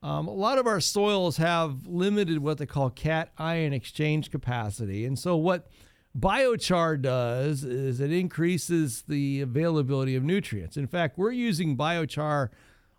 Um, 0.00 0.28
a 0.28 0.32
lot 0.32 0.58
of 0.58 0.66
our 0.66 0.80
soils 0.80 1.38
have 1.38 1.88
limited 1.88 2.38
what 2.38 2.58
they 2.58 2.66
call 2.66 2.88
cation 2.88 3.72
exchange 3.72 4.30
capacity. 4.30 5.04
And 5.04 5.18
so, 5.18 5.36
what 5.36 5.68
biochar 6.18 7.00
does 7.00 7.64
is 7.64 8.00
it 8.00 8.12
increases 8.12 9.04
the 9.06 9.40
availability 9.40 10.16
of 10.16 10.24
nutrients. 10.24 10.76
In 10.76 10.86
fact, 10.86 11.18
we're 11.18 11.30
using 11.30 11.76
biochar 11.76 12.48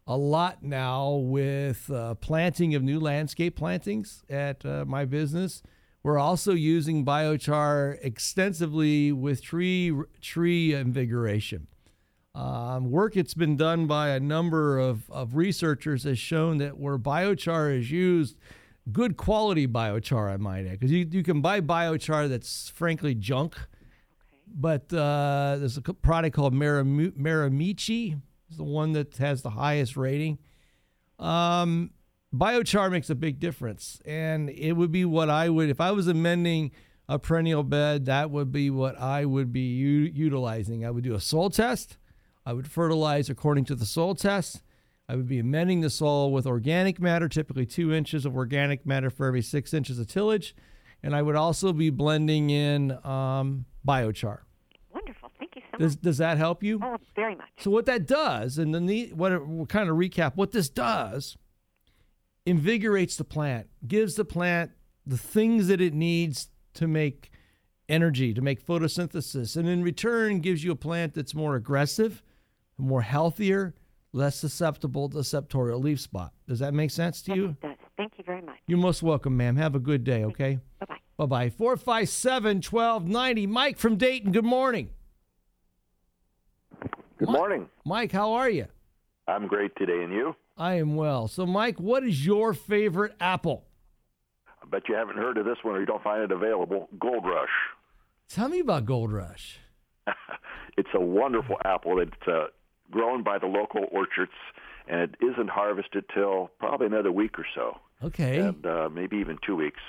a 0.07 0.17
lot 0.17 0.63
now 0.63 1.13
with 1.13 1.89
uh, 1.91 2.15
planting 2.15 2.73
of 2.75 2.83
new 2.83 2.99
landscape 2.99 3.55
plantings 3.55 4.23
at 4.29 4.65
uh, 4.65 4.85
my 4.85 5.05
business. 5.05 5.61
We're 6.03 6.17
also 6.17 6.53
using 6.53 7.05
biochar 7.05 7.97
extensively 8.01 9.11
with 9.11 9.43
tree 9.43 9.93
tree 10.19 10.73
invigoration. 10.73 11.67
Um, 12.33 12.89
work 12.89 13.13
that's 13.13 13.33
been 13.33 13.57
done 13.57 13.87
by 13.87 14.09
a 14.09 14.19
number 14.19 14.79
of, 14.79 15.09
of 15.11 15.35
researchers 15.35 16.03
has 16.05 16.17
shown 16.17 16.57
that 16.59 16.79
where 16.79 16.97
biochar 16.97 17.77
is 17.77 17.91
used, 17.91 18.37
good 18.91 19.17
quality 19.17 19.67
biochar, 19.67 20.31
I 20.31 20.37
might 20.37 20.65
add, 20.65 20.79
because 20.79 20.91
you, 20.91 21.07
you 21.11 21.23
can 21.23 21.41
buy 21.41 21.61
biochar 21.61 22.29
that's 22.29 22.69
frankly 22.69 23.13
junk. 23.15 23.55
Okay. 23.55 23.67
But 24.47 24.93
uh, 24.93 25.57
there's 25.59 25.77
a 25.77 25.81
product 25.81 26.35
called 26.35 26.53
Mirimichi, 26.53 28.21
is 28.49 28.57
the 28.57 28.63
one 28.63 28.93
that 28.93 29.17
has 29.17 29.41
the 29.41 29.51
highest 29.51 29.97
rating. 29.97 30.39
Um, 31.19 31.91
biochar 32.33 32.91
makes 32.91 33.09
a 33.09 33.15
big 33.15 33.39
difference. 33.39 34.01
And 34.05 34.49
it 34.49 34.73
would 34.73 34.91
be 34.91 35.05
what 35.05 35.29
I 35.29 35.49
would, 35.49 35.69
if 35.69 35.79
I 35.79 35.91
was 35.91 36.07
amending 36.07 36.71
a 37.07 37.19
perennial 37.19 37.63
bed, 37.63 38.05
that 38.05 38.31
would 38.31 38.51
be 38.51 38.69
what 38.69 38.99
I 38.99 39.25
would 39.25 39.51
be 39.51 39.61
u- 39.61 40.11
utilizing. 40.13 40.85
I 40.85 40.91
would 40.91 41.03
do 41.03 41.13
a 41.13 41.19
soil 41.19 41.49
test. 41.49 41.97
I 42.45 42.53
would 42.53 42.69
fertilize 42.69 43.29
according 43.29 43.65
to 43.65 43.75
the 43.75 43.85
soil 43.85 44.15
test. 44.15 44.63
I 45.11 45.15
would 45.15 45.27
be 45.27 45.39
amending 45.39 45.81
the 45.81 45.89
soil 45.89 46.31
with 46.31 46.47
organic 46.47 47.01
matter, 47.01 47.27
typically 47.27 47.65
two 47.65 47.93
inches 47.93 48.25
of 48.25 48.37
organic 48.37 48.85
matter 48.85 49.09
for 49.09 49.25
every 49.25 49.41
six 49.41 49.73
inches 49.73 49.99
of 49.99 50.07
tillage. 50.07 50.55
And 51.03 51.13
I 51.13 51.21
would 51.21 51.35
also 51.35 51.73
be 51.73 51.89
blending 51.89 52.49
in 52.49 52.91
um, 53.05 53.65
biochar. 53.85 54.39
Wonderful. 54.93 55.29
Thank 55.37 55.57
you 55.57 55.63
so 55.69 55.77
does, 55.77 55.95
much. 55.97 56.01
Does 56.01 56.17
that 56.19 56.37
help 56.37 56.63
you? 56.63 56.79
Oh, 56.81 56.95
very 57.13 57.35
much. 57.35 57.49
So, 57.59 57.69
what 57.69 57.87
that 57.87 58.07
does, 58.07 58.57
and 58.57 58.73
then 58.73 58.85
the, 58.85 59.11
what 59.13 59.45
we'll 59.45 59.65
kind 59.65 59.89
of 59.89 59.97
recap 59.97 60.37
what 60.37 60.53
this 60.53 60.69
does 60.69 61.35
invigorates 62.45 63.17
the 63.17 63.25
plant, 63.25 63.67
gives 63.85 64.15
the 64.15 64.23
plant 64.23 64.71
the 65.05 65.17
things 65.17 65.67
that 65.67 65.81
it 65.81 65.93
needs 65.93 66.47
to 66.75 66.87
make 66.87 67.31
energy, 67.89 68.33
to 68.33 68.41
make 68.41 68.65
photosynthesis, 68.65 69.57
and 69.57 69.67
in 69.67 69.83
return 69.83 70.39
gives 70.39 70.63
you 70.63 70.71
a 70.71 70.75
plant 70.77 71.15
that's 71.15 71.35
more 71.35 71.57
aggressive, 71.57 72.23
more 72.77 73.01
healthier, 73.01 73.75
less 74.13 74.35
susceptible 74.35 75.09
to 75.09 75.23
septorial 75.23 75.79
leaf 75.79 75.99
spot. 75.99 76.33
Does 76.47 76.59
that 76.59 76.73
make 76.73 76.91
sense 76.91 77.21
to 77.23 77.31
yes, 77.31 77.37
you? 77.37 77.45
It 77.45 77.61
does. 77.61 77.77
Thank 77.97 78.13
you 78.17 78.23
very 78.25 78.41
much. 78.41 78.57
You're 78.67 78.79
most 78.79 79.03
welcome, 79.03 79.37
ma'am. 79.37 79.55
Have 79.55 79.75
a 79.75 79.79
good 79.79 80.03
day, 80.03 80.23
okay? 80.25 80.59
Bye 80.79 80.85
bye. 80.87 80.97
Bye 81.17 81.25
bye. 81.25 81.49
457 81.49 82.57
1290. 82.57 83.47
Mike 83.47 83.77
from 83.77 83.97
Dayton, 83.97 84.31
good 84.31 84.45
morning. 84.45 84.89
Good 87.17 87.27
Mike, 87.27 87.37
morning. 87.37 87.69
Mike, 87.85 88.11
how 88.11 88.33
are 88.33 88.49
you? 88.49 88.65
I'm 89.27 89.47
great 89.47 89.75
today, 89.77 90.03
and 90.03 90.11
you? 90.11 90.35
I 90.57 90.75
am 90.75 90.95
well. 90.95 91.27
So, 91.27 91.45
Mike, 91.45 91.79
what 91.79 92.03
is 92.03 92.25
your 92.25 92.53
favorite 92.53 93.13
apple? 93.19 93.65
I 94.61 94.67
bet 94.67 94.83
you 94.89 94.95
haven't 94.95 95.17
heard 95.17 95.37
of 95.37 95.45
this 95.45 95.57
one 95.63 95.75
or 95.75 95.79
you 95.79 95.85
don't 95.85 96.03
find 96.03 96.23
it 96.23 96.31
available. 96.31 96.89
Gold 96.99 97.25
Rush. 97.25 97.49
Tell 98.29 98.49
me 98.49 98.59
about 98.59 98.85
Gold 98.85 99.11
Rush. 99.11 99.59
it's 100.77 100.89
a 100.93 100.99
wonderful 100.99 101.57
apple 101.65 101.97
that's 101.97 102.27
uh, 102.27 102.47
grown 102.91 103.23
by 103.23 103.39
the 103.39 103.47
local 103.47 103.85
orchards, 103.91 104.31
and 104.87 105.01
it 105.01 105.15
isn't 105.21 105.49
harvested 105.49 106.05
till 106.13 106.51
probably 106.59 106.87
another 106.87 107.11
week 107.11 107.39
or 107.39 107.45
so, 107.55 107.77
Okay. 108.03 108.37
and 108.39 108.65
uh, 108.65 108.89
maybe 108.91 109.17
even 109.17 109.37
two 109.45 109.55
weeks. 109.55 109.79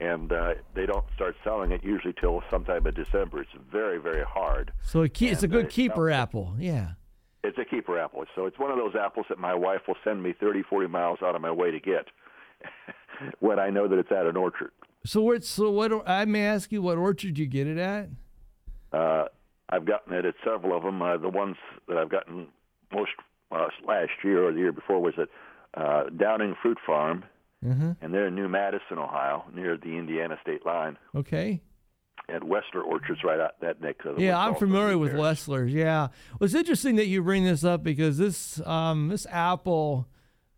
And 0.00 0.32
uh, 0.32 0.54
they 0.74 0.86
don't 0.86 1.04
start 1.14 1.36
selling 1.44 1.70
it 1.70 1.84
usually 1.84 2.14
till 2.20 2.42
sometime 2.50 2.84
in 2.86 2.94
December. 2.94 3.42
It's 3.42 3.50
very, 3.70 3.98
very 3.98 4.24
hard. 4.24 4.72
So 4.82 5.02
it 5.02 5.10
ke- 5.14 5.22
it's 5.22 5.44
a 5.44 5.48
good 5.48 5.66
uh, 5.66 5.70
keeper 5.70 6.10
apple. 6.10 6.54
Yeah. 6.58 6.90
It's 7.44 7.58
a 7.58 7.64
keeper 7.64 7.98
apple. 7.98 8.24
So 8.34 8.46
it's 8.46 8.58
one 8.58 8.70
of 8.72 8.76
those 8.76 8.94
apples 8.96 9.26
that 9.28 9.38
my 9.38 9.54
wife 9.54 9.82
will 9.86 9.96
send 10.02 10.22
me 10.22 10.32
30, 10.38 10.62
40 10.62 10.88
miles 10.88 11.18
out 11.22 11.36
of 11.36 11.42
my 11.42 11.50
way 11.52 11.70
to 11.70 11.78
get 11.78 12.06
when 13.38 13.60
I 13.60 13.70
know 13.70 13.86
that 13.86 13.98
it's 13.98 14.10
at 14.10 14.26
an 14.26 14.36
orchard. 14.36 14.72
So 15.06 15.22
what? 15.22 15.44
So 15.44 15.70
what? 15.70 15.92
I 16.08 16.24
may 16.24 16.44
ask 16.44 16.72
you, 16.72 16.82
what 16.82 16.98
orchard 16.98 17.38
you 17.38 17.46
get 17.46 17.66
it 17.68 17.78
at? 17.78 18.08
I've 19.70 19.86
gotten 19.86 20.12
it 20.12 20.24
at 20.24 20.34
several 20.44 20.76
of 20.76 20.82
them. 20.82 21.00
Uh, 21.02 21.16
the 21.16 21.28
ones 21.28 21.56
that 21.88 21.96
I've 21.96 22.10
gotten 22.10 22.48
most 22.92 23.10
uh, 23.50 23.66
last 23.86 24.10
year 24.22 24.46
or 24.46 24.52
the 24.52 24.58
year 24.58 24.72
before 24.72 25.00
was 25.00 25.14
at 25.18 25.28
uh, 25.80 26.04
Downing 26.10 26.54
Fruit 26.62 26.78
Farm, 26.86 27.24
Mm-hmm. 27.64 27.92
and 28.02 28.12
they're 28.12 28.26
in 28.26 28.34
New 28.34 28.46
Madison, 28.46 28.98
Ohio, 28.98 29.42
near 29.54 29.78
the 29.78 29.96
Indiana 29.96 30.36
state 30.42 30.66
line. 30.66 30.98
Okay. 31.14 31.62
And 32.28 32.42
Westler 32.44 32.84
Orchard's 32.84 33.24
right 33.24 33.40
out 33.40 33.58
that 33.62 33.80
neck 33.80 34.04
of 34.04 34.16
the 34.16 34.22
Yeah, 34.22 34.38
I'm 34.38 34.54
familiar 34.54 34.98
with 34.98 35.14
Westlers. 35.14 35.72
Yeah, 35.72 36.08
well, 36.38 36.44
it's 36.44 36.52
interesting 36.54 36.96
that 36.96 37.06
you 37.06 37.22
bring 37.22 37.44
this 37.44 37.64
up 37.64 37.82
because 37.82 38.18
this 38.18 38.60
um, 38.66 39.08
this 39.08 39.26
apple 39.30 40.06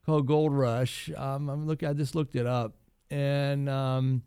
called 0.05 0.27
Gold 0.27 0.53
Rush. 0.53 1.09
Um, 1.17 1.49
I'm 1.49 1.65
look, 1.69 1.85
I 1.85 1.93
just 1.93 2.17
looked 2.17 2.35
it 2.35 2.47
up, 2.47 2.75
and 3.09 3.69
um, 3.69 4.23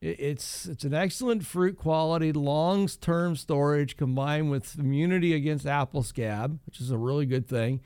it's 0.00 0.66
it's 0.66 0.84
an 0.84 0.94
excellent 0.94 1.44
fruit 1.44 1.76
quality, 1.76 2.32
long 2.32 2.88
term 2.88 3.36
storage 3.36 3.96
combined 3.96 4.50
with 4.50 4.78
immunity 4.78 5.32
against 5.32 5.66
apple 5.66 6.02
scab, 6.02 6.58
which 6.66 6.80
is 6.80 6.90
a 6.90 6.98
really 6.98 7.26
good 7.26 7.48
thing. 7.48 7.80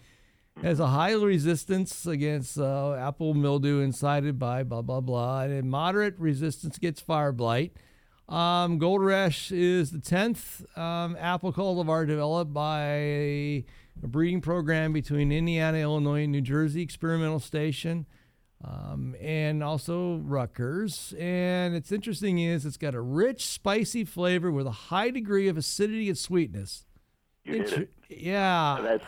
Has 0.62 0.80
a 0.80 0.88
high 0.88 1.12
resistance 1.12 2.06
against 2.06 2.58
uh, 2.58 2.94
apple 2.94 3.34
mildew 3.34 3.80
incited 3.80 4.38
by 4.38 4.62
blah 4.64 4.82
blah 4.82 5.00
blah, 5.00 5.42
and 5.42 5.58
a 5.58 5.62
moderate 5.62 6.18
resistance 6.18 6.76
against 6.76 7.06
fire 7.06 7.32
blight. 7.32 7.72
Um, 8.30 8.78
Gold 8.78 9.02
Rush 9.02 9.50
is 9.50 9.90
the 9.90 9.98
10th 9.98 10.78
um, 10.78 11.16
apple 11.18 11.52
cultivar 11.52 12.06
developed 12.06 12.52
by 12.52 12.84
a, 12.84 13.64
breeding 14.02 14.40
program 14.40 14.92
between 14.92 15.32
Indiana, 15.32 15.78
Illinois, 15.78 16.22
and 16.22 16.32
New 16.32 16.40
Jersey 16.40 16.80
Experimental 16.80 17.40
Station, 17.40 18.06
um, 18.64 19.14
and 19.20 19.62
also 19.62 20.16
Rutgers. 20.24 21.14
And 21.18 21.74
it's 21.74 21.92
interesting 21.92 22.38
is 22.38 22.66
it's 22.66 22.76
got 22.76 22.94
a 22.94 23.00
rich, 23.00 23.46
spicy 23.46 24.04
flavor 24.04 24.50
with 24.50 24.66
a 24.66 24.70
high 24.72 25.10
degree 25.10 25.48
of 25.48 25.56
acidity 25.56 26.08
and 26.08 26.18
sweetness. 26.18 26.84
You 27.44 27.54
Inter- 27.56 27.82
it. 27.82 27.90
Yeah. 28.10 28.78
That's 28.82 29.04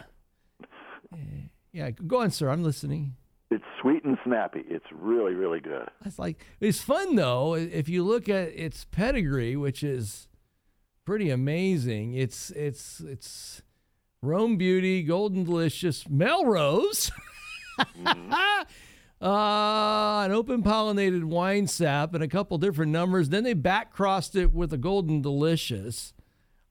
Yeah. 1.72 1.90
Go 1.90 2.20
on, 2.20 2.30
sir. 2.30 2.48
I'm 2.48 2.62
listening. 2.62 3.16
it's 3.50 3.64
sweet 3.80 4.04
and 4.04 4.16
snappy. 4.24 4.62
It's 4.68 4.86
really, 4.90 5.34
really 5.34 5.60
good. 5.60 5.88
It's 6.04 6.18
like 6.18 6.44
it's 6.60 6.80
fun 6.80 7.16
though. 7.16 7.54
If 7.54 7.88
you 7.88 8.02
look 8.04 8.28
at 8.28 8.48
its 8.48 8.84
pedigree, 8.86 9.56
which 9.56 9.82
is 9.82 10.28
pretty 11.04 11.28
amazing, 11.30 12.14
it's 12.14 12.50
it's 12.50 13.00
it's 13.00 13.62
Rome 14.22 14.56
Beauty, 14.56 15.02
Golden 15.02 15.44
Delicious, 15.44 16.08
Melrose, 16.08 17.10
uh, 19.22 20.22
an 20.24 20.32
open 20.32 20.62
pollinated 20.62 21.22
Winesap, 21.22 22.12
and 22.12 22.22
a 22.22 22.28
couple 22.28 22.58
different 22.58 22.90
numbers. 22.90 23.28
Then 23.28 23.44
they 23.44 23.54
back 23.54 23.92
crossed 23.92 24.34
it 24.34 24.52
with 24.52 24.72
a 24.72 24.78
Golden 24.78 25.22
Delicious. 25.22 26.12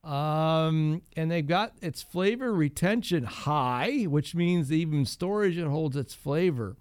Um, 0.04 1.04
and 1.16 1.30
they've 1.30 1.45
got 1.45 1.74
its 1.82 2.02
flavor 2.02 2.52
retention 2.52 3.24
high, 3.24 4.04
which 4.04 4.34
means 4.34 4.72
even 4.72 5.06
storage 5.06 5.58
it 5.58 5.68
holds 5.68 5.95
its 5.95 6.14
flavor. 6.14 6.76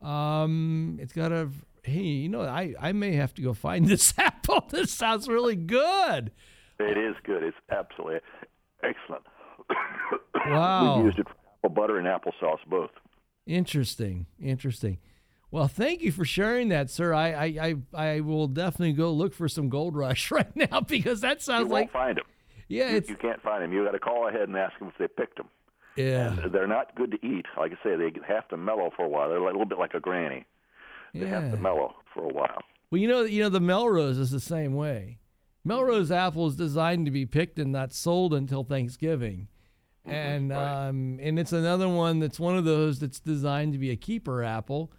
Um, 0.00 0.98
it's 1.00 1.12
got 1.12 1.32
a 1.32 1.50
hey, 1.82 2.00
you 2.00 2.28
know, 2.28 2.42
I 2.42 2.74
I 2.80 2.92
may 2.92 3.12
have 3.12 3.34
to 3.34 3.42
go 3.42 3.54
find 3.54 3.86
this 3.88 4.14
apple. 4.18 4.64
This 4.70 4.92
sounds 4.92 5.28
really 5.28 5.56
good. 5.56 6.30
It 6.78 6.96
is 6.96 7.14
good. 7.24 7.42
It's 7.42 7.56
absolutely 7.70 8.20
excellent. 8.82 9.24
Wow. 10.46 10.96
We've 10.96 11.06
used 11.06 11.18
it 11.20 11.26
for 11.26 11.34
apple 11.64 11.70
butter 11.70 11.98
and 11.98 12.06
applesauce 12.06 12.58
both. 12.68 12.90
Interesting, 13.46 14.26
interesting. 14.40 14.98
Well, 15.50 15.68
thank 15.68 16.00
you 16.00 16.10
for 16.10 16.24
sharing 16.24 16.68
that, 16.70 16.90
sir. 16.90 17.12
I 17.14 17.28
I 17.32 17.44
I, 17.60 17.74
I 18.16 18.20
will 18.20 18.48
definitely 18.48 18.92
go 18.92 19.12
look 19.12 19.34
for 19.34 19.48
some 19.48 19.68
Gold 19.68 19.94
Rush 19.96 20.30
right 20.30 20.54
now 20.56 20.80
because 20.80 21.20
that 21.20 21.42
sounds 21.42 21.70
like. 21.70 21.82
You 21.82 21.84
like 21.84 21.92
find 21.92 22.16
them. 22.18 22.24
yeah, 22.68 22.90
you, 22.90 23.02
you 23.08 23.16
can't 23.16 23.42
find 23.42 23.62
them. 23.62 23.72
You 23.72 23.84
got 23.84 23.92
to 23.92 23.98
call 23.98 24.28
ahead 24.28 24.48
and 24.48 24.56
ask 24.56 24.78
them 24.78 24.88
if 24.88 24.98
they 24.98 25.06
picked 25.08 25.36
them. 25.36 25.48
yeah. 25.96 26.32
And 26.42 26.52
they're 26.52 26.66
not 26.66 26.94
good 26.96 27.10
to 27.12 27.26
eat. 27.26 27.46
Like 27.58 27.72
I 27.72 27.84
say, 27.84 27.96
they 27.96 28.10
have 28.26 28.48
to 28.48 28.56
mellow 28.56 28.90
for 28.96 29.04
a 29.04 29.08
while. 29.08 29.28
They're 29.28 29.38
a 29.38 29.44
little 29.44 29.64
bit 29.66 29.78
like 29.78 29.94
a 29.94 30.00
granny. 30.00 30.46
They 31.12 31.26
have 31.28 31.52
to 31.52 31.56
mellow 31.56 31.94
for 32.12 32.24
a 32.24 32.28
while. 32.34 32.62
Well, 32.90 33.00
you 33.00 33.06
know, 33.06 33.22
you 33.22 33.42
know, 33.42 33.48
the 33.48 33.60
Melrose 33.60 34.18
is 34.18 34.32
the 34.32 34.40
same 34.40 34.74
way. 34.74 35.18
Melrose 35.64 36.10
apple 36.10 36.48
is 36.48 36.56
designed 36.56 37.06
to 37.06 37.12
be 37.12 37.24
picked 37.24 37.58
and 37.60 37.70
not 37.70 37.92
sold 37.92 38.34
until 38.34 38.64
Thanksgiving, 38.64 39.46
Mm-hmm. 40.06 40.14
and 40.14 40.52
um, 40.52 41.18
and 41.22 41.38
it's 41.38 41.52
another 41.52 41.88
one 41.88 42.18
that's 42.18 42.38
one 42.38 42.56
of 42.58 42.64
those 42.64 42.98
that's 42.98 43.20
designed 43.20 43.72
to 43.72 43.78
be 43.78 43.90
a 43.90 43.96
keeper 43.96 44.42
apple. 44.42 44.92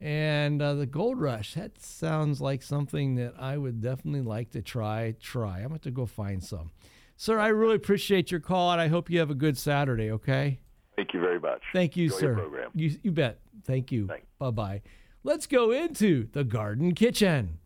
And 0.00 0.62
uh, 0.62 0.74
the 0.74 0.86
Gold 0.86 1.20
Rush, 1.20 1.54
that 1.54 1.80
sounds 1.80 2.40
like 2.40 2.62
something 2.62 3.16
that 3.16 3.34
I 3.38 3.56
would 3.56 3.80
definitely 3.80 4.20
like 4.20 4.50
to 4.50 4.62
try. 4.62 5.14
Try. 5.20 5.60
I'm 5.60 5.68
going 5.68 5.80
to 5.80 5.90
go 5.90 6.06
find 6.06 6.42
some. 6.42 6.70
Sir, 7.16 7.40
I 7.40 7.48
really 7.48 7.74
appreciate 7.74 8.30
your 8.30 8.38
call, 8.38 8.70
and 8.70 8.80
I 8.80 8.86
hope 8.86 9.10
you 9.10 9.18
have 9.18 9.30
a 9.30 9.34
good 9.34 9.58
Saturday. 9.58 10.12
Okay. 10.12 10.60
Thank 10.94 11.14
you 11.14 11.20
very 11.20 11.40
much. 11.40 11.62
Thank 11.72 11.96
you, 11.96 12.04
Enjoy 12.04 12.18
sir. 12.18 12.68
You, 12.74 12.96
you 13.02 13.10
bet. 13.10 13.40
Thank 13.64 13.90
you. 13.90 14.08
Bye 14.38 14.50
bye. 14.50 14.82
Let's 15.24 15.46
go 15.46 15.72
into 15.72 16.28
the 16.32 16.44
garden 16.44 16.94
kitchen. 16.94 17.58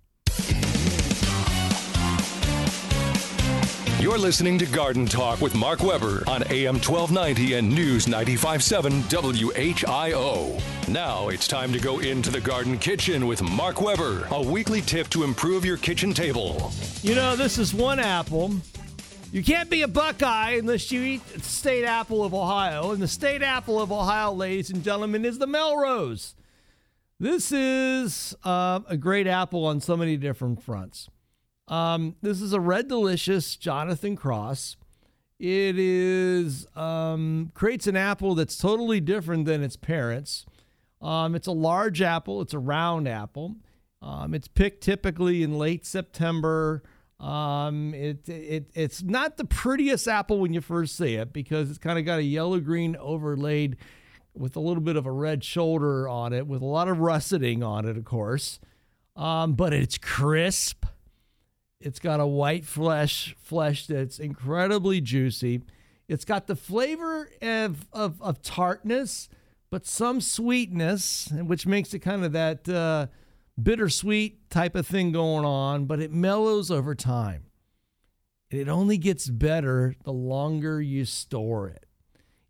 You're 4.03 4.18
listening 4.18 4.59
to 4.59 4.66
Garden 4.66 5.07
Talk 5.07 5.40
with 5.40 5.55
Mark 5.55 5.80
Weber 5.80 6.24
on 6.26 6.42
AM 6.50 6.74
1290 6.74 7.55
and 7.55 7.72
News 7.72 8.09
957 8.09 9.03
WHIO. 9.03 10.61
Now 10.88 11.28
it's 11.28 11.46
time 11.46 11.72
to 11.72 11.78
go 11.78 12.00
into 12.00 12.28
the 12.28 12.40
garden 12.40 12.78
kitchen 12.78 13.28
with 13.28 13.40
Mark 13.42 13.80
Weber, 13.80 14.26
a 14.32 14.42
weekly 14.42 14.80
tip 14.80 15.09
to 15.11 15.22
improve 15.22 15.64
your 15.64 15.76
kitchen 15.76 16.12
table. 16.12 16.72
You 17.03 17.14
know, 17.14 17.36
this 17.36 17.59
is 17.59 17.72
one 17.72 18.00
apple. 18.00 18.53
You 19.30 19.44
can't 19.44 19.70
be 19.70 19.82
a 19.82 19.88
Buckeye 19.88 20.57
unless 20.57 20.90
you 20.90 21.03
eat 21.03 21.24
the 21.28 21.40
state 21.40 21.84
apple 21.84 22.24
of 22.24 22.34
Ohio. 22.34 22.90
And 22.90 23.00
the 23.00 23.07
state 23.07 23.42
apple 23.42 23.80
of 23.80 23.92
Ohio, 23.92 24.32
ladies 24.32 24.70
and 24.70 24.82
gentlemen, 24.82 25.24
is 25.24 25.38
the 25.38 25.46
Melrose. 25.46 26.34
This 27.20 27.53
is 27.53 28.34
uh, 28.42 28.80
a 28.88 28.96
great 28.96 29.28
apple 29.28 29.64
on 29.64 29.80
so 29.80 29.96
many 29.96 30.16
different 30.16 30.61
fronts. 30.61 31.09
Um, 31.68 32.16
this 32.22 32.40
is 32.40 32.52
a 32.52 32.60
red 32.60 32.88
delicious 32.88 33.56
Jonathan 33.56 34.16
Cross. 34.16 34.76
It 35.38 35.78
is 35.78 36.66
um, 36.76 37.50
creates 37.54 37.86
an 37.86 37.96
apple 37.96 38.34
that's 38.34 38.56
totally 38.56 39.00
different 39.00 39.44
than 39.44 39.62
its 39.62 39.76
parents. 39.76 40.46
Um, 41.00 41.34
it's 41.34 41.48
a 41.48 41.52
large 41.52 42.00
apple. 42.00 42.40
It's 42.40 42.54
a 42.54 42.58
round 42.58 43.08
apple. 43.08 43.56
Um, 44.00 44.34
it's 44.34 44.48
picked 44.48 44.82
typically 44.82 45.42
in 45.42 45.58
late 45.58 45.84
September. 45.84 46.82
Um, 47.18 47.94
it, 47.94 48.28
it 48.28 48.70
it's 48.74 49.02
not 49.02 49.36
the 49.36 49.44
prettiest 49.44 50.08
apple 50.08 50.40
when 50.40 50.52
you 50.52 50.60
first 50.60 50.96
see 50.96 51.14
it 51.14 51.32
because 51.32 51.70
it's 51.70 51.78
kind 51.78 51.98
of 51.98 52.04
got 52.04 52.18
a 52.18 52.24
yellow 52.24 52.58
green 52.58 52.96
overlaid 52.96 53.76
with 54.34 54.56
a 54.56 54.60
little 54.60 54.82
bit 54.82 54.96
of 54.96 55.06
a 55.06 55.10
red 55.10 55.44
shoulder 55.44 56.08
on 56.08 56.32
it, 56.32 56.46
with 56.46 56.62
a 56.62 56.66
lot 56.66 56.88
of 56.88 56.98
russeting 56.98 57.62
on 57.62 57.86
it, 57.86 57.96
of 57.96 58.04
course. 58.04 58.58
Um, 59.14 59.54
but 59.54 59.72
it's 59.72 59.98
crisp. 59.98 60.86
It's 61.83 61.99
got 61.99 62.20
a 62.20 62.26
white 62.26 62.64
flesh 62.64 63.35
flesh 63.43 63.87
that's 63.87 64.18
incredibly 64.18 65.01
juicy. 65.01 65.62
It's 66.09 66.24
got 66.24 66.47
the 66.47 66.57
flavor 66.57 67.28
of, 67.41 67.87
of, 67.93 68.20
of 68.22 68.43
tartness, 68.43 69.28
but 69.70 69.87
some 69.87 70.20
sweetness, 70.20 71.33
which 71.33 71.66
makes 71.66 71.95
it 71.95 72.01
kind 72.01 72.24
of 72.24 72.33
that 72.33 72.68
uh, 72.68 73.07
bittersweet 73.61 74.51
type 74.51 74.74
of 74.74 74.87
thing 74.87 75.12
going 75.12 75.45
on, 75.45 75.87
but 75.87 76.01
it 76.01 76.12
mellows 76.12 76.70
over 76.70 76.95
time. 76.95 77.45
It 78.51 78.68
only 78.68 78.99
gets 78.99 79.28
better 79.28 79.97
the 80.05 80.12
longer 80.12 80.80
you 80.80 81.05
store 81.05 81.68
it. 81.68 81.87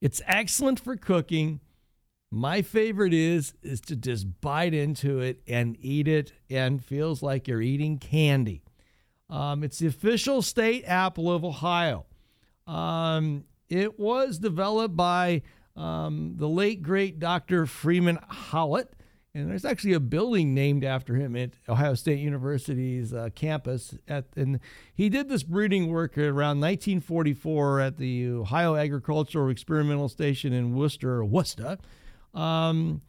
It's 0.00 0.20
excellent 0.26 0.80
for 0.80 0.96
cooking. 0.96 1.60
My 2.30 2.62
favorite 2.62 3.14
is 3.14 3.54
is 3.62 3.80
to 3.82 3.94
just 3.94 4.40
bite 4.40 4.74
into 4.74 5.20
it 5.20 5.42
and 5.46 5.76
eat 5.78 6.08
it 6.08 6.32
and 6.50 6.84
feels 6.84 7.22
like 7.22 7.46
you're 7.46 7.62
eating 7.62 7.98
candy. 7.98 8.64
Um, 9.32 9.64
it's 9.64 9.78
the 9.78 9.86
official 9.86 10.42
state 10.42 10.84
apple 10.86 11.32
of 11.32 11.42
Ohio. 11.42 12.04
Um, 12.66 13.44
it 13.70 13.98
was 13.98 14.38
developed 14.38 14.94
by 14.94 15.40
um, 15.74 16.34
the 16.36 16.48
late 16.48 16.82
great 16.82 17.18
Dr. 17.18 17.64
Freeman 17.64 18.18
Howlett, 18.28 18.94
and 19.34 19.50
there's 19.50 19.64
actually 19.64 19.94
a 19.94 20.00
building 20.00 20.52
named 20.52 20.84
after 20.84 21.14
him 21.14 21.34
at 21.34 21.52
Ohio 21.66 21.94
State 21.94 22.18
University's 22.18 23.14
uh, 23.14 23.30
campus. 23.34 23.94
At 24.06 24.26
and 24.36 24.60
he 24.94 25.08
did 25.08 25.30
this 25.30 25.42
breeding 25.42 25.90
work 25.90 26.18
around 26.18 26.60
1944 26.60 27.80
at 27.80 27.96
the 27.96 28.28
Ohio 28.28 28.76
Agricultural 28.76 29.48
Experimental 29.48 30.10
Station 30.10 30.52
in 30.52 30.74
Wooster, 30.74 31.24
Wooster. 31.24 31.78
Um, 32.34 33.00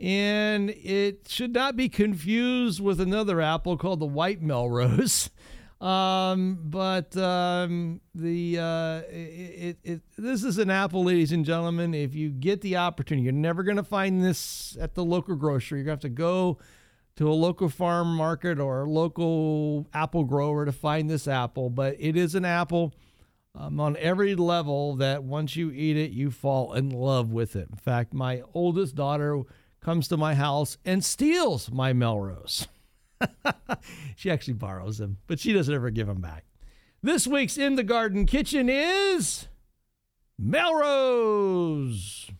and 0.00 0.70
it 0.70 1.28
should 1.28 1.52
not 1.52 1.76
be 1.76 1.90
confused 1.90 2.80
with 2.80 2.98
another 2.98 3.42
apple 3.42 3.76
called 3.76 4.00
the 4.00 4.06
white 4.06 4.40
Melrose. 4.40 5.28
Um, 5.80 6.58
but 6.62 7.14
um, 7.18 8.00
the 8.14 8.58
uh, 8.58 8.98
it, 9.10 9.14
it, 9.14 9.78
it, 9.84 10.00
this 10.16 10.42
is 10.42 10.56
an 10.56 10.70
apple, 10.70 11.04
ladies 11.04 11.32
and 11.32 11.44
gentlemen. 11.44 11.92
If 11.92 12.14
you 12.14 12.30
get 12.30 12.62
the 12.62 12.76
opportunity, 12.76 13.24
you're 13.24 13.32
never 13.32 13.62
going 13.62 13.76
to 13.76 13.84
find 13.84 14.24
this 14.24 14.76
at 14.80 14.94
the 14.94 15.04
local 15.04 15.36
grocery. 15.36 15.78
You're 15.78 15.86
going 15.86 15.98
to 15.98 16.06
have 16.06 16.12
to 16.12 16.16
go 16.16 16.58
to 17.16 17.30
a 17.30 17.32
local 17.32 17.68
farm 17.68 18.14
market 18.14 18.58
or 18.58 18.82
a 18.82 18.90
local 18.90 19.86
apple 19.92 20.24
grower 20.24 20.64
to 20.64 20.72
find 20.72 21.10
this 21.10 21.28
apple. 21.28 21.68
But 21.68 21.96
it 21.98 22.16
is 22.16 22.34
an 22.34 22.46
apple 22.46 22.94
um, 23.54 23.78
on 23.78 23.96
every 23.98 24.34
level 24.34 24.96
that 24.96 25.24
once 25.24 25.56
you 25.56 25.70
eat 25.70 25.96
it, 25.96 26.10
you 26.10 26.30
fall 26.30 26.72
in 26.72 26.88
love 26.90 27.32
with 27.32 27.54
it. 27.54 27.68
In 27.70 27.76
fact, 27.76 28.14
my 28.14 28.42
oldest 28.54 28.94
daughter 28.94 29.42
comes 29.80 30.08
to 30.08 30.16
my 30.16 30.34
house 30.34 30.78
and 30.84 31.04
steals 31.04 31.70
my 31.70 31.92
Melrose. 31.92 32.66
she 34.16 34.30
actually 34.30 34.54
borrows 34.54 34.98
them, 34.98 35.18
but 35.26 35.40
she 35.40 35.52
doesn't 35.52 35.74
ever 35.74 35.90
give 35.90 36.06
them 36.06 36.20
back. 36.20 36.44
This 37.02 37.26
week's 37.26 37.58
In 37.58 37.76
the 37.76 37.84
Garden 37.84 38.26
Kitchen 38.26 38.68
is 38.68 39.48
Melrose. 40.38 42.30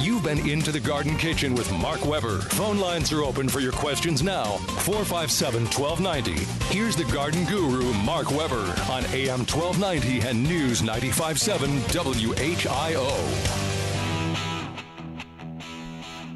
You've 0.00 0.22
been 0.22 0.48
into 0.48 0.70
the 0.70 0.80
Garden 0.80 1.16
Kitchen 1.16 1.54
with 1.54 1.70
Mark 1.72 2.04
Weber. 2.06 2.38
Phone 2.38 2.78
lines 2.78 3.12
are 3.12 3.24
open 3.24 3.48
for 3.48 3.58
your 3.60 3.72
questions 3.72 4.22
now. 4.22 4.56
457 4.84 5.64
1290. 5.64 6.44
Here's 6.72 6.94
the 6.94 7.04
garden 7.12 7.44
guru, 7.44 7.92
Mark 8.04 8.30
Weber, 8.30 8.74
on 8.90 9.04
AM 9.06 9.40
1290 9.40 10.20
and 10.20 10.42
News 10.44 10.82
957 10.82 11.80
WHIO. 11.80 13.67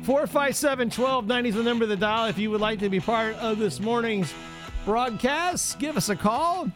457 0.02 0.88
1290 0.88 1.48
is 1.48 1.54
the 1.54 1.62
number 1.62 1.84
of 1.84 1.88
the 1.88 1.96
dial. 1.96 2.26
If 2.26 2.36
you 2.36 2.50
would 2.50 2.60
like 2.60 2.80
to 2.80 2.88
be 2.88 2.98
part 2.98 3.36
of 3.36 3.60
this 3.60 3.78
morning's 3.78 4.34
broadcast, 4.84 5.78
give 5.78 5.96
us 5.96 6.08
a 6.08 6.16
call. 6.16 6.68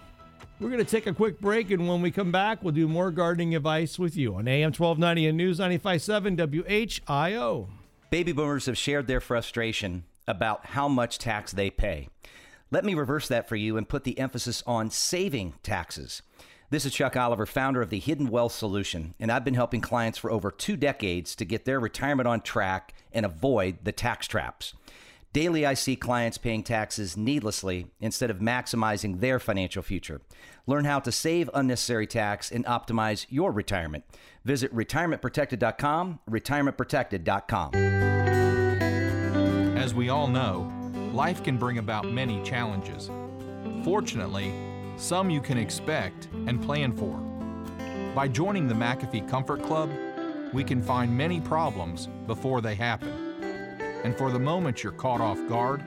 We're 0.61 0.71
going 0.71 0.85
to 0.85 0.89
take 0.89 1.09
a 1.09 1.13
quick 1.13 1.41
break, 1.41 1.73
and 1.73 1.89
when 1.89 2.03
we 2.03 2.13
come 2.13 2.31
back, 2.31 2.63
we'll 2.63 2.73
do 2.73 2.87
more 2.87 3.11
gardening 3.11 3.57
advice 3.57 3.99
with 3.99 4.17
you 4.17 4.37
on 4.37 4.47
AM 4.47 4.73
1290 4.73 5.27
and 5.27 5.37
News 5.37 5.59
957 5.59 6.37
WHIO. 6.37 7.67
Baby 8.11 8.31
boomers 8.31 8.67
have 8.67 8.79
shared 8.79 9.09
their 9.09 9.21
frustration 9.21 10.05
about 10.29 10.67
how 10.67 10.87
much 10.87 11.19
tax 11.19 11.51
they 11.51 11.69
pay. 11.69 12.09
Let 12.71 12.85
me 12.85 12.95
reverse 12.95 13.27
that 13.27 13.49
for 13.49 13.57
you 13.57 13.77
and 13.77 13.89
put 13.89 14.05
the 14.05 14.21
emphasis 14.21 14.63
on 14.69 14.91
saving 14.91 15.55
taxes. 15.65 16.23
This 16.69 16.85
is 16.85 16.93
Chuck 16.93 17.17
Oliver, 17.17 17.47
founder 17.47 17.81
of 17.81 17.91
the 17.91 18.01
Hidden 18.01 18.29
Wealth 18.29 18.51
Solution, 18.51 19.15
and 19.21 19.31
I've 19.31 19.45
been 19.45 19.55
helping 19.55 19.81
clients 19.81 20.19
for 20.19 20.33
over 20.33 20.51
two 20.51 20.77
decades 20.77 21.37
to 21.37 21.45
get 21.45 21.65
their 21.65 21.79
retirement 21.79 22.27
on 22.27 22.41
track 22.41 22.93
and 23.13 23.25
avoid 23.25 23.85
the 23.85 23.93
tax 23.93 24.27
traps. 24.27 24.75
Daily, 25.33 25.65
I 25.65 25.75
see 25.75 25.95
clients 25.95 26.39
paying 26.39 26.65
taxes 26.65 27.17
needlessly 27.17 27.87
instead 28.01 28.33
of 28.33 28.39
maximizing 28.39 29.21
their 29.21 29.39
financial 29.39 29.85
future. 29.85 30.23
Learn 30.67 30.87
how 30.87 30.99
to 30.99 31.13
save 31.13 31.49
unnecessary 31.55 32.09
tax 32.09 32.51
and 32.51 32.65
optimize 32.65 33.27
your 33.29 33.53
retirement. 33.53 34.03
Visit 34.45 34.75
retirementprotected.com, 34.75 36.19
retirementprotected.com. 36.29 37.75
As 39.77 39.95
we 39.95 40.09
all 40.09 40.27
know, 40.27 40.69
life 41.13 41.45
can 41.45 41.59
bring 41.59 41.79
about 41.79 42.11
many 42.11 42.43
challenges. 42.43 43.09
Fortunately, 43.85 44.53
some 44.97 45.31
you 45.31 45.41
can 45.41 45.59
expect 45.59 46.29
and 46.47 46.63
plan 46.63 46.97
for. 46.97 47.19
By 48.15 48.29
joining 48.29 48.67
the 48.67 48.75
McAfee 48.75 49.29
Comfort 49.29 49.63
Club, 49.63 49.91
we 50.53 50.65
can 50.65 50.83
find 50.83 51.17
many 51.17 51.41
problems 51.41 52.09
before 52.27 52.61
they 52.61 52.75
happen. 52.75 53.11
And 54.05 54.17
for 54.17 54.31
the 54.31 54.39
moment 54.39 54.83
you're 54.83 54.93
caught 54.93 55.21
off 55.21 55.39
guard, 55.49 55.83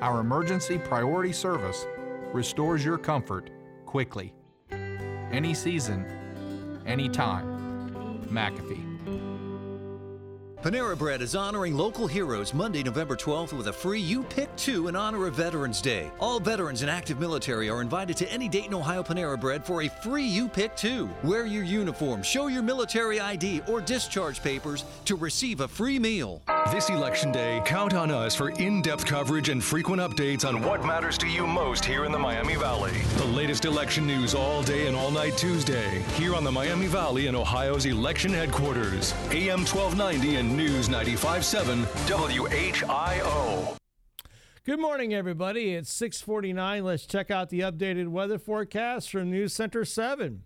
our 0.00 0.20
emergency 0.20 0.78
priority 0.78 1.32
service 1.32 1.86
restores 2.32 2.84
your 2.84 2.96
comfort 2.96 3.50
quickly. 3.84 4.32
Any 4.70 5.52
season, 5.52 6.80
any 6.86 7.08
time. 7.08 8.24
McAfee. 8.30 9.39
Panera 10.62 10.96
Bread 10.96 11.22
is 11.22 11.34
honoring 11.34 11.74
local 11.74 12.06
heroes 12.06 12.52
Monday, 12.52 12.82
November 12.82 13.16
12th 13.16 13.54
with 13.54 13.68
a 13.68 13.72
free 13.72 13.98
You 14.00 14.24
Pick 14.24 14.54
Two 14.56 14.88
in 14.88 14.96
honor 14.96 15.26
of 15.26 15.34
Veterans 15.34 15.80
Day. 15.80 16.10
All 16.18 16.38
veterans 16.38 16.82
and 16.82 16.90
active 16.90 17.18
military 17.18 17.70
are 17.70 17.80
invited 17.80 18.14
to 18.18 18.30
any 18.30 18.46
Dayton, 18.46 18.74
Ohio 18.74 19.02
Panera 19.02 19.40
Bread 19.40 19.64
for 19.64 19.80
a 19.80 19.88
free 19.88 20.26
You 20.26 20.50
Pick 20.50 20.76
Two. 20.76 21.08
Wear 21.24 21.46
your 21.46 21.64
uniform, 21.64 22.22
show 22.22 22.48
your 22.48 22.62
military 22.62 23.20
ID 23.20 23.62
or 23.68 23.80
discharge 23.80 24.42
papers 24.42 24.84
to 25.06 25.16
receive 25.16 25.60
a 25.60 25.68
free 25.68 25.98
meal. 25.98 26.42
This 26.68 26.88
election 26.88 27.32
day, 27.32 27.60
count 27.64 27.94
on 27.94 28.10
us 28.12 28.34
for 28.34 28.50
in 28.50 28.80
depth 28.80 29.04
coverage 29.04 29.48
and 29.48 29.64
frequent 29.64 30.00
updates 30.00 30.46
on 30.46 30.62
what 30.62 30.84
matters 30.84 31.18
to 31.18 31.26
you 31.26 31.46
most 31.46 31.84
here 31.84 32.04
in 32.04 32.12
the 32.12 32.18
Miami 32.18 32.54
Valley. 32.54 32.92
The 33.16 33.24
latest 33.24 33.64
election 33.64 34.06
news 34.06 34.34
all 34.34 34.62
day 34.62 34.86
and 34.86 34.94
all 34.94 35.10
night 35.10 35.36
Tuesday, 35.36 36.00
here 36.14 36.34
on 36.34 36.44
the 36.44 36.52
Miami 36.52 36.86
Valley 36.86 37.26
and 37.26 37.36
Ohio's 37.36 37.86
election 37.86 38.32
headquarters. 38.32 39.12
AM 39.30 39.64
1290 39.66 40.36
and 40.36 40.56
News 40.56 40.88
95.7 40.88 41.84
WHIO. 42.06 43.76
Good 44.64 44.78
morning, 44.78 45.12
everybody. 45.12 45.74
It's 45.74 45.92
649. 45.92 46.84
Let's 46.84 47.06
check 47.06 47.30
out 47.32 47.48
the 47.48 47.60
updated 47.60 48.08
weather 48.08 48.38
forecast 48.38 49.10
from 49.10 49.30
News 49.30 49.52
Center 49.52 49.84
7. 49.84 50.44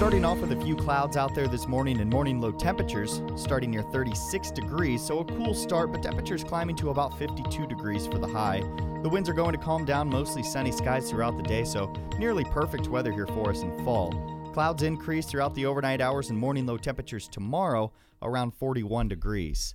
Starting 0.00 0.24
off 0.24 0.38
with 0.38 0.50
a 0.52 0.56
few 0.56 0.74
clouds 0.74 1.14
out 1.14 1.34
there 1.34 1.46
this 1.46 1.68
morning 1.68 2.00
and 2.00 2.10
morning 2.10 2.40
low 2.40 2.50
temperatures 2.50 3.20
starting 3.36 3.70
near 3.70 3.82
36 3.82 4.50
degrees, 4.50 5.04
so 5.04 5.18
a 5.18 5.24
cool 5.26 5.52
start, 5.52 5.92
but 5.92 6.02
temperatures 6.02 6.42
climbing 6.42 6.74
to 6.74 6.88
about 6.88 7.18
52 7.18 7.66
degrees 7.66 8.06
for 8.06 8.16
the 8.16 8.26
high. 8.26 8.60
The 9.02 9.10
winds 9.10 9.28
are 9.28 9.34
going 9.34 9.52
to 9.52 9.58
calm 9.58 9.84
down, 9.84 10.08
mostly 10.08 10.42
sunny 10.42 10.72
skies 10.72 11.10
throughout 11.10 11.36
the 11.36 11.42
day, 11.42 11.64
so 11.64 11.92
nearly 12.18 12.44
perfect 12.44 12.88
weather 12.88 13.12
here 13.12 13.26
for 13.26 13.50
us 13.50 13.60
in 13.60 13.84
fall. 13.84 14.10
Clouds 14.54 14.84
increase 14.84 15.26
throughout 15.26 15.54
the 15.54 15.66
overnight 15.66 16.00
hours 16.00 16.30
and 16.30 16.38
morning 16.38 16.64
low 16.64 16.78
temperatures 16.78 17.28
tomorrow 17.28 17.92
around 18.22 18.54
41 18.54 19.06
degrees. 19.06 19.74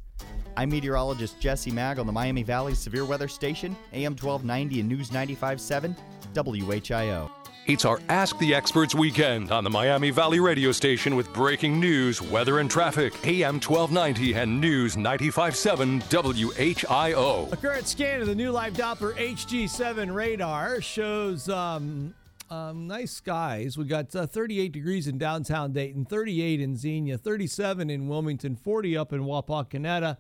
I'm 0.58 0.70
meteorologist 0.70 1.40
Jesse 1.40 1.70
Maag 1.70 2.00
on 2.00 2.08
the 2.08 2.12
Miami 2.12 2.42
Valley 2.42 2.74
Severe 2.74 3.06
Weather 3.06 3.28
Station, 3.28 3.76
AM 3.94 4.14
1290 4.14 4.80
and 4.80 4.90
News 4.90 5.12
957 5.12 5.96
WHIO. 6.34 7.30
It's 7.68 7.84
our 7.84 8.00
Ask 8.10 8.38
the 8.38 8.54
Experts 8.54 8.94
weekend 8.94 9.52
on 9.52 9.64
the 9.64 9.72
Miami 9.72 10.12
Valley 10.12 10.40
radio 10.40 10.72
station 10.72 11.16
with 11.16 11.34
breaking 11.34 11.80
news, 11.80 12.22
weather, 12.22 12.60
and 12.60 12.70
traffic. 12.70 13.14
AM 13.26 13.56
1290 13.56 14.34
and 14.36 14.62
News 14.62 14.96
957 14.96 16.02
WHIO. 16.02 17.52
A 17.52 17.58
current 17.58 17.88
scan 17.88 18.22
of 18.22 18.28
the 18.28 18.36
new 18.36 18.52
live 18.52 18.74
Doppler 18.74 19.16
HG7 19.16 20.14
radar 20.14 20.80
shows 20.80 21.50
um, 21.50 22.14
um, 22.52 22.86
nice 22.86 23.14
skies. 23.14 23.80
We 23.80 23.86
got 23.86 24.16
uh, 24.16 24.28
38 24.28 24.72
degrees 24.72 25.08
in 25.08 25.18
downtown 25.18 25.74
Dayton, 25.74 26.06
38 26.06 26.62
in 26.62 26.78
Xenia, 26.78 27.18
37 27.18 27.90
in 27.90 28.08
Wilmington, 28.08 28.56
40 28.58 28.96
up 28.96 29.12
in 29.12 29.22
Wapakoneta. 29.22 30.18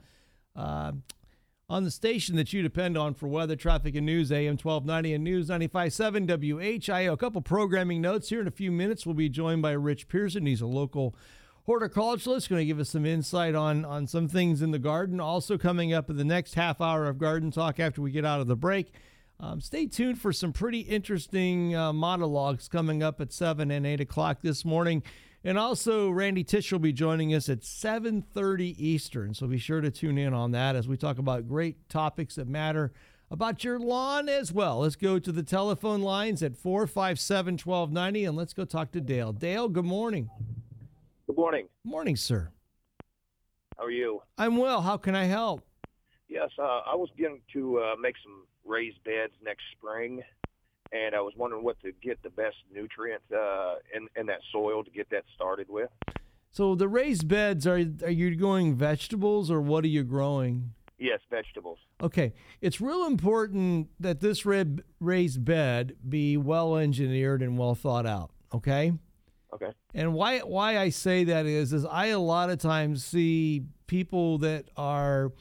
Uh, 0.55 0.93
on 1.69 1.83
the 1.83 1.91
station 1.91 2.35
that 2.35 2.53
you 2.53 2.61
depend 2.61 2.97
on 2.97 3.13
for 3.13 3.27
weather, 3.27 3.55
traffic, 3.55 3.95
and 3.95 4.05
news, 4.05 4.31
AM 4.31 4.57
1290 4.57 5.13
and 5.13 5.23
News 5.23 5.49
95.7 5.49 6.27
WHIO. 6.27 7.13
A 7.13 7.17
couple 7.17 7.41
programming 7.41 8.01
notes 8.01 8.29
here 8.29 8.39
in 8.41 8.47
a 8.47 8.51
few 8.51 8.71
minutes. 8.71 9.05
We'll 9.05 9.15
be 9.15 9.29
joined 9.29 9.63
by 9.63 9.71
Rich 9.71 10.07
Pearson. 10.07 10.45
He's 10.45 10.61
a 10.61 10.67
local 10.67 11.15
horticulturalist, 11.67 12.49
going 12.49 12.59
to 12.59 12.65
give 12.65 12.79
us 12.79 12.91
some 12.91 13.05
insight 13.05 13.55
on, 13.55 13.83
on 13.83 14.05
some 14.05 14.27
things 14.27 14.61
in 14.61 14.69
the 14.69 14.79
garden. 14.79 15.19
Also, 15.19 15.57
coming 15.57 15.91
up 15.91 16.09
in 16.09 16.17
the 16.17 16.23
next 16.23 16.53
half 16.53 16.79
hour 16.79 17.07
of 17.07 17.17
Garden 17.17 17.49
Talk 17.49 17.79
after 17.79 18.01
we 18.01 18.11
get 18.11 18.25
out 18.25 18.41
of 18.41 18.47
the 18.47 18.55
break. 18.55 18.91
Um, 19.39 19.59
stay 19.59 19.87
tuned 19.87 20.21
for 20.21 20.31
some 20.31 20.53
pretty 20.53 20.81
interesting 20.81 21.75
uh, 21.75 21.91
monologues 21.91 22.67
coming 22.67 23.01
up 23.01 23.19
at 23.19 23.33
7 23.33 23.71
and 23.71 23.85
8 23.85 24.01
o'clock 24.01 24.37
this 24.43 24.63
morning. 24.63 25.01
And 25.45 25.59
also, 25.59 26.09
Randy 26.09 26.43
Tish 26.43 26.71
will 26.71 26.79
be 26.79 26.91
joining 26.91 27.31
us 27.31 27.49
at 27.49 27.63
7:30 27.63 28.75
Eastern. 28.79 29.35
So 29.35 29.45
be 29.45 29.59
sure 29.59 29.79
to 29.79 29.91
tune 29.91 30.17
in 30.17 30.33
on 30.33 30.49
that 30.51 30.75
as 30.75 30.87
we 30.87 30.97
talk 30.97 31.19
about 31.19 31.47
great 31.47 31.87
topics 31.87 32.33
that 32.35 32.47
matter 32.47 32.91
about 33.29 33.63
your 33.63 33.77
lawn 33.79 34.27
as 34.27 34.51
well. 34.51 34.79
Let's 34.79 34.95
go 34.95 35.19
to 35.19 35.31
the 35.31 35.43
telephone 35.43 36.01
lines 36.01 36.41
at 36.41 36.53
457-1290 36.53 38.27
and 38.27 38.35
let's 38.35 38.53
go 38.53 38.65
talk 38.65 38.91
to 38.93 39.01
Dale. 39.01 39.33
Dale, 39.33 39.69
good 39.69 39.85
morning. 39.85 40.31
Good 41.27 41.37
morning. 41.37 41.67
Morning, 41.83 42.15
sir. 42.15 42.49
How 43.77 43.83
are 43.85 43.91
you? 43.91 44.23
I'm 44.39 44.57
well. 44.57 44.81
How 44.81 44.97
can 44.97 45.13
I 45.13 45.25
help? 45.25 45.63
Yes, 46.27 46.49
uh, 46.57 46.63
I 46.63 46.95
was 46.95 47.09
going 47.19 47.41
to 47.53 47.79
uh, 47.79 47.95
make 48.01 48.15
some 48.23 48.47
raised 48.65 49.03
beds 49.03 49.33
next 49.43 49.63
spring, 49.77 50.23
and 50.95 51.15
I 51.15 51.21
was 51.21 51.33
wondering 51.35 51.63
what 51.63 51.79
to 51.81 51.91
get 52.01 52.21
the 52.23 52.29
best 52.29 52.57
nutrients 52.73 53.29
uh, 53.31 53.75
in 53.93 54.07
in 54.15 54.25
that 54.27 54.39
soil 54.51 54.83
to 54.83 54.91
get 54.91 55.09
that 55.09 55.23
started 55.35 55.67
with. 55.69 55.89
So 56.51 56.75
the 56.75 56.87
raised 56.87 57.27
beds 57.27 57.67
are 57.67 57.83
are 58.03 58.09
you 58.09 58.35
going 58.35 58.75
vegetables 58.75 59.51
or 59.51 59.61
what 59.61 59.83
are 59.83 59.89
you 59.89 60.03
growing? 60.03 60.71
Yes, 60.97 61.19
vegetables. 61.29 61.79
Okay, 62.01 62.33
it's 62.61 62.79
real 62.79 63.05
important 63.05 63.89
that 63.99 64.21
this 64.21 64.45
red 64.45 64.81
raised 64.99 65.43
bed 65.43 65.95
be 66.07 66.37
well 66.37 66.77
engineered 66.77 67.41
and 67.41 67.57
well 67.57 67.75
thought 67.75 68.05
out. 68.05 68.31
Okay. 68.53 68.93
Okay. 69.53 69.71
And 69.93 70.13
why 70.13 70.39
why 70.39 70.77
I 70.77 70.89
say 70.89 71.23
that 71.25 71.45
is 71.45 71.73
is 71.73 71.85
I 71.85 72.07
a 72.07 72.19
lot 72.19 72.49
of 72.49 72.59
times 72.59 73.03
see 73.03 73.63
people 73.87 74.37
that 74.39 74.69
are 74.75 75.31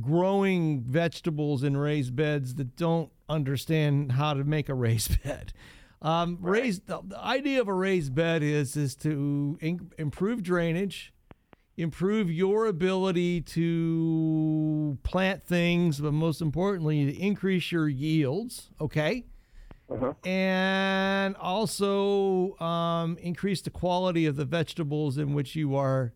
growing 0.00 0.82
vegetables 0.82 1.62
in 1.62 1.76
raised 1.76 2.14
beds 2.14 2.54
that 2.56 2.76
don't 2.76 3.10
understand 3.28 4.12
how 4.12 4.34
to 4.34 4.44
make 4.44 4.68
a 4.68 4.74
raised 4.74 5.22
bed. 5.24 5.52
Um, 6.00 6.38
Raised 6.40 6.86
the, 6.86 7.00
the 7.04 7.18
idea 7.18 7.60
of 7.60 7.68
a 7.68 7.74
raised 7.74 8.14
bed 8.14 8.42
is 8.42 8.76
is 8.76 8.94
to 8.96 9.58
in, 9.60 9.90
improve 9.98 10.44
drainage, 10.44 11.12
improve 11.76 12.30
your 12.30 12.66
ability 12.66 13.40
to 13.40 14.96
plant 15.02 15.44
things, 15.44 16.00
but 16.00 16.12
most 16.12 16.40
importantly, 16.40 17.06
to 17.06 17.18
increase 17.18 17.72
your 17.72 17.88
yields. 17.88 18.70
Okay. 18.80 19.24
And 20.24 21.34
also 21.36 22.58
um, 22.58 23.16
increase 23.20 23.62
the 23.62 23.70
quality 23.70 24.26
of 24.26 24.36
the 24.36 24.44
vegetables 24.44 25.18
in 25.18 25.32
which 25.34 25.56
you 25.56 25.74
are 25.76 26.12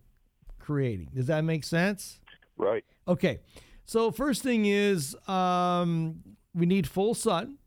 creating. 0.58 1.08
Does 1.14 1.26
that 1.26 1.42
make 1.42 1.64
sense? 1.64 2.20
Right. 2.56 2.84
Okay. 3.08 3.40
So 3.84 4.10
first 4.10 4.42
thing 4.42 4.64
is 4.66 5.16
um, 5.28 6.22
we 6.54 6.66
need 6.66 6.86
full 6.86 7.14
sun. 7.14 7.58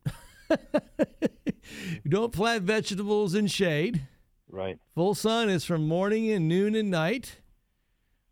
you 0.49 2.09
don't 2.09 2.31
plant 2.31 2.63
vegetables 2.63 3.35
in 3.35 3.47
shade. 3.47 4.07
Right. 4.49 4.79
Full 4.93 5.15
sun 5.15 5.49
is 5.49 5.65
from 5.65 5.87
morning 5.87 6.31
and 6.31 6.47
noon 6.47 6.75
and 6.75 6.89
night. 6.89 7.37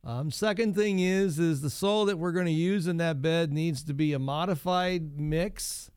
Um, 0.06 0.32
second 0.32 0.76
thing 0.76 1.00
is 1.00 1.40
is 1.40 1.62
the 1.62 1.70
soil 1.70 2.06
that 2.06 2.18
we're 2.18 2.34
going 2.34 2.46
to 2.46 2.52
use 2.52 2.88
in 2.88 2.98
that 2.98 3.22
bed 3.22 3.54
needs 3.54 3.84
to 3.84 3.94
be 3.94 4.12
a 4.12 4.20
modified 4.20 5.18
mix 5.20 5.90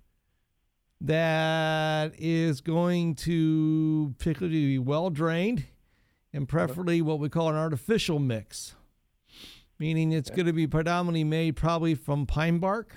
that 1.01 2.13
is 2.19 2.61
going 2.61 3.15
to 3.17 4.15
particularly 4.19 4.67
be 4.67 4.79
well 4.79 5.11
drained 5.11 5.65
and 6.33 6.49
preferably 6.49 7.03
what 7.03 7.19
we 7.19 7.29
call 7.29 7.49
an 7.49 7.57
artificial 7.57 8.19
mix, 8.19 8.75
meaning 9.79 10.13
it's 10.13 10.31
going 10.31 10.47
to 10.47 10.53
be 10.53 10.67
predominantly 10.67 11.25
made 11.25 11.57
probably 11.57 11.95
from 11.95 12.27
pine 12.27 12.59
bark 12.59 12.93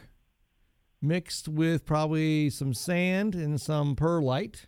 mixed 1.02 1.48
with 1.48 1.86
probably 1.86 2.50
some 2.50 2.74
sand 2.74 3.36
and 3.36 3.60
some 3.60 3.96
perlite. 3.96 4.68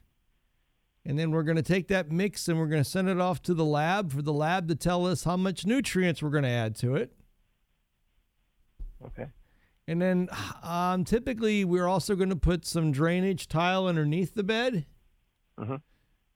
And 1.05 1.17
then 1.17 1.31
we're 1.31 1.43
going 1.43 1.57
to 1.57 1.63
take 1.63 1.87
that 1.87 2.11
mix 2.11 2.47
and 2.47 2.59
we're 2.59 2.67
going 2.67 2.83
to 2.83 2.89
send 2.89 3.09
it 3.09 3.19
off 3.19 3.41
to 3.43 3.53
the 3.53 3.65
lab 3.65 4.11
for 4.11 4.21
the 4.21 4.33
lab 4.33 4.67
to 4.67 4.75
tell 4.75 5.07
us 5.07 5.23
how 5.23 5.35
much 5.35 5.65
nutrients 5.65 6.21
we're 6.21 6.29
going 6.29 6.43
to 6.43 6.49
add 6.49 6.75
to 6.77 6.95
it. 6.95 7.11
Okay. 9.05 9.25
And 9.87 10.01
then 10.01 10.29
um, 10.63 11.03
typically 11.03 11.65
we're 11.65 11.87
also 11.87 12.15
going 12.15 12.29
to 12.29 12.35
put 12.35 12.65
some 12.65 12.91
drainage 12.91 13.47
tile 13.47 13.87
underneath 13.87 14.35
the 14.35 14.43
bed. 14.43 14.85
Mm-hmm. 15.59 15.75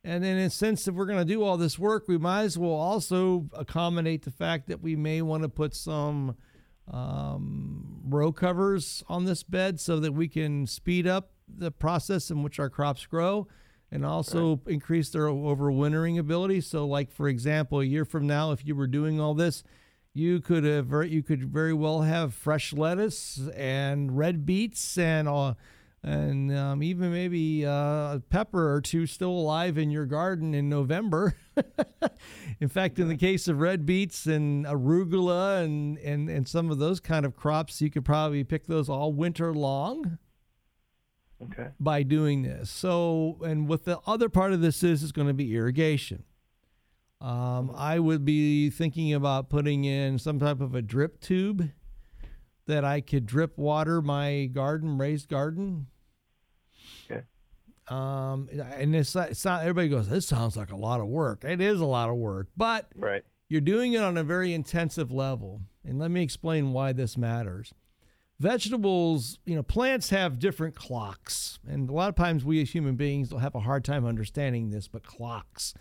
And 0.06 0.24
then, 0.24 0.38
in 0.38 0.52
since 0.52 0.88
if 0.88 0.94
we're 0.94 1.08
going 1.08 1.18
to 1.18 1.26
do 1.26 1.42
all 1.42 1.58
this 1.58 1.80
work, 1.80 2.08
we 2.08 2.20
might 2.20 2.44
as 2.44 2.60
well 2.60 2.70
also 2.70 3.50
accommodate 3.54 4.22
the 4.22 4.30
fact 4.30 4.68
that 4.68 4.80
we 4.80 4.96
may 4.96 5.24
want 5.24 5.42
to 5.42 5.50
put 5.50 5.74
some 5.74 6.36
um, 6.92 8.02
row 8.06 8.32
covers 8.32 9.04
on 9.10 9.26
this 9.26 9.42
bed 9.42 9.80
so 9.80 10.00
that 10.00 10.12
we 10.12 10.28
can 10.28 10.68
speed 10.68 11.08
up 11.08 11.32
the 11.48 11.72
process 11.72 12.30
in 12.30 12.44
which 12.44 12.60
our 12.60 12.70
crops 12.70 13.08
grow 13.08 13.48
and 13.92 14.06
also 14.06 14.62
increase 14.68 15.10
their 15.10 15.26
overwintering 15.26 16.20
ability. 16.20 16.62
So, 16.62 16.86
like 16.86 17.12
for 17.12 17.28
example, 17.28 17.80
a 17.80 17.84
year 17.84 18.06
from 18.06 18.28
now, 18.28 18.52
if 18.52 18.64
you 18.64 18.76
were 18.76 18.86
doing 18.86 19.20
all 19.20 19.34
this, 19.34 19.64
you 20.14 20.40
could 20.40 20.66
have 20.66 20.94
you 21.10 21.24
could 21.24 21.52
very 21.52 21.74
well 21.74 22.04
have 22.04 22.36
fresh 22.36 22.74
lettuce 22.74 23.40
and 23.56 24.16
red 24.16 24.46
beets 24.46 25.00
and 25.00 25.28
uh, 25.28 25.56
and 26.06 26.56
um, 26.56 26.84
even 26.84 27.12
maybe 27.12 27.66
uh, 27.66 27.72
a 28.16 28.22
pepper 28.30 28.72
or 28.72 28.80
two 28.80 29.08
still 29.08 29.32
alive 29.32 29.76
in 29.80 29.90
your 29.90 30.06
garden 30.06 30.54
in 30.54 30.70
November. 30.70 31.36
in 32.60 32.70
fact, 32.70 33.00
in 33.00 33.08
the 33.08 33.18
case 33.18 33.48
of 33.48 33.60
red 33.60 33.88
beets 33.88 34.28
and 34.28 34.66
arugula 34.68 35.64
and, 35.64 35.98
and, 35.98 36.30
and 36.30 36.48
some 36.48 36.70
of 36.70 36.78
those 36.78 37.00
kind 37.00 37.26
of 37.26 37.36
crops, 37.36 37.82
you 37.82 37.90
could 37.90 38.06
probably 38.06 38.44
pick 38.44 38.68
those 38.68 38.88
all 38.88 39.14
winter 39.14 39.52
long 39.52 40.20
Okay. 41.42 41.70
by 41.80 42.04
doing 42.04 42.44
this. 42.44 42.70
So, 42.70 43.38
and 43.44 43.68
what 43.68 43.86
the 43.86 44.00
other 44.06 44.30
part 44.30 44.54
of 44.54 44.62
this 44.62 44.84
is, 44.84 45.02
is 45.02 45.12
going 45.12 45.28
to 45.28 45.34
be 45.34 45.56
irrigation. 45.56 46.24
Um, 47.20 47.72
I 47.76 47.98
would 47.98 48.24
be 48.24 48.70
thinking 48.70 49.12
about 49.12 49.50
putting 49.50 49.86
in 49.86 50.20
some 50.20 50.40
type 50.40 50.62
of 50.62 50.76
a 50.76 50.84
drip 50.84 51.20
tube 51.20 51.72
that 52.68 52.86
I 52.86 53.02
could 53.02 53.26
drip 53.26 53.58
water 53.58 54.04
my 54.04 54.46
garden, 54.46 55.00
raised 55.00 55.30
garden. 55.30 55.88
Okay. 57.10 57.22
Um, 57.88 58.50
and 58.52 58.96
it's 58.96 59.14
not, 59.14 59.30
it's 59.30 59.46
not, 59.46 59.62
everybody 59.62 59.90
goes, 59.90 60.10
this 60.10 60.28
sounds 60.28 60.58
like 60.58 60.72
a 60.72 60.76
lot 60.76 61.00
of 61.02 61.08
work. 61.08 61.44
It 61.44 61.62
is 61.62 61.80
a 61.80 61.86
lot 61.86 62.10
of 62.10 62.16
work, 62.16 62.48
but 62.58 62.88
Right. 62.96 63.24
you're 63.48 63.62
doing 63.62 63.94
it 63.94 64.02
on 64.02 64.18
a 64.18 64.24
very 64.24 64.54
intensive 64.54 65.12
level. 65.12 65.62
And 65.84 66.00
let 66.00 66.10
me 66.10 66.24
explain 66.24 66.74
why 66.74 66.94
this 66.94 67.16
matters. 67.16 67.74
Vegetables, 68.40 69.40
you 69.46 69.56
know, 69.56 69.64
plants 69.64 70.10
have 70.10 70.40
different 70.40 70.76
clocks. 70.76 71.60
And 71.68 71.90
a 71.90 71.94
lot 71.94 72.10
of 72.10 72.16
times 72.16 72.44
we 72.44 72.62
as 72.62 72.72
human 72.72 72.96
beings 72.96 73.32
will 73.32 73.40
have 73.40 73.56
a 73.56 73.62
hard 73.62 73.86
time 73.86 74.06
understanding 74.06 74.72
this, 74.72 74.88
but 74.88 75.04
clocks. 75.04 75.74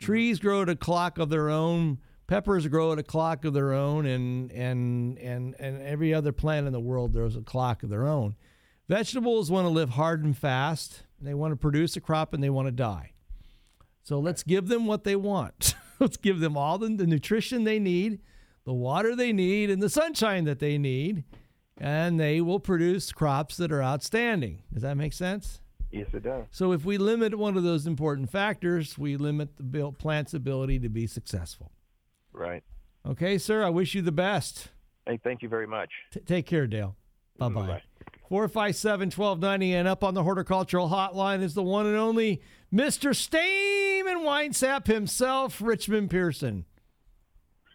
Trees 0.00 0.38
grow 0.38 0.62
at 0.62 0.68
a 0.68 0.76
clock 0.76 1.18
of 1.18 1.28
their 1.28 1.50
own. 1.50 1.98
Peppers 2.26 2.66
grow 2.68 2.92
at 2.92 2.98
a 2.98 3.02
clock 3.02 3.44
of 3.44 3.52
their 3.52 3.72
own, 3.72 4.06
and 4.06 4.52
and 4.52 5.18
and 5.18 5.54
and 5.58 5.82
every 5.82 6.12
other 6.14 6.30
plant 6.30 6.66
in 6.66 6.72
the 6.72 6.80
world 6.80 7.14
there's 7.14 7.36
a 7.36 7.40
clock 7.40 7.82
of 7.82 7.88
their 7.88 8.06
own. 8.06 8.36
Vegetables 8.88 9.50
want 9.50 9.66
to 9.66 9.70
live 9.70 9.90
hard 9.90 10.24
and 10.24 10.36
fast. 10.36 11.02
They 11.20 11.34
want 11.34 11.52
to 11.52 11.56
produce 11.56 11.96
a 11.96 12.00
crop 12.00 12.32
and 12.32 12.42
they 12.42 12.50
want 12.50 12.68
to 12.68 12.72
die. 12.72 13.12
So 14.02 14.18
let's 14.18 14.42
give 14.42 14.68
them 14.68 14.86
what 14.86 15.04
they 15.04 15.16
want. 15.16 15.74
let's 16.00 16.16
give 16.16 16.40
them 16.40 16.56
all 16.56 16.78
the, 16.78 16.88
the 16.88 17.06
nutrition 17.06 17.64
they 17.64 17.78
need, 17.78 18.20
the 18.64 18.72
water 18.72 19.14
they 19.14 19.32
need, 19.32 19.68
and 19.68 19.82
the 19.82 19.90
sunshine 19.90 20.44
that 20.44 20.58
they 20.58 20.78
need, 20.78 21.24
and 21.76 22.18
they 22.18 22.40
will 22.40 22.60
produce 22.60 23.12
crops 23.12 23.58
that 23.58 23.70
are 23.70 23.82
outstanding. 23.82 24.62
Does 24.72 24.82
that 24.82 24.96
make 24.96 25.12
sense? 25.12 25.60
Yes, 25.90 26.06
it 26.14 26.22
does. 26.22 26.46
So 26.50 26.72
if 26.72 26.84
we 26.84 26.96
limit 26.96 27.36
one 27.36 27.56
of 27.56 27.62
those 27.62 27.86
important 27.86 28.30
factors, 28.30 28.96
we 28.96 29.16
limit 29.16 29.50
the 29.58 29.92
plant's 29.92 30.32
ability 30.32 30.78
to 30.80 30.88
be 30.88 31.06
successful. 31.06 31.72
Right. 32.32 32.62
Okay, 33.06 33.36
sir. 33.36 33.64
I 33.64 33.70
wish 33.70 33.94
you 33.94 34.02
the 34.02 34.12
best. 34.12 34.68
Hey, 35.06 35.18
thank 35.22 35.42
you 35.42 35.48
very 35.48 35.66
much. 35.66 35.90
T- 36.12 36.20
take 36.20 36.46
care, 36.46 36.66
Dale. 36.66 36.96
Mm-hmm, 37.40 37.54
bye 37.54 37.66
bye. 37.66 37.82
Bye-bye. 38.30 38.36
457 38.36 39.06
1290 39.10 39.74
and 39.74 39.88
up 39.88 40.04
on 40.04 40.14
the 40.14 40.22
horticultural 40.22 40.88
hotline 40.88 41.42
is 41.42 41.54
the 41.54 41.62
one 41.62 41.86
and 41.86 41.96
only 41.96 42.42
Mr. 42.72 43.14
Stame 43.14 44.06
Stayman 44.06 44.24
Winesap 44.24 44.86
himself, 44.86 45.60
Richmond 45.60 46.08
Pearson. 46.10 46.64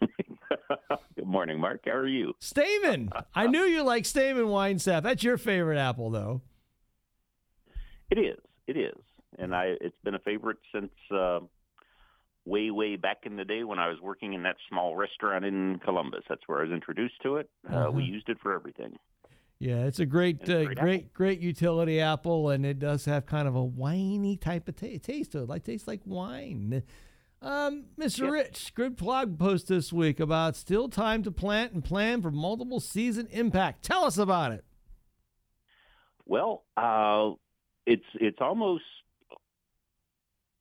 Good 1.16 1.26
morning, 1.26 1.60
Mark. 1.60 1.82
How 1.84 1.92
are 1.92 2.06
you? 2.08 2.34
Stayman. 2.40 3.10
I 3.34 3.46
knew 3.46 3.62
you 3.64 3.82
like 3.82 4.04
Stayman 4.04 4.46
Winesap. 4.46 5.02
That's 5.02 5.22
your 5.22 5.36
favorite 5.38 5.78
apple, 5.78 6.10
though. 6.10 6.40
It 8.10 8.18
is. 8.18 8.38
It 8.66 8.76
is, 8.76 8.96
and 9.38 9.54
I. 9.54 9.74
It's 9.80 9.96
been 10.02 10.14
a 10.14 10.18
favorite 10.20 10.56
since 10.74 10.90
uh, 11.14 11.40
way, 12.46 12.70
way 12.70 12.96
back 12.96 13.18
in 13.24 13.36
the 13.36 13.44
day 13.44 13.62
when 13.64 13.78
I 13.78 13.88
was 13.88 14.00
working 14.00 14.32
in 14.32 14.42
that 14.44 14.56
small 14.70 14.96
restaurant 14.96 15.44
in 15.44 15.78
Columbus. 15.84 16.24
That's 16.28 16.40
where 16.46 16.60
I 16.60 16.62
was 16.64 16.72
introduced 16.72 17.20
to 17.24 17.36
it. 17.36 17.50
Uh, 17.70 17.76
Uh-huh. 17.76 17.90
we 17.90 18.04
used 18.04 18.28
it 18.30 18.38
for 18.42 18.54
everything. 18.54 18.96
Yeah, 19.58 19.84
it's 19.84 20.00
a 20.00 20.06
great, 20.06 20.40
It's 20.40 20.50
a 20.50 20.62
uh, 20.62 20.64
great 20.64 20.78
great, 20.78 21.14
great, 21.14 21.40
utility 21.40 22.00
apple, 22.00 22.50
and 22.50 22.66
it 22.66 22.78
does 22.78 23.04
have 23.04 23.24
kind 23.24 23.48
of 23.48 23.54
a 23.54 23.64
winey 23.64 24.36
type 24.36 24.68
of 24.68 24.76
ta- 24.76 24.98
taste 25.02 25.32
to 25.32 25.40
it. 25.40 25.48
Like 25.48 25.64
tastes 25.64 25.88
like 25.88 26.00
wine. 26.04 26.82
Um, 27.40 27.84
Mr. 27.98 28.30
Rich, 28.30 28.74
good 28.74 28.96
blog 28.96 29.38
post 29.38 29.68
this 29.68 29.92
week 29.92 30.18
about 30.18 30.56
still 30.56 30.88
time 30.88 31.22
to 31.24 31.30
plant 31.30 31.72
and 31.72 31.84
plan 31.84 32.22
for 32.22 32.30
multiple 32.30 32.80
season 32.80 33.28
impact. 33.30 33.84
Tell 33.84 34.04
us 34.04 34.16
about 34.16 34.52
it. 34.52 34.64
Well, 36.26 36.64
uh, 36.76 37.32
it's 37.86 38.04
it's 38.14 38.38
almost 38.40 38.84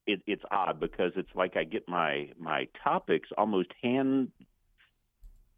it, 0.05 0.21
it's 0.27 0.43
odd 0.51 0.79
because 0.79 1.13
it's 1.15 1.29
like 1.35 1.55
I 1.55 1.63
get 1.63 1.87
my 1.87 2.29
my 2.37 2.67
topics 2.83 3.29
almost 3.37 3.69
hand 3.81 4.31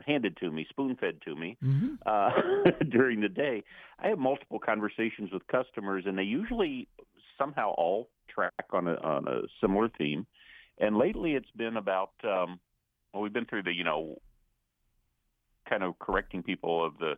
handed 0.06 0.38
to 0.38 0.52
me, 0.52 0.66
spoon 0.70 0.96
fed 0.96 1.20
to 1.26 1.36
me 1.36 1.58
uh, 2.06 2.30
during 2.90 3.22
the 3.22 3.30
day. 3.30 3.64
I 4.00 4.08
have 4.10 4.20
multiple 4.20 4.60
conversations 4.60 5.32
with 5.32 5.46
customers, 5.48 6.04
and 6.06 6.18
they 6.18 6.24
usually 6.24 6.88
somehow 7.38 7.72
all 7.72 8.10
track 8.30 8.54
on 8.72 8.88
a 8.88 8.96
on 8.96 9.28
a 9.28 9.42
similar 9.62 9.90
theme. 9.98 10.26
And 10.80 10.98
lately, 10.98 11.34
it's 11.34 11.52
been 11.56 11.78
about 11.78 12.12
um, 12.24 12.60
well, 13.14 13.24
we've 13.24 13.34
been 13.34 13.46
through 13.46 13.64
the 13.64 13.74
you 13.74 13.84
know 13.84 14.18
kind 15.70 15.84
of 15.84 15.98
correcting 16.00 16.44
people 16.44 16.86
of 16.86 16.98
the 17.00 17.14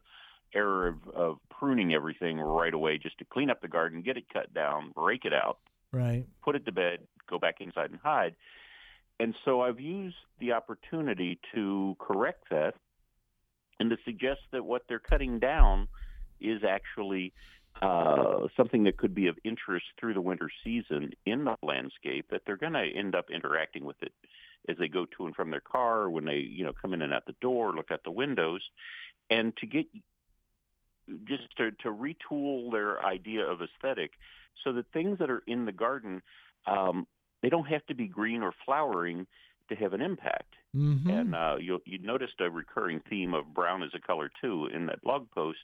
error 0.53 0.87
of, 0.87 0.95
of 1.13 1.37
pruning 1.49 1.93
everything 1.93 2.39
right 2.39 2.73
away 2.73 2.97
just 2.97 3.17
to 3.19 3.25
clean 3.25 3.49
up 3.49 3.61
the 3.61 3.67
garden, 3.67 4.01
get 4.01 4.17
it 4.17 4.25
cut 4.31 4.53
down, 4.53 4.91
break 4.95 5.25
it 5.25 5.33
out, 5.33 5.59
Right. 5.91 6.25
put 6.43 6.55
it 6.55 6.65
to 6.65 6.71
bed, 6.71 6.99
go 7.29 7.37
back 7.37 7.55
inside 7.59 7.91
and 7.91 7.99
hide. 8.01 8.35
And 9.19 9.33
so 9.45 9.61
I've 9.61 9.79
used 9.79 10.15
the 10.39 10.53
opportunity 10.53 11.39
to 11.55 11.95
correct 11.99 12.45
that 12.51 12.75
and 13.79 13.89
to 13.89 13.97
suggest 14.05 14.41
that 14.51 14.63
what 14.63 14.83
they're 14.87 14.99
cutting 14.99 15.39
down 15.39 15.87
is 16.39 16.61
actually 16.67 17.33
uh, 17.81 18.47
something 18.55 18.83
that 18.83 18.97
could 18.97 19.13
be 19.13 19.27
of 19.27 19.37
interest 19.43 19.85
through 19.99 20.13
the 20.13 20.21
winter 20.21 20.49
season 20.63 21.11
in 21.25 21.45
the 21.45 21.55
landscape 21.61 22.25
that 22.31 22.41
they're 22.45 22.57
going 22.57 22.73
to 22.73 22.91
end 22.95 23.15
up 23.15 23.25
interacting 23.31 23.85
with 23.85 24.01
it 24.01 24.11
as 24.67 24.77
they 24.77 24.87
go 24.87 25.05
to 25.05 25.25
and 25.25 25.35
from 25.35 25.51
their 25.51 25.61
car, 25.61 26.09
when 26.09 26.25
they 26.25 26.37
you 26.37 26.65
know 26.65 26.73
come 26.81 26.93
in 26.93 27.01
and 27.01 27.13
out 27.13 27.25
the 27.25 27.35
door, 27.41 27.73
look 27.73 27.91
out 27.91 28.03
the 28.03 28.11
windows, 28.11 28.61
and 29.29 29.55
to 29.57 29.65
get 29.65 29.85
just 31.23 31.43
to, 31.57 31.71
to 31.71 31.89
retool 31.89 32.71
their 32.71 33.03
idea 33.05 33.45
of 33.45 33.61
aesthetic 33.61 34.11
so 34.63 34.73
that 34.73 34.91
things 34.91 35.19
that 35.19 35.29
are 35.29 35.43
in 35.47 35.65
the 35.65 35.71
garden 35.71 36.21
um, 36.65 37.07
they 37.41 37.49
don't 37.49 37.67
have 37.67 37.85
to 37.87 37.95
be 37.95 38.07
green 38.07 38.41
or 38.41 38.53
flowering 38.65 39.27
to 39.69 39.75
have 39.75 39.93
an 39.93 40.01
impact. 40.01 40.53
Mm-hmm. 40.75 41.09
And 41.09 41.35
uh, 41.35 41.55
you 41.59 41.81
you 41.85 41.99
noticed 41.99 42.39
a 42.39 42.49
recurring 42.49 43.01
theme 43.09 43.33
of 43.33 43.53
brown 43.53 43.83
as 43.83 43.91
a 43.95 43.99
color 43.99 44.29
too 44.41 44.67
in 44.73 44.85
that 44.87 45.01
blog 45.01 45.29
post 45.31 45.59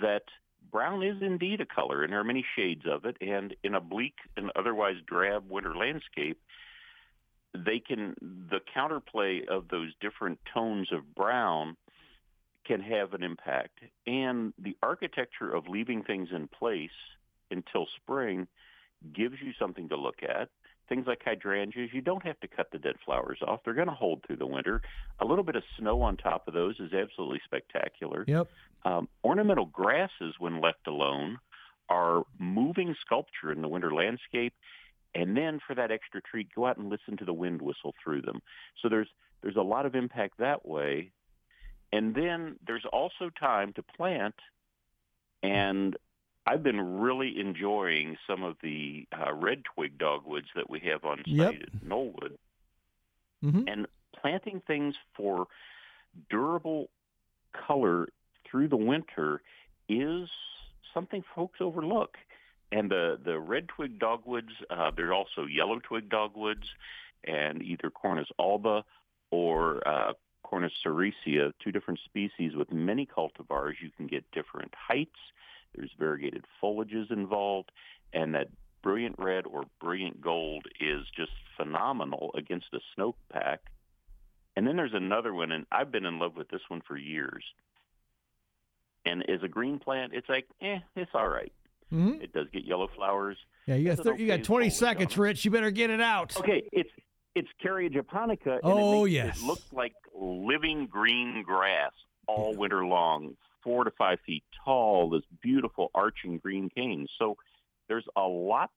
that 0.00 0.22
brown 0.70 1.02
is 1.02 1.16
indeed 1.20 1.60
a 1.60 1.66
color, 1.66 2.02
and 2.02 2.12
there 2.12 2.20
are 2.20 2.24
many 2.24 2.44
shades 2.56 2.84
of 2.88 3.04
it. 3.04 3.16
And 3.20 3.54
in 3.64 3.74
a 3.74 3.80
bleak 3.80 4.14
and 4.36 4.50
otherwise 4.56 4.96
drab 5.06 5.48
winter 5.48 5.74
landscape, 5.74 6.38
they 7.54 7.80
can 7.80 8.14
the 8.20 8.60
counterplay 8.74 9.46
of 9.48 9.68
those 9.68 9.92
different 10.00 10.38
tones 10.52 10.88
of 10.92 11.14
brown 11.14 11.76
can 12.66 12.80
have 12.80 13.14
an 13.14 13.22
impact. 13.22 13.80
And 14.06 14.52
the 14.58 14.76
architecture 14.82 15.52
of 15.52 15.66
leaving 15.68 16.02
things 16.02 16.28
in 16.34 16.46
place 16.46 16.90
until 17.50 17.86
spring 17.96 18.46
gives 19.14 19.36
you 19.42 19.52
something 19.58 19.88
to 19.88 19.96
look 19.96 20.22
at. 20.22 20.48
Things 20.90 21.06
like 21.06 21.22
hydrangeas, 21.24 21.90
you 21.94 22.02
don't 22.02 22.24
have 22.26 22.38
to 22.40 22.48
cut 22.48 22.70
the 22.72 22.78
dead 22.78 22.96
flowers 23.04 23.38
off. 23.46 23.60
They're 23.64 23.74
going 23.74 23.88
to 23.88 23.94
hold 23.94 24.24
through 24.26 24.36
the 24.36 24.46
winter. 24.46 24.82
A 25.20 25.24
little 25.24 25.44
bit 25.44 25.54
of 25.54 25.62
snow 25.78 26.02
on 26.02 26.18
top 26.18 26.48
of 26.48 26.52
those 26.52 26.74
is 26.80 26.92
absolutely 26.92 27.40
spectacular. 27.44 28.24
Yep. 28.26 28.48
Um, 28.84 29.08
ornamental 29.24 29.66
grasses, 29.66 30.34
when 30.38 30.60
left 30.60 30.86
alone, 30.88 31.38
are 31.88 32.24
moving 32.38 32.96
sculpture 33.00 33.52
in 33.52 33.62
the 33.62 33.68
winter 33.68 33.94
landscape. 33.94 34.52
And 35.14 35.36
then 35.36 35.60
for 35.64 35.74
that 35.76 35.92
extra 35.92 36.20
treat, 36.20 36.48
go 36.54 36.66
out 36.66 36.76
and 36.76 36.88
listen 36.88 37.16
to 37.18 37.24
the 37.24 37.32
wind 37.32 37.62
whistle 37.62 37.94
through 38.02 38.22
them. 38.22 38.40
So 38.82 38.88
there's 38.88 39.08
there's 39.42 39.56
a 39.56 39.62
lot 39.62 39.86
of 39.86 39.94
impact 39.94 40.38
that 40.38 40.66
way. 40.66 41.12
And 41.92 42.14
then 42.14 42.56
there's 42.66 42.84
also 42.92 43.30
time 43.38 43.72
to 43.74 43.82
plant. 43.82 44.34
And 45.42 45.96
I've 46.46 46.62
been 46.62 47.00
really 47.00 47.38
enjoying 47.38 48.16
some 48.26 48.42
of 48.42 48.56
the 48.62 49.06
uh, 49.12 49.32
red 49.32 49.62
twig 49.74 49.98
dogwoods 49.98 50.48
that 50.56 50.68
we 50.70 50.80
have 50.80 51.04
on 51.04 51.18
site 51.18 51.26
Yep. 51.26 51.54
at 51.54 51.84
Knollwood. 51.84 52.36
Mm-hmm. 53.44 53.62
And 53.66 53.86
planting 54.20 54.60
things 54.66 54.94
for 55.14 55.46
durable 56.28 56.90
color 57.52 58.08
through 58.48 58.68
the 58.68 58.76
winter 58.76 59.42
is 59.88 60.28
something 60.92 61.22
folks 61.34 61.60
overlook. 61.60 62.16
And 62.72 62.90
the, 62.90 63.18
the 63.22 63.38
red 63.38 63.68
twig 63.68 63.98
dogwoods, 63.98 64.52
uh, 64.70 64.90
there 64.96 65.08
are 65.08 65.14
also 65.14 65.44
yellow 65.46 65.78
twig 65.80 66.08
dogwoods 66.08 66.66
and 67.24 67.62
either 67.62 67.90
Cornus 67.90 68.28
alba 68.38 68.84
or 69.30 69.86
uh, 69.86 70.12
Cornus 70.42 70.72
sericea, 70.84 71.52
two 71.62 71.72
different 71.72 72.00
species 72.04 72.54
with 72.54 72.72
many 72.72 73.06
cultivars. 73.06 73.74
You 73.82 73.90
can 73.96 74.06
get 74.06 74.24
different 74.32 74.72
heights. 74.74 75.18
There's 75.74 75.90
variegated 75.98 76.44
foliages 76.62 77.10
involved, 77.10 77.70
and 78.12 78.34
that 78.34 78.48
brilliant 78.82 79.16
red 79.18 79.46
or 79.46 79.64
brilliant 79.80 80.20
gold 80.20 80.64
is 80.80 81.02
just 81.16 81.32
phenomenal 81.56 82.30
against 82.34 82.66
a 82.72 82.80
snowpack. 82.98 83.58
And 84.56 84.66
then 84.66 84.76
there's 84.76 84.94
another 84.94 85.32
one, 85.32 85.52
and 85.52 85.66
I've 85.70 85.92
been 85.92 86.04
in 86.06 86.18
love 86.18 86.36
with 86.36 86.48
this 86.48 86.62
one 86.68 86.80
for 86.86 86.96
years. 86.96 87.44
And 89.06 89.28
as 89.30 89.42
a 89.42 89.48
green 89.48 89.78
plant, 89.78 90.12
it's 90.14 90.28
like, 90.28 90.46
eh, 90.60 90.78
it's 90.96 91.10
all 91.14 91.28
right. 91.28 91.52
Mhm. 91.92 92.22
It 92.22 92.32
does 92.32 92.48
get 92.52 92.64
yellow 92.64 92.88
flowers. 92.88 93.36
Yeah, 93.66 93.76
you 93.76 93.86
got 93.94 93.98
thir- 94.04 94.16
you 94.16 94.26
got 94.26 94.44
20 94.44 94.66
foliage 94.66 94.72
seconds, 94.74 95.18
Rich. 95.18 95.44
You 95.44 95.50
better 95.50 95.70
get 95.70 95.90
it 95.90 96.00
out. 96.00 96.36
Okay, 96.38 96.68
it's 96.72 96.90
it's 97.36 97.48
Kerria 97.62 97.90
japonica. 97.92 98.54
And 98.54 98.60
Oh, 98.64 99.04
it 99.04 99.10
makes, 99.10 99.14
yes. 99.14 99.42
It 99.42 99.46
looks 99.46 99.72
like 99.72 99.94
living 100.14 100.86
green 100.86 101.42
grass 101.44 101.92
all 102.26 102.54
winter 102.56 102.84
long, 102.84 103.36
four 103.62 103.84
to 103.84 103.90
five 103.92 104.18
feet 104.26 104.44
tall. 104.64 105.10
This 105.10 105.22
beautiful 105.42 105.90
arching 105.94 106.38
green 106.38 106.68
cane. 106.74 107.06
So 107.18 107.36
there's 107.88 108.06
a 108.16 108.22
lot 108.22 108.70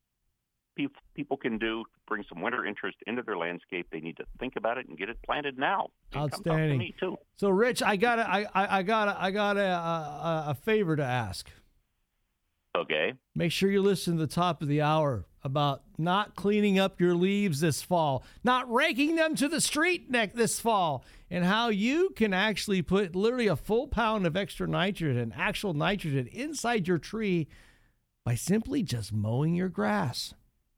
people 0.75 1.01
people 1.13 1.37
can 1.37 1.57
do 1.57 1.83
to 1.83 1.99
bring 2.07 2.23
some 2.27 2.41
winter 2.41 2.65
interest 2.65 2.97
into 3.05 3.21
their 3.21 3.37
landscape. 3.37 3.87
They 3.91 3.99
need 3.99 4.17
to 4.17 4.25
think 4.39 4.55
about 4.55 4.77
it 4.77 4.87
and 4.87 4.97
get 4.97 5.09
it 5.09 5.17
planted 5.23 5.57
now. 5.57 5.89
Come 6.11 6.29
talk 6.29 6.43
to 6.43 6.49
Outstanding. 6.49 6.79
me 6.79 6.95
too. 6.99 7.17
So, 7.37 7.49
Rich, 7.49 7.83
I 7.83 7.95
got 7.95 8.19
a, 8.19 8.27
I, 8.29 8.45
I 8.53 8.77
I 8.79 8.83
got 8.83 9.07
a, 9.07 9.21
I 9.21 9.31
got 9.31 9.57
a, 9.57 9.61
a, 9.61 10.43
a 10.49 10.55
favor 10.55 10.95
to 10.95 11.03
ask. 11.03 11.49
Okay. 12.75 13.13
Make 13.35 13.51
sure 13.51 13.69
you 13.69 13.81
listen 13.81 14.17
to 14.17 14.25
the 14.25 14.33
top 14.33 14.61
of 14.61 14.67
the 14.67 14.81
hour 14.81 15.25
about 15.43 15.83
not 15.97 16.35
cleaning 16.35 16.79
up 16.79 16.99
your 16.99 17.13
leaves 17.13 17.59
this 17.59 17.81
fall, 17.81 18.23
not 18.43 18.71
raking 18.71 19.15
them 19.15 19.35
to 19.35 19.47
the 19.47 19.61
street 19.61 20.09
neck 20.09 20.33
this 20.33 20.59
fall, 20.59 21.03
and 21.29 21.45
how 21.45 21.69
you 21.69 22.09
can 22.15 22.33
actually 22.33 22.81
put 22.81 23.15
literally 23.15 23.47
a 23.47 23.55
full 23.55 23.87
pound 23.87 24.25
of 24.25 24.35
extra 24.35 24.67
nitrogen, 24.67 25.33
actual 25.35 25.73
nitrogen, 25.73 26.27
inside 26.27 26.87
your 26.87 26.97
tree 26.97 27.47
by 28.25 28.35
simply 28.35 28.81
just 28.81 29.13
mowing 29.13 29.53
your 29.53 29.69
grass. 29.69 30.33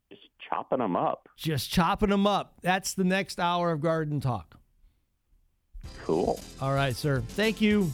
Just 0.10 0.30
chopping 0.50 0.80
them 0.80 0.96
up. 0.96 1.30
Just 1.38 1.72
chopping 1.72 2.10
them 2.10 2.28
up. 2.28 2.56
That's 2.62 2.94
the 2.94 3.04
next 3.04 3.40
hour 3.40 3.72
of 3.72 3.82
garden 3.82 4.20
talk. 4.20 4.60
Cool. 6.04 6.40
All 6.60 6.74
right, 6.74 6.96
sir. 6.96 7.22
Thank 7.30 7.62
you. 7.62 7.92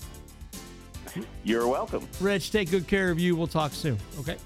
You're 1.43 1.67
welcome. 1.67 2.07
Rich, 2.19 2.51
take 2.51 2.71
good 2.71 2.87
care 2.87 3.11
of 3.11 3.19
you. 3.19 3.35
We'll 3.35 3.47
talk 3.47 3.73
soon. 3.73 3.97
Okay. 4.19 4.37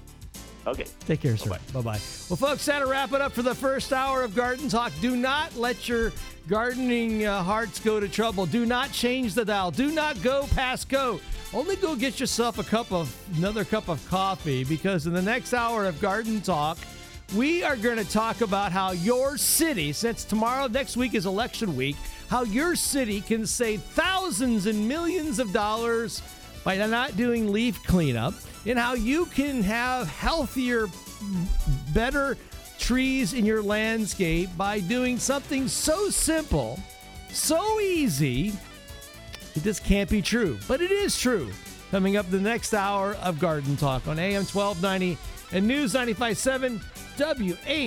Okay. 0.66 0.86
Take 1.06 1.20
care, 1.20 1.36
sir. 1.36 1.50
Bye 1.72 1.80
bye. 1.80 2.00
Well, 2.28 2.36
folks, 2.36 2.66
that'll 2.66 2.90
wrap 2.90 3.12
it 3.12 3.20
up 3.20 3.32
for 3.32 3.42
the 3.42 3.54
first 3.54 3.92
hour 3.92 4.22
of 4.22 4.34
Garden 4.34 4.68
Talk. 4.68 4.92
Do 5.00 5.14
not 5.14 5.54
let 5.56 5.88
your 5.88 6.12
gardening 6.48 7.24
uh, 7.24 7.42
hearts 7.42 7.78
go 7.78 8.00
to 8.00 8.08
trouble. 8.08 8.46
Do 8.46 8.66
not 8.66 8.90
change 8.90 9.34
the 9.34 9.44
dial. 9.44 9.70
Do 9.70 9.92
not 9.92 10.20
go 10.22 10.46
past 10.54 10.88
go. 10.88 11.20
Only 11.54 11.76
go 11.76 11.94
get 11.94 12.18
yourself 12.18 12.58
a 12.58 12.64
cup 12.64 12.92
of 12.92 13.16
another 13.36 13.64
cup 13.64 13.88
of 13.88 14.04
coffee 14.08 14.64
because 14.64 15.06
in 15.06 15.12
the 15.12 15.22
next 15.22 15.54
hour 15.54 15.86
of 15.86 16.00
Garden 16.00 16.40
Talk, 16.40 16.78
we 17.36 17.62
are 17.62 17.76
going 17.76 17.96
to 17.96 18.08
talk 18.08 18.40
about 18.40 18.72
how 18.72 18.90
your 18.90 19.36
city, 19.36 19.92
since 19.92 20.24
tomorrow, 20.24 20.66
next 20.66 20.96
week 20.96 21.14
is 21.14 21.26
election 21.26 21.76
week, 21.76 21.96
how 22.28 22.42
your 22.42 22.74
city 22.74 23.20
can 23.20 23.46
save 23.46 23.82
thousands 23.82 24.66
and 24.66 24.88
millions 24.88 25.38
of 25.38 25.52
dollars 25.52 26.22
by 26.66 26.76
not 26.76 27.16
doing 27.16 27.52
leaf 27.52 27.80
cleanup, 27.84 28.34
and 28.66 28.76
how 28.76 28.94
you 28.94 29.26
can 29.26 29.62
have 29.62 30.08
healthier, 30.08 30.88
better 31.94 32.36
trees 32.76 33.34
in 33.34 33.46
your 33.46 33.62
landscape 33.62 34.50
by 34.56 34.80
doing 34.80 35.16
something 35.16 35.68
so 35.68 36.10
simple, 36.10 36.76
so 37.30 37.78
easy. 37.78 38.52
It 39.54 39.62
just 39.62 39.84
can't 39.84 40.10
be 40.10 40.20
true, 40.20 40.58
but 40.66 40.80
it 40.80 40.90
is 40.90 41.16
true. 41.16 41.48
Coming 41.92 42.16
up 42.16 42.28
the 42.30 42.40
next 42.40 42.74
hour 42.74 43.14
of 43.22 43.38
Garden 43.38 43.76
Talk 43.76 44.08
on 44.08 44.18
AM 44.18 44.44
1290 44.44 45.16
and 45.52 45.68
News 45.68 45.94
957 45.94 46.80
WHIO. 47.16 47.86